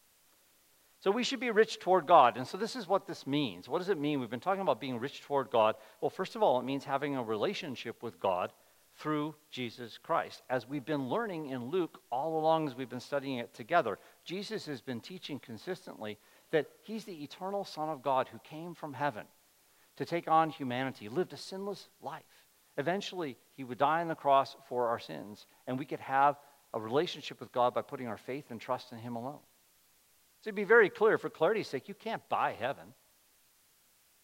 So 0.98 1.12
we 1.12 1.22
should 1.22 1.38
be 1.38 1.52
rich 1.52 1.78
toward 1.78 2.08
God. 2.08 2.36
And 2.36 2.46
so 2.46 2.58
this 2.58 2.74
is 2.74 2.88
what 2.88 3.06
this 3.06 3.24
means. 3.24 3.68
What 3.68 3.78
does 3.78 3.88
it 3.88 3.98
mean? 3.98 4.18
We've 4.18 4.28
been 4.28 4.40
talking 4.40 4.62
about 4.62 4.80
being 4.80 4.98
rich 4.98 5.22
toward 5.22 5.50
God. 5.50 5.76
Well, 6.00 6.10
first 6.10 6.34
of 6.34 6.42
all, 6.42 6.58
it 6.58 6.64
means 6.64 6.84
having 6.84 7.16
a 7.16 7.22
relationship 7.22 8.02
with 8.02 8.18
God 8.18 8.52
through 8.96 9.36
Jesus 9.52 9.96
Christ. 9.96 10.42
As 10.50 10.68
we've 10.68 10.84
been 10.84 11.08
learning 11.08 11.50
in 11.50 11.70
Luke 11.70 12.00
all 12.10 12.38
along 12.40 12.66
as 12.66 12.74
we've 12.74 12.90
been 12.90 12.98
studying 12.98 13.38
it 13.38 13.54
together, 13.54 14.00
Jesus 14.24 14.66
has 14.66 14.80
been 14.80 15.00
teaching 15.00 15.38
consistently 15.38 16.18
that 16.50 16.66
he's 16.82 17.04
the 17.04 17.22
eternal 17.22 17.64
Son 17.64 17.88
of 17.88 18.02
God 18.02 18.26
who 18.26 18.40
came 18.40 18.74
from 18.74 18.92
heaven 18.92 19.26
to 19.96 20.04
take 20.04 20.26
on 20.26 20.50
humanity, 20.50 21.08
lived 21.08 21.32
a 21.32 21.36
sinless 21.36 21.88
life. 22.02 22.41
Eventually, 22.78 23.36
he 23.54 23.64
would 23.64 23.78
die 23.78 24.00
on 24.00 24.08
the 24.08 24.14
cross 24.14 24.56
for 24.68 24.88
our 24.88 24.98
sins, 24.98 25.46
and 25.66 25.78
we 25.78 25.84
could 25.84 26.00
have 26.00 26.36
a 26.72 26.80
relationship 26.80 27.38
with 27.38 27.52
God 27.52 27.74
by 27.74 27.82
putting 27.82 28.08
our 28.08 28.16
faith 28.16 28.50
and 28.50 28.60
trust 28.60 28.92
in 28.92 28.98
him 28.98 29.16
alone. 29.16 29.40
So 30.40 30.50
to 30.50 30.54
be 30.54 30.64
very 30.64 30.88
clear, 30.88 31.18
for 31.18 31.30
clarity's 31.30 31.68
sake, 31.68 31.88
you 31.88 31.94
can't 31.94 32.26
buy 32.28 32.56
heaven. 32.58 32.94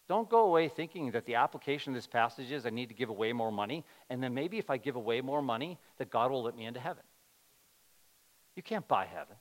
Don't 0.07 0.27
go 0.27 0.45
away 0.45 0.67
thinking 0.67 1.11
that 1.11 1.25
the 1.25 1.35
application 1.35 1.91
of 1.91 1.95
this 1.95 2.07
passage 2.07 2.51
is 2.51 2.65
I 2.65 2.71
need 2.71 2.89
to 2.89 2.95
give 2.95 3.09
away 3.09 3.31
more 3.31 3.51
money, 3.51 3.85
and 4.09 4.21
then 4.21 4.33
maybe 4.33 4.57
if 4.57 4.71
I 4.71 4.77
give 4.77 4.95
away 4.95 5.21
more 5.21 5.43
money, 5.43 5.77
that 5.97 6.09
God 6.09 6.31
will 6.31 6.43
let 6.43 6.57
me 6.57 6.65
into 6.65 6.79
heaven. 6.79 7.03
You 8.55 8.63
can't 8.63 8.87
buy 8.87 9.05
heaven. 9.05 9.35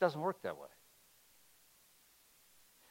It 0.00 0.04
doesn't 0.04 0.20
work 0.20 0.42
that 0.42 0.58
way. 0.58 0.68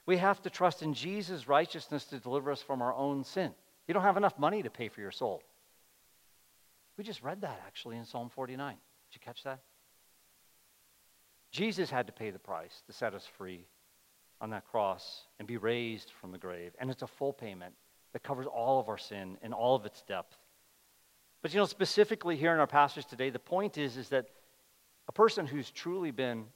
We 0.06 0.16
have 0.16 0.40
to 0.42 0.50
trust 0.50 0.82
in 0.82 0.94
Jesus' 0.94 1.46
righteousness 1.46 2.06
to 2.06 2.18
deliver 2.18 2.50
us 2.50 2.62
from 2.62 2.80
our 2.80 2.94
own 2.94 3.22
sin. 3.22 3.52
You 3.92 3.94
don't 3.94 4.04
have 4.04 4.16
enough 4.16 4.38
money 4.38 4.62
to 4.62 4.70
pay 4.70 4.88
for 4.88 5.02
your 5.02 5.10
soul. 5.10 5.42
We 6.96 7.04
just 7.04 7.22
read 7.22 7.42
that 7.42 7.60
actually 7.66 7.98
in 7.98 8.06
Psalm 8.06 8.30
49. 8.30 8.70
Did 8.70 8.80
you 9.12 9.20
catch 9.22 9.42
that? 9.42 9.60
Jesus 11.50 11.90
had 11.90 12.06
to 12.06 12.12
pay 12.14 12.30
the 12.30 12.38
price 12.38 12.82
to 12.86 12.94
set 12.94 13.12
us 13.12 13.28
free 13.36 13.66
on 14.40 14.48
that 14.48 14.66
cross 14.66 15.26
and 15.38 15.46
be 15.46 15.58
raised 15.58 16.10
from 16.22 16.32
the 16.32 16.38
grave. 16.38 16.72
And 16.78 16.90
it's 16.90 17.02
a 17.02 17.06
full 17.06 17.34
payment 17.34 17.74
that 18.14 18.22
covers 18.22 18.46
all 18.46 18.80
of 18.80 18.88
our 18.88 18.96
sin 18.96 19.36
in 19.42 19.52
all 19.52 19.76
of 19.76 19.84
its 19.84 20.00
depth. 20.00 20.38
But 21.42 21.52
you 21.52 21.60
know, 21.60 21.66
specifically 21.66 22.36
here 22.36 22.54
in 22.54 22.60
our 22.60 22.66
passage 22.66 23.04
today, 23.04 23.28
the 23.28 23.38
point 23.38 23.76
is, 23.76 23.98
is 23.98 24.08
that 24.08 24.24
a 25.06 25.12
person 25.12 25.46
who's 25.46 25.70
truly 25.70 26.12
been 26.12 26.46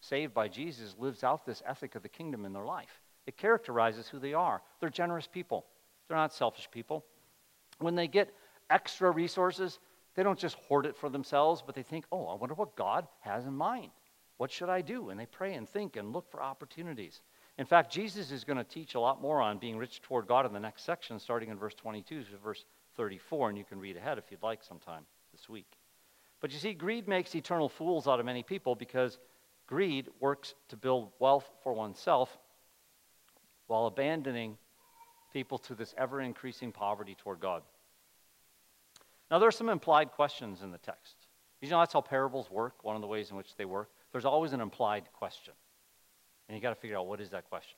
saved 0.00 0.32
by 0.32 0.48
Jesus 0.48 0.96
lives 0.98 1.24
out 1.24 1.44
this 1.44 1.62
ethic 1.66 1.94
of 1.94 2.02
the 2.02 2.08
kingdom 2.08 2.46
in 2.46 2.54
their 2.54 2.64
life. 2.64 3.02
It 3.26 3.36
characterizes 3.36 4.08
who 4.08 4.18
they 4.18 4.32
are. 4.32 4.62
They're 4.80 4.88
generous 4.88 5.26
people, 5.26 5.66
they're 6.10 6.18
not 6.18 6.34
selfish 6.34 6.68
people. 6.72 7.04
When 7.78 7.94
they 7.94 8.08
get 8.08 8.34
extra 8.68 9.12
resources, 9.12 9.78
they 10.16 10.24
don't 10.24 10.38
just 10.38 10.56
hoard 10.56 10.86
it 10.86 10.96
for 10.96 11.08
themselves, 11.08 11.62
but 11.64 11.76
they 11.76 11.84
think, 11.84 12.04
oh, 12.10 12.26
I 12.26 12.34
wonder 12.34 12.56
what 12.56 12.74
God 12.74 13.06
has 13.20 13.46
in 13.46 13.54
mind. 13.54 13.92
What 14.36 14.50
should 14.50 14.68
I 14.68 14.80
do? 14.80 15.10
And 15.10 15.20
they 15.20 15.26
pray 15.26 15.54
and 15.54 15.68
think 15.68 15.94
and 15.94 16.12
look 16.12 16.28
for 16.28 16.42
opportunities. 16.42 17.20
In 17.58 17.64
fact, 17.64 17.92
Jesus 17.92 18.32
is 18.32 18.42
going 18.42 18.56
to 18.56 18.64
teach 18.64 18.96
a 18.96 19.00
lot 19.00 19.22
more 19.22 19.40
on 19.40 19.58
being 19.58 19.78
rich 19.78 20.02
toward 20.02 20.26
God 20.26 20.46
in 20.46 20.52
the 20.52 20.58
next 20.58 20.82
section, 20.82 21.20
starting 21.20 21.48
in 21.48 21.58
verse 21.58 21.74
22 21.74 22.24
to 22.24 22.36
verse 22.42 22.64
34, 22.96 23.50
and 23.50 23.58
you 23.58 23.64
can 23.64 23.78
read 23.78 23.96
ahead 23.96 24.18
if 24.18 24.24
you'd 24.32 24.42
like 24.42 24.64
sometime 24.64 25.04
this 25.30 25.48
week. 25.48 25.78
But 26.40 26.52
you 26.52 26.58
see, 26.58 26.74
greed 26.74 27.06
makes 27.06 27.36
eternal 27.36 27.68
fools 27.68 28.08
out 28.08 28.18
of 28.18 28.26
many 28.26 28.42
people 28.42 28.74
because 28.74 29.18
greed 29.68 30.08
works 30.18 30.54
to 30.70 30.76
build 30.76 31.12
wealth 31.20 31.48
for 31.62 31.72
oneself 31.72 32.36
while 33.68 33.86
abandoning 33.86 34.58
people 35.32 35.58
to 35.58 35.74
this 35.74 35.94
ever 35.96 36.20
increasing 36.20 36.72
poverty 36.72 37.16
toward 37.18 37.40
God. 37.40 37.62
Now, 39.30 39.38
there 39.38 39.48
are 39.48 39.52
some 39.52 39.68
implied 39.68 40.10
questions 40.12 40.62
in 40.62 40.70
the 40.70 40.78
text. 40.78 41.14
You 41.60 41.68
know, 41.68 41.78
that's 41.78 41.92
how 41.92 42.00
parables 42.00 42.50
work, 42.50 42.84
one 42.84 42.96
of 42.96 43.02
the 43.02 43.08
ways 43.08 43.30
in 43.30 43.36
which 43.36 43.54
they 43.56 43.64
work 43.64 43.90
there's 44.12 44.24
always 44.24 44.52
an 44.52 44.60
implied 44.60 45.04
question. 45.12 45.54
And 46.48 46.56
you 46.56 46.62
got 46.62 46.70
to 46.70 46.80
figure 46.80 46.98
out 46.98 47.06
what 47.06 47.20
is 47.20 47.30
that 47.30 47.48
question. 47.48 47.76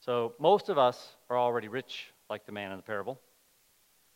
So 0.00 0.34
most 0.38 0.68
of 0.68 0.78
us 0.78 1.16
are 1.28 1.38
already 1.38 1.68
rich, 1.68 2.12
like 2.28 2.46
the 2.46 2.52
man 2.52 2.70
in 2.70 2.76
the 2.76 2.82
parable. 2.82 3.20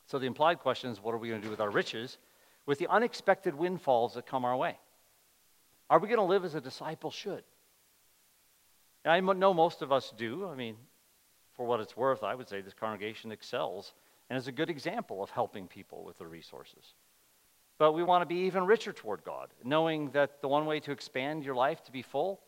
So 0.06 0.18
the 0.18 0.26
implied 0.26 0.58
question 0.58 0.90
is 0.90 1.02
what 1.02 1.14
are 1.14 1.18
we 1.18 1.28
going 1.28 1.40
to 1.40 1.46
do 1.46 1.50
with 1.50 1.60
our 1.60 1.70
riches, 1.70 2.18
with 2.66 2.78
the 2.78 2.88
unexpected 2.88 3.54
windfalls 3.54 4.14
that 4.14 4.26
come 4.26 4.44
our 4.44 4.56
way? 4.56 4.78
Are 5.90 5.98
we 5.98 6.08
going 6.08 6.18
to 6.18 6.24
live 6.24 6.44
as 6.44 6.54
a 6.54 6.60
disciple 6.60 7.10
should? 7.10 7.44
And 9.04 9.12
I 9.12 9.20
know 9.34 9.52
most 9.52 9.82
of 9.82 9.92
us 9.92 10.12
do. 10.16 10.48
I 10.48 10.54
mean, 10.54 10.76
for 11.56 11.64
what 11.66 11.80
it's 11.80 11.96
worth, 11.96 12.22
I 12.22 12.34
would 12.34 12.48
say 12.48 12.60
this 12.60 12.74
congregation 12.74 13.32
excels 13.32 13.94
and 14.28 14.38
is 14.38 14.48
a 14.48 14.52
good 14.52 14.70
example 14.70 15.22
of 15.22 15.30
helping 15.30 15.68
people 15.68 16.04
with 16.04 16.18
their 16.18 16.28
resources. 16.28 16.94
But 17.78 17.92
we 17.92 18.02
want 18.02 18.22
to 18.22 18.26
be 18.26 18.42
even 18.46 18.66
richer 18.66 18.92
toward 18.92 19.24
God, 19.24 19.48
knowing 19.64 20.10
that 20.10 20.40
the 20.40 20.48
one 20.48 20.66
way 20.66 20.80
to 20.80 20.92
expand 20.92 21.44
your 21.44 21.54
life 21.54 21.82
to 21.84 21.92
be 21.92 22.02
full 22.02 22.40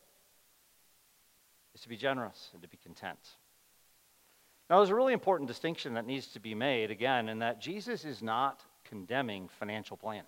is 1.75 1.81
to 1.83 1.89
be 1.89 1.97
generous 1.97 2.51
and 2.53 2.63
to 2.63 2.69
be 2.69 2.79
content. 2.79 3.19
Now, 4.71 4.79
there's 4.79 4.91
a 4.91 4.95
really 4.95 5.13
important 5.13 5.49
distinction 5.49 5.95
that 5.95 6.07
needs 6.07 6.29
to 6.29 6.41
be 6.41 6.55
made, 6.55 6.91
again, 6.91 7.29
in 7.29 7.41
that 7.41 7.61
Jesus 7.61 8.05
is 8.05 8.23
not 8.23 8.63
condemning 8.85 9.49
financial 9.49 9.97
planning. 9.97 10.23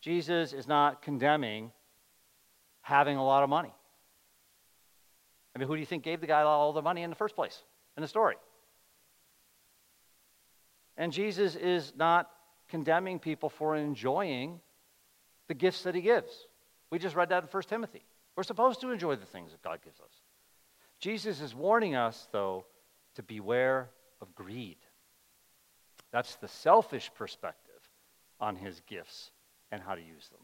Jesus 0.00 0.52
is 0.52 0.68
not 0.68 1.02
condemning 1.02 1.72
having 2.82 3.16
a 3.16 3.24
lot 3.24 3.42
of 3.42 3.48
money. 3.48 3.74
I 5.56 5.58
mean, 5.58 5.68
who 5.68 5.74
do 5.74 5.80
you 5.80 5.86
think 5.86 6.02
gave 6.02 6.20
the 6.20 6.26
guy 6.26 6.42
all 6.42 6.74
the 6.74 6.82
money 6.82 7.02
in 7.02 7.08
the 7.08 7.16
first 7.16 7.34
place 7.34 7.62
in 7.96 8.02
the 8.02 8.08
story? 8.08 8.36
And 10.98 11.10
Jesus 11.10 11.56
is 11.56 11.94
not 11.96 12.28
condemning 12.68 13.18
people 13.18 13.48
for 13.48 13.74
enjoying 13.74 14.60
the 15.48 15.54
gifts 15.54 15.84
that 15.84 15.94
he 15.94 16.02
gives. 16.02 16.46
We 16.90 16.98
just 16.98 17.16
read 17.16 17.30
that 17.30 17.42
in 17.42 17.48
1 17.48 17.62
Timothy. 17.62 18.04
We're 18.36 18.42
supposed 18.42 18.82
to 18.82 18.90
enjoy 18.90 19.16
the 19.16 19.24
things 19.24 19.52
that 19.52 19.62
God 19.62 19.78
gives 19.82 19.98
us. 19.98 20.12
Jesus 21.00 21.40
is 21.40 21.54
warning 21.54 21.94
us, 21.96 22.28
though, 22.32 22.66
to 23.14 23.22
beware 23.22 23.88
of 24.20 24.34
greed. 24.34 24.76
That's 26.12 26.36
the 26.36 26.48
selfish 26.48 27.10
perspective 27.14 27.80
on 28.40 28.56
his 28.56 28.82
gifts 28.86 29.30
and 29.72 29.80
how 29.80 29.94
to 29.94 30.02
use 30.02 30.28
them. 30.28 30.42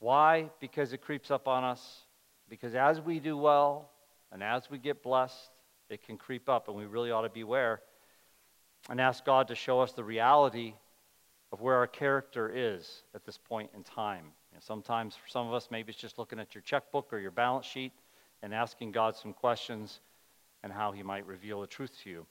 Why? 0.00 0.50
Because 0.58 0.92
it 0.92 1.02
creeps 1.02 1.30
up 1.30 1.46
on 1.46 1.62
us. 1.62 2.03
Because 2.48 2.74
as 2.74 3.00
we 3.00 3.20
do 3.20 3.36
well 3.36 3.90
and 4.32 4.42
as 4.42 4.70
we 4.70 4.78
get 4.78 5.02
blessed, 5.02 5.50
it 5.88 6.02
can 6.04 6.16
creep 6.16 6.48
up, 6.48 6.68
and 6.68 6.76
we 6.76 6.86
really 6.86 7.10
ought 7.10 7.22
to 7.22 7.28
beware 7.28 7.80
and 8.88 9.00
ask 9.00 9.24
God 9.24 9.48
to 9.48 9.54
show 9.54 9.80
us 9.80 9.92
the 9.92 10.04
reality 10.04 10.74
of 11.52 11.60
where 11.60 11.76
our 11.76 11.86
character 11.86 12.50
is 12.52 13.02
at 13.14 13.24
this 13.24 13.38
point 13.38 13.70
in 13.74 13.82
time. 13.82 14.26
Sometimes, 14.60 15.16
for 15.16 15.28
some 15.28 15.46
of 15.48 15.52
us, 15.52 15.68
maybe 15.70 15.90
it's 15.90 16.00
just 16.00 16.18
looking 16.18 16.38
at 16.38 16.54
your 16.54 16.62
checkbook 16.62 17.12
or 17.12 17.18
your 17.18 17.30
balance 17.30 17.66
sheet 17.66 17.92
and 18.42 18.54
asking 18.54 18.92
God 18.92 19.16
some 19.16 19.32
questions 19.32 20.00
and 20.62 20.72
how 20.72 20.92
He 20.92 21.02
might 21.02 21.26
reveal 21.26 21.60
the 21.60 21.66
truth 21.66 21.92
to 22.04 22.10
you. 22.10 22.26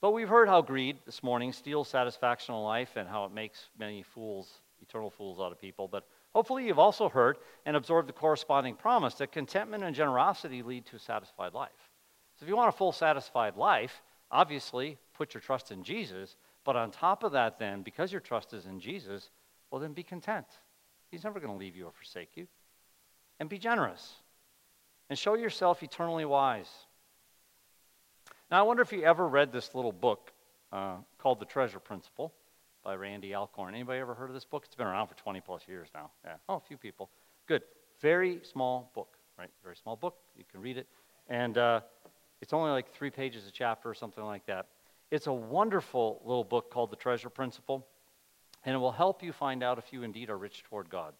But 0.00 0.12
we've 0.12 0.28
heard 0.28 0.48
how 0.48 0.62
greed 0.62 0.98
this 1.04 1.22
morning 1.22 1.52
steals 1.52 1.88
satisfaction 1.88 2.54
in 2.54 2.60
life 2.62 2.96
and 2.96 3.08
how 3.08 3.24
it 3.24 3.32
makes 3.32 3.68
many 3.78 4.02
fools, 4.02 4.50
eternal 4.80 5.10
fools, 5.10 5.40
out 5.40 5.52
of 5.52 5.60
people. 5.60 5.88
But 5.88 6.06
hopefully, 6.38 6.68
you've 6.68 6.78
also 6.78 7.08
heard 7.08 7.36
and 7.66 7.74
absorbed 7.76 8.08
the 8.08 8.12
corresponding 8.12 8.76
promise 8.76 9.14
that 9.14 9.32
contentment 9.32 9.82
and 9.82 9.92
generosity 9.92 10.62
lead 10.62 10.86
to 10.86 10.94
a 10.94 10.98
satisfied 11.00 11.52
life. 11.52 11.90
So, 12.38 12.44
if 12.44 12.48
you 12.48 12.54
want 12.54 12.68
a 12.68 12.78
full, 12.78 12.92
satisfied 12.92 13.56
life, 13.56 14.00
obviously 14.30 14.98
put 15.14 15.34
your 15.34 15.40
trust 15.40 15.72
in 15.72 15.82
Jesus. 15.82 16.36
But 16.62 16.76
on 16.76 16.92
top 16.92 17.24
of 17.24 17.32
that, 17.32 17.58
then, 17.58 17.82
because 17.82 18.12
your 18.12 18.20
trust 18.20 18.54
is 18.54 18.66
in 18.66 18.78
Jesus, 18.78 19.30
well, 19.68 19.80
then 19.80 19.94
be 19.94 20.04
content. 20.04 20.46
He's 21.10 21.24
never 21.24 21.40
going 21.40 21.52
to 21.52 21.58
leave 21.58 21.74
you 21.74 21.86
or 21.86 21.90
forsake 21.90 22.36
you. 22.36 22.46
And 23.40 23.48
be 23.48 23.58
generous. 23.58 24.14
And 25.10 25.18
show 25.18 25.34
yourself 25.34 25.82
eternally 25.82 26.24
wise. 26.24 26.70
Now, 28.48 28.60
I 28.60 28.62
wonder 28.62 28.84
if 28.84 28.92
you 28.92 29.02
ever 29.02 29.26
read 29.26 29.50
this 29.50 29.74
little 29.74 29.90
book 29.90 30.30
uh, 30.70 30.98
called 31.18 31.40
The 31.40 31.46
Treasure 31.46 31.80
Principle 31.80 32.32
by 32.84 32.94
Randy 32.94 33.34
Alcorn. 33.34 33.74
Anybody 33.74 34.00
ever 34.00 34.14
heard 34.14 34.30
of 34.30 34.34
this 34.34 34.44
book? 34.44 34.64
It's 34.66 34.74
been 34.74 34.86
around 34.86 35.08
for 35.08 35.14
20 35.14 35.40
plus 35.40 35.62
years 35.68 35.88
now. 35.94 36.10
Yeah. 36.24 36.34
Oh, 36.48 36.56
a 36.56 36.60
few 36.60 36.76
people. 36.76 37.10
Good. 37.46 37.62
Very 38.00 38.40
small 38.42 38.90
book, 38.94 39.16
right? 39.38 39.50
Very 39.62 39.76
small 39.76 39.96
book. 39.96 40.16
You 40.36 40.44
can 40.50 40.60
read 40.60 40.76
it. 40.76 40.86
And 41.28 41.58
uh, 41.58 41.80
it's 42.40 42.52
only 42.52 42.70
like 42.70 42.92
three 42.92 43.10
pages 43.10 43.46
a 43.46 43.50
chapter 43.50 43.88
or 43.88 43.94
something 43.94 44.24
like 44.24 44.46
that. 44.46 44.66
It's 45.10 45.26
a 45.26 45.32
wonderful 45.32 46.20
little 46.24 46.44
book 46.44 46.70
called 46.70 46.90
The 46.90 46.96
Treasure 46.96 47.30
Principle, 47.30 47.86
and 48.64 48.74
it 48.74 48.78
will 48.78 48.92
help 48.92 49.22
you 49.22 49.32
find 49.32 49.62
out 49.62 49.78
if 49.78 49.92
you 49.92 50.02
indeed 50.02 50.30
are 50.30 50.36
rich 50.36 50.62
toward 50.64 50.90
God 50.90 51.14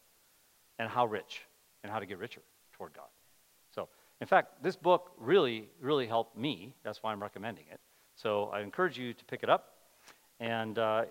and 0.78 0.88
how 0.88 1.06
rich 1.06 1.42
and 1.82 1.90
how 1.90 1.98
to 1.98 2.06
get 2.06 2.18
richer 2.18 2.42
toward 2.72 2.92
God. 2.92 3.08
So, 3.74 3.88
in 4.20 4.26
fact, 4.26 4.62
this 4.62 4.76
book 4.76 5.12
really, 5.16 5.68
really 5.80 6.06
helped 6.06 6.36
me. 6.36 6.74
That's 6.84 7.02
why 7.02 7.12
I'm 7.12 7.22
recommending 7.22 7.64
it. 7.70 7.80
So, 8.14 8.44
I 8.52 8.60
encourage 8.60 8.98
you 8.98 9.14
to 9.14 9.24
pick 9.24 9.42
it 9.42 9.48
up. 9.48 9.74
And 10.40 10.78
uh, 10.78 11.04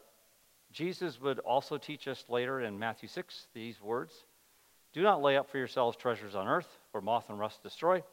Jesus 0.77 1.19
would 1.19 1.39
also 1.39 1.79
teach 1.79 2.07
us 2.07 2.23
later 2.29 2.61
in 2.61 2.77
Matthew 2.77 3.09
6 3.09 3.47
these 3.51 3.81
words 3.81 4.13
Do 4.93 5.01
not 5.01 5.23
lay 5.23 5.35
up 5.35 5.49
for 5.49 5.57
yourselves 5.57 5.97
treasures 5.97 6.35
on 6.35 6.47
earth, 6.47 6.67
where 6.91 7.01
moth 7.01 7.29
and 7.29 7.39
rust 7.39 7.63
destroy 7.63 8.03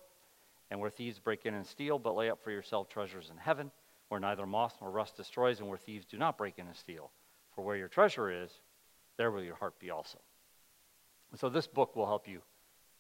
and 0.71 0.81
where 0.81 0.89
thieves 0.89 1.19
break 1.19 1.45
in 1.45 1.53
and 1.53 1.67
steal, 1.67 1.99
but 1.99 2.17
lay 2.17 2.31
up 2.31 2.43
for 2.43 2.51
yourselves 2.51 2.89
treasures 2.89 3.29
in 3.31 3.37
heaven, 3.37 3.71
where 4.09 4.19
neither 4.19 4.47
moth 4.47 4.79
nor 4.81 4.91
rust 4.91 5.15
destroys, 5.15 5.61
and 5.61 5.69
where 5.69 5.77
thieves 5.77 6.07
do 6.07 6.17
not 6.17 6.39
break 6.39 6.59
in 6.59 6.67
and 6.67 6.75
steal. 6.75 7.11
For 7.55 7.62
where 7.62 7.77
your 7.77 7.89
treasure 7.89 8.31
is, 8.31 8.51
there 9.19 9.31
will 9.31 9.45
your 9.45 9.57
heart 9.57 9.79
be 9.79 9.91
also. 9.91 10.19
And 11.33 11.39
so 11.39 11.51
this 11.51 11.67
book 11.67 11.95
will 11.95 12.07
help 12.07 12.27
you 12.27 12.41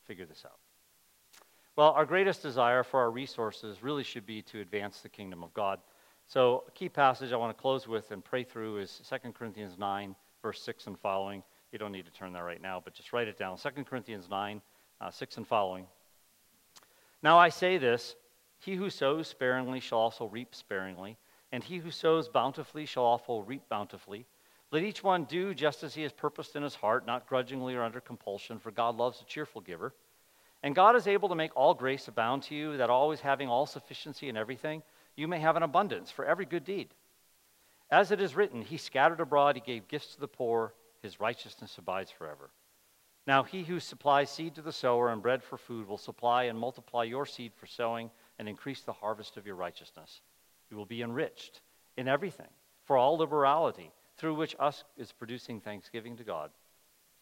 figure 0.06 0.26
this 0.26 0.44
out. 0.44 0.58
Well, 1.74 1.92
our 1.92 2.04
greatest 2.04 2.42
desire 2.42 2.82
for 2.82 3.00
our 3.00 3.10
resources 3.10 3.82
really 3.82 4.04
should 4.04 4.26
be 4.26 4.42
to 4.42 4.60
advance 4.60 5.00
the 5.00 5.08
kingdom 5.08 5.42
of 5.42 5.54
God. 5.54 5.80
So, 6.26 6.64
a 6.66 6.70
key 6.70 6.88
passage 6.88 7.32
I 7.32 7.36
want 7.36 7.56
to 7.56 7.60
close 7.60 7.86
with 7.86 8.10
and 8.10 8.24
pray 8.24 8.44
through 8.44 8.78
is 8.78 9.02
2 9.08 9.32
Corinthians 9.32 9.78
9, 9.78 10.16
verse 10.42 10.62
6 10.62 10.86
and 10.86 10.98
following. 10.98 11.42
You 11.70 11.78
don't 11.78 11.92
need 11.92 12.06
to 12.06 12.12
turn 12.12 12.32
there 12.32 12.44
right 12.44 12.62
now, 12.62 12.80
but 12.82 12.94
just 12.94 13.12
write 13.12 13.28
it 13.28 13.38
down. 13.38 13.58
2 13.58 13.84
Corinthians 13.84 14.28
9, 14.30 14.62
uh, 15.00 15.10
6 15.10 15.36
and 15.36 15.46
following. 15.46 15.86
Now 17.22 17.38
I 17.38 17.48
say 17.48 17.78
this 17.78 18.16
he 18.58 18.76
who 18.76 18.88
sows 18.88 19.28
sparingly 19.28 19.80
shall 19.80 19.98
also 19.98 20.26
reap 20.26 20.54
sparingly, 20.54 21.18
and 21.52 21.62
he 21.62 21.78
who 21.78 21.90
sows 21.90 22.28
bountifully 22.28 22.86
shall 22.86 23.04
also 23.04 23.40
reap 23.40 23.68
bountifully. 23.68 24.26
Let 24.70 24.82
each 24.82 25.04
one 25.04 25.24
do 25.24 25.54
just 25.54 25.84
as 25.84 25.94
he 25.94 26.02
has 26.02 26.12
purposed 26.12 26.56
in 26.56 26.62
his 26.62 26.74
heart, 26.74 27.06
not 27.06 27.28
grudgingly 27.28 27.74
or 27.74 27.82
under 27.82 28.00
compulsion, 28.00 28.58
for 28.58 28.70
God 28.70 28.96
loves 28.96 29.20
a 29.20 29.24
cheerful 29.24 29.60
giver. 29.60 29.94
And 30.62 30.74
God 30.74 30.96
is 30.96 31.06
able 31.06 31.28
to 31.28 31.34
make 31.34 31.54
all 31.54 31.74
grace 31.74 32.08
abound 32.08 32.44
to 32.44 32.54
you, 32.54 32.78
that 32.78 32.88
always 32.88 33.20
having 33.20 33.48
all 33.48 33.66
sufficiency 33.66 34.28
in 34.28 34.36
everything, 34.36 34.82
you 35.16 35.28
may 35.28 35.38
have 35.38 35.56
an 35.56 35.62
abundance 35.62 36.10
for 36.10 36.24
every 36.24 36.44
good 36.44 36.64
deed. 36.64 36.88
As 37.90 38.10
it 38.10 38.20
is 38.20 38.34
written, 38.34 38.62
He 38.62 38.76
scattered 38.76 39.20
abroad, 39.20 39.56
He 39.56 39.60
gave 39.60 39.88
gifts 39.88 40.14
to 40.14 40.20
the 40.20 40.28
poor, 40.28 40.74
His 41.02 41.20
righteousness 41.20 41.78
abides 41.78 42.10
forever. 42.10 42.50
Now, 43.26 43.42
He 43.42 43.62
who 43.62 43.80
supplies 43.80 44.30
seed 44.30 44.54
to 44.56 44.62
the 44.62 44.72
sower 44.72 45.10
and 45.10 45.22
bread 45.22 45.42
for 45.42 45.56
food 45.56 45.86
will 45.86 45.98
supply 45.98 46.44
and 46.44 46.58
multiply 46.58 47.04
your 47.04 47.26
seed 47.26 47.52
for 47.54 47.66
sowing 47.66 48.10
and 48.38 48.48
increase 48.48 48.82
the 48.82 48.92
harvest 48.92 49.36
of 49.36 49.46
your 49.46 49.56
righteousness. 49.56 50.20
You 50.70 50.76
will 50.76 50.86
be 50.86 51.02
enriched 51.02 51.60
in 51.96 52.08
everything 52.08 52.48
for 52.84 52.96
all 52.96 53.16
liberality 53.16 53.92
through 54.16 54.34
which 54.34 54.56
us 54.58 54.84
is 54.96 55.12
producing 55.12 55.60
thanksgiving 55.60 56.16
to 56.16 56.24
God. 56.24 56.50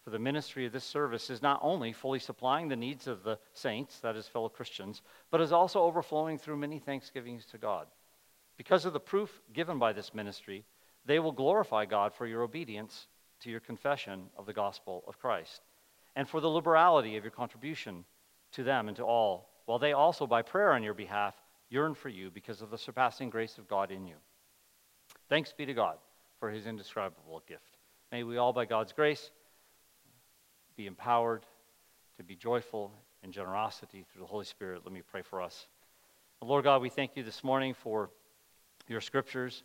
For 0.02 0.10
the 0.10 0.18
ministry 0.18 0.66
of 0.66 0.72
this 0.72 0.84
service 0.84 1.30
is 1.30 1.42
not 1.42 1.60
only 1.62 1.92
fully 1.92 2.18
supplying 2.18 2.68
the 2.68 2.76
needs 2.76 3.06
of 3.06 3.22
the 3.22 3.38
saints, 3.52 4.00
that 4.00 4.16
is, 4.16 4.26
fellow 4.26 4.48
Christians, 4.48 5.02
but 5.30 5.40
is 5.40 5.52
also 5.52 5.82
overflowing 5.82 6.38
through 6.38 6.56
many 6.56 6.80
thanksgivings 6.80 7.46
to 7.46 7.58
God. 7.58 7.86
Because 8.56 8.84
of 8.84 8.92
the 8.92 9.00
proof 9.00 9.40
given 9.52 9.78
by 9.78 9.92
this 9.92 10.12
ministry, 10.12 10.64
they 11.04 11.18
will 11.18 11.32
glorify 11.32 11.84
God 11.84 12.12
for 12.12 12.26
your 12.26 12.42
obedience 12.42 13.06
to 13.40 13.50
your 13.50 13.60
confession 13.60 14.24
of 14.36 14.46
the 14.46 14.52
gospel 14.52 15.04
of 15.06 15.18
Christ, 15.18 15.62
and 16.16 16.28
for 16.28 16.40
the 16.40 16.50
liberality 16.50 17.16
of 17.16 17.24
your 17.24 17.30
contribution 17.30 18.04
to 18.52 18.62
them 18.62 18.88
and 18.88 18.96
to 18.96 19.04
all, 19.04 19.48
while 19.66 19.78
they 19.78 19.92
also, 19.92 20.26
by 20.26 20.42
prayer 20.42 20.72
on 20.72 20.82
your 20.82 20.94
behalf, 20.94 21.34
yearn 21.70 21.94
for 21.94 22.08
you 22.08 22.30
because 22.30 22.60
of 22.60 22.70
the 22.70 22.78
surpassing 22.78 23.30
grace 23.30 23.56
of 23.56 23.68
God 23.68 23.90
in 23.90 24.04
you. 24.04 24.16
Thanks 25.28 25.52
be 25.52 25.64
to 25.66 25.74
God 25.74 25.96
for 26.38 26.50
his 26.50 26.66
indescribable 26.66 27.42
gift. 27.48 27.78
May 28.10 28.24
we 28.24 28.36
all, 28.36 28.52
by 28.52 28.64
God's 28.64 28.92
grace, 28.92 29.30
be 30.76 30.86
empowered 30.86 31.44
to 32.16 32.22
be 32.22 32.34
joyful 32.34 32.92
in 33.22 33.32
generosity 33.32 34.04
through 34.10 34.20
the 34.20 34.26
Holy 34.26 34.44
Spirit. 34.44 34.82
Let 34.84 34.92
me 34.92 35.02
pray 35.10 35.22
for 35.22 35.40
us. 35.40 35.66
Lord 36.40 36.64
God, 36.64 36.82
we 36.82 36.88
thank 36.88 37.12
you 37.16 37.22
this 37.22 37.44
morning 37.44 37.72
for 37.72 38.10
your 38.88 39.00
scriptures, 39.00 39.62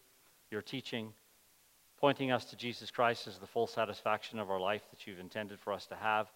your 0.51 0.61
teaching, 0.61 1.11
pointing 1.97 2.31
us 2.31 2.45
to 2.45 2.55
Jesus 2.55 2.91
Christ 2.91 3.27
as 3.27 3.39
the 3.39 3.47
full 3.47 3.65
satisfaction 3.65 4.37
of 4.37 4.51
our 4.51 4.59
life 4.59 4.83
that 4.91 5.07
you've 5.07 5.19
intended 5.19 5.59
for 5.59 5.73
us 5.73 5.87
to 5.87 5.95
have. 5.95 6.27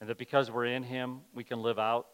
And 0.00 0.08
that 0.10 0.18
because 0.18 0.50
we're 0.50 0.66
in 0.66 0.82
him, 0.82 1.20
we 1.34 1.44
can 1.44 1.62
live 1.62 1.78
out 1.78 2.06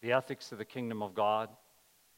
the 0.00 0.12
ethics 0.12 0.52
of 0.52 0.58
the 0.58 0.64
kingdom 0.64 1.02
of 1.02 1.14
God 1.14 1.48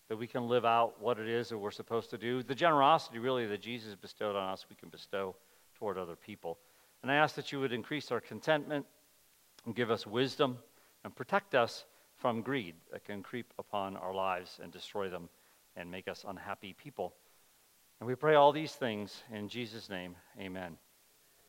that 0.08 0.16
we 0.16 0.26
can 0.26 0.46
live 0.46 0.66
out 0.66 1.00
what 1.00 1.18
it 1.18 1.28
is 1.28 1.48
that 1.48 1.58
we're 1.58 1.70
supposed 1.70 2.10
to 2.10 2.18
do. 2.18 2.42
The 2.42 2.54
generosity, 2.54 3.18
really, 3.18 3.46
that 3.46 3.62
Jesus 3.62 3.94
bestowed 3.94 4.36
on 4.36 4.50
us, 4.50 4.66
we 4.68 4.76
can 4.76 4.90
bestow 4.90 5.34
toward 5.82 5.98
other 5.98 6.14
people. 6.14 6.58
And 7.02 7.10
I 7.10 7.16
ask 7.16 7.34
that 7.34 7.50
you 7.50 7.58
would 7.58 7.72
increase 7.72 8.12
our 8.12 8.20
contentment 8.20 8.86
and 9.66 9.74
give 9.74 9.90
us 9.90 10.06
wisdom 10.06 10.58
and 11.02 11.12
protect 11.12 11.56
us 11.56 11.86
from 12.18 12.40
greed 12.40 12.76
that 12.92 13.04
can 13.04 13.20
creep 13.20 13.52
upon 13.58 13.96
our 13.96 14.14
lives 14.14 14.60
and 14.62 14.70
destroy 14.70 15.10
them 15.10 15.28
and 15.74 15.90
make 15.90 16.06
us 16.06 16.24
unhappy 16.28 16.72
people. 16.72 17.14
And 17.98 18.06
we 18.06 18.14
pray 18.14 18.36
all 18.36 18.52
these 18.52 18.70
things 18.70 19.24
in 19.32 19.48
Jesus' 19.48 19.90
name. 19.90 20.14
Amen. 20.38 20.76